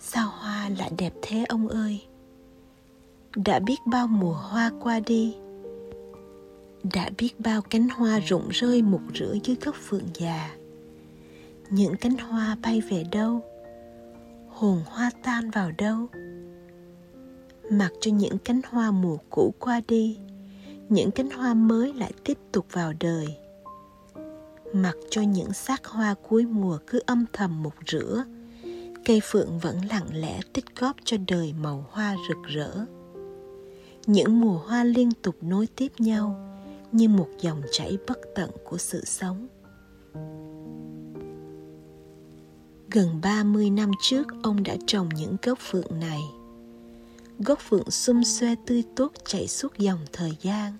Sao 0.01 0.31
hoa 0.39 0.69
lại 0.77 0.91
đẹp 0.97 1.13
thế 1.21 1.45
ông 1.49 1.67
ơi? 1.67 2.05
Đã 3.35 3.59
biết 3.59 3.77
bao 3.85 4.07
mùa 4.07 4.33
hoa 4.33 4.71
qua 4.81 4.99
đi 4.99 5.35
đã 6.83 7.09
biết 7.17 7.39
bao 7.39 7.61
cánh 7.61 7.89
hoa 7.89 8.19
rụng 8.19 8.49
rơi 8.49 8.81
mục 8.81 9.01
rửa 9.15 9.35
dưới 9.43 9.57
gốc 9.61 9.75
phượng 9.89 10.07
già. 10.13 10.55
Những 11.69 11.95
cánh 11.97 12.17
hoa 12.17 12.57
bay 12.63 12.81
về 12.81 13.03
đâu? 13.11 13.41
Hồn 14.49 14.81
hoa 14.85 15.11
tan 15.23 15.51
vào 15.51 15.71
đâu? 15.77 16.07
Mặc 17.71 17.91
cho 18.01 18.11
những 18.11 18.37
cánh 18.37 18.61
hoa 18.69 18.91
mùa 18.91 19.17
cũ 19.29 19.53
qua 19.59 19.81
đi, 19.87 20.17
những 20.89 21.11
cánh 21.11 21.29
hoa 21.29 21.53
mới 21.53 21.93
lại 21.93 22.13
tiếp 22.23 22.37
tục 22.51 22.65
vào 22.71 22.93
đời. 22.99 23.27
Mặc 24.73 24.95
cho 25.09 25.21
những 25.21 25.53
xác 25.53 25.85
hoa 25.85 26.15
cuối 26.29 26.45
mùa 26.45 26.77
cứ 26.87 27.01
âm 27.05 27.25
thầm 27.33 27.63
một 27.63 27.73
rửa, 27.87 28.23
cây 29.05 29.19
phượng 29.23 29.59
vẫn 29.59 29.77
lặng 29.89 30.07
lẽ 30.13 30.39
tích 30.53 30.75
góp 30.79 30.95
cho 31.03 31.17
đời 31.27 31.53
màu 31.53 31.85
hoa 31.91 32.15
rực 32.29 32.37
rỡ. 32.47 32.85
Những 34.05 34.39
mùa 34.39 34.57
hoa 34.57 34.83
liên 34.83 35.11
tục 35.21 35.35
nối 35.41 35.67
tiếp 35.75 35.91
nhau 35.99 36.50
như 36.91 37.09
một 37.09 37.27
dòng 37.41 37.61
chảy 37.71 37.97
bất 38.07 38.19
tận 38.35 38.51
của 38.63 38.77
sự 38.77 39.05
sống 39.05 39.47
Gần 42.91 43.21
30 43.21 43.69
năm 43.69 43.91
trước 44.01 44.27
ông 44.43 44.63
đã 44.63 44.75
trồng 44.87 45.09
những 45.09 45.37
gốc 45.43 45.59
phượng 45.61 45.99
này. 45.99 46.21
Gốc 47.39 47.59
phượng 47.69 47.91
xum 47.91 48.23
xuê 48.23 48.55
tươi 48.65 48.83
tốt 48.95 49.11
chảy 49.25 49.47
suốt 49.47 49.77
dòng 49.77 49.99
thời 50.13 50.37
gian. 50.41 50.77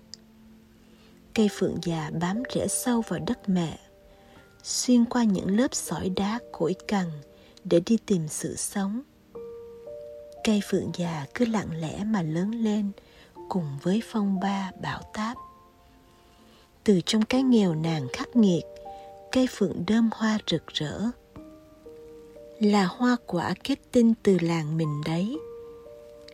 Cây 1.34 1.48
phượng 1.52 1.76
già 1.82 2.10
bám 2.20 2.42
rễ 2.54 2.68
sâu 2.68 3.02
vào 3.08 3.20
đất 3.26 3.48
mẹ, 3.48 3.78
xuyên 4.62 5.04
qua 5.04 5.24
những 5.24 5.56
lớp 5.56 5.74
sỏi 5.74 6.08
đá 6.08 6.38
cỗi 6.52 6.74
cằn 6.88 7.06
để 7.64 7.80
đi 7.86 7.98
tìm 8.06 8.28
sự 8.28 8.56
sống 8.56 9.02
cây 10.44 10.60
phượng 10.64 10.90
già 10.94 11.26
cứ 11.34 11.44
lặng 11.44 11.80
lẽ 11.80 12.04
mà 12.04 12.22
lớn 12.22 12.50
lên 12.50 12.90
cùng 13.48 13.78
với 13.82 14.02
phong 14.04 14.40
ba 14.40 14.70
bão 14.82 15.02
táp 15.14 15.36
từ 16.84 17.00
trong 17.06 17.22
cái 17.22 17.42
nghèo 17.42 17.74
nàn 17.74 18.08
khắc 18.12 18.36
nghiệt, 18.36 18.64
cây 19.32 19.46
phượng 19.50 19.84
đơm 19.86 20.10
hoa 20.14 20.38
rực 20.50 20.66
rỡ. 20.66 21.00
Là 22.58 22.84
hoa 22.84 23.16
quả 23.26 23.54
kết 23.64 23.78
tinh 23.92 24.14
từ 24.22 24.38
làng 24.40 24.76
mình 24.76 25.00
đấy, 25.06 25.38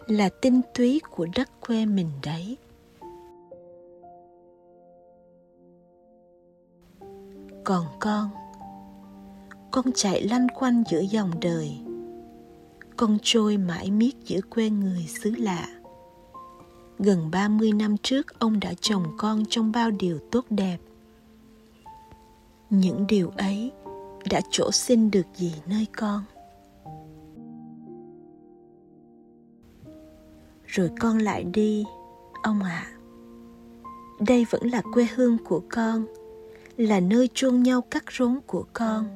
là 0.07 0.29
tinh 0.29 0.61
túy 0.75 1.01
của 1.11 1.27
đất 1.35 1.49
quê 1.67 1.87
mình 1.87 2.11
đấy. 2.23 2.57
Còn 7.65 7.87
con 8.01 8.31
con 9.71 9.93
chạy 9.95 10.23
lanh 10.23 10.49
quanh 10.49 10.83
giữa 10.91 11.01
dòng 11.01 11.31
đời, 11.41 11.79
con 12.97 13.19
trôi 13.23 13.57
mãi 13.57 13.91
miết 13.91 14.13
giữa 14.25 14.41
quê 14.41 14.71
người 14.71 15.07
xứ 15.23 15.31
lạ 15.39 15.78
gần 16.99 17.31
30 17.31 17.73
năm 17.73 17.97
trước 18.03 18.39
ông 18.39 18.61
đã 18.61 18.75
chồng 18.81 19.05
con 19.19 19.45
trong 19.49 19.73
bao 19.73 19.91
điều 19.91 20.19
tốt 20.31 20.45
đẹp. 20.51 20.79
Những 22.71 23.07
điều 23.07 23.31
ấy 23.31 23.73
đã 24.31 24.41
chỗ 24.51 24.73
xin 24.73 25.11
được 25.11 25.27
gì 25.35 25.55
nơi 25.67 25.87
con? 25.97 26.25
Rồi 30.67 30.91
con 31.01 31.19
lại 31.19 31.45
đi 31.45 31.85
ông 32.43 32.63
ạ. 32.63 32.87
À, 32.87 32.95
đây 34.21 34.47
vẫn 34.51 34.63
là 34.63 34.83
quê 34.95 35.07
hương 35.15 35.39
của 35.45 35.63
con 35.69 36.07
là 36.77 37.01
nơi 37.01 37.29
chôn 37.35 37.63
nhau 37.63 37.81
cắt 37.81 38.05
rốn 38.19 38.39
của 38.47 38.65
con. 38.73 39.09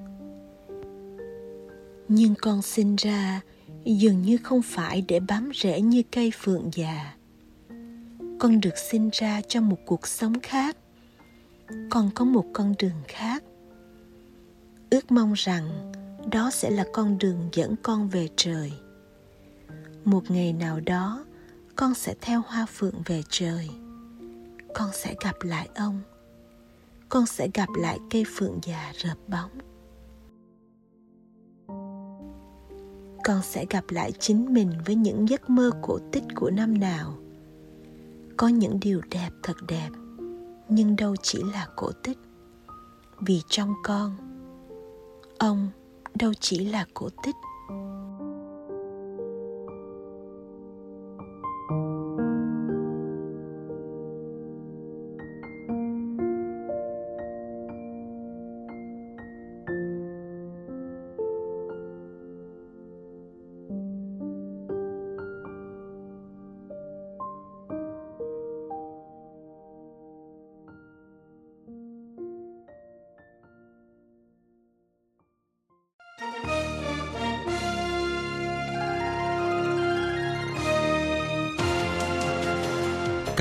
Nhưng 2.08 2.34
con 2.34 2.62
sinh 2.62 2.96
ra 2.96 3.40
dường 3.84 4.22
như 4.22 4.36
không 4.42 4.62
phải 4.62 5.04
để 5.08 5.20
bám 5.20 5.50
rễ 5.54 5.80
như 5.80 6.02
cây 6.10 6.32
phượng 6.34 6.70
già. 6.72 7.16
Con 8.42 8.60
được 8.60 8.78
sinh 8.78 9.10
ra 9.12 9.40
cho 9.48 9.60
một 9.60 9.76
cuộc 9.86 10.06
sống 10.06 10.40
khác. 10.40 10.76
Con 11.90 12.10
có 12.14 12.24
một 12.24 12.44
con 12.52 12.74
đường 12.78 13.02
khác. 13.08 13.44
Ước 14.90 15.12
mong 15.12 15.32
rằng 15.32 15.92
đó 16.32 16.50
sẽ 16.52 16.70
là 16.70 16.84
con 16.92 17.18
đường 17.18 17.48
dẫn 17.52 17.74
con 17.82 18.08
về 18.08 18.28
trời. 18.36 18.72
Một 20.04 20.30
ngày 20.30 20.52
nào 20.52 20.80
đó, 20.80 21.24
con 21.76 21.94
sẽ 21.94 22.14
theo 22.20 22.42
hoa 22.46 22.66
phượng 22.66 23.02
về 23.06 23.22
trời. 23.28 23.68
Con 24.74 24.90
sẽ 24.92 25.14
gặp 25.24 25.36
lại 25.42 25.68
ông. 25.74 26.00
Con 27.08 27.26
sẽ 27.26 27.48
gặp 27.54 27.68
lại 27.78 27.98
cây 28.10 28.24
phượng 28.36 28.58
già 28.62 28.92
rợp 28.96 29.16
bóng. 29.28 29.50
con 33.24 33.42
sẽ 33.42 33.66
gặp 33.70 33.84
lại 33.88 34.12
chính 34.18 34.54
mình 34.54 34.72
với 34.86 34.94
những 34.94 35.28
giấc 35.28 35.50
mơ 35.50 35.70
cổ 35.82 35.98
tích 36.12 36.24
của 36.34 36.50
năm 36.50 36.80
nào 36.80 37.21
có 38.36 38.48
những 38.48 38.80
điều 38.80 39.00
đẹp 39.10 39.30
thật 39.42 39.56
đẹp, 39.68 39.90
nhưng 40.68 40.96
đâu 40.96 41.16
chỉ 41.22 41.42
là 41.52 41.68
cổ 41.76 41.92
tích. 42.02 42.18
Vì 43.20 43.42
trong 43.48 43.74
con, 43.82 44.16
ông 45.38 45.70
đâu 46.14 46.32
chỉ 46.40 46.64
là 46.64 46.86
cổ 46.94 47.08
tích. 47.22 47.34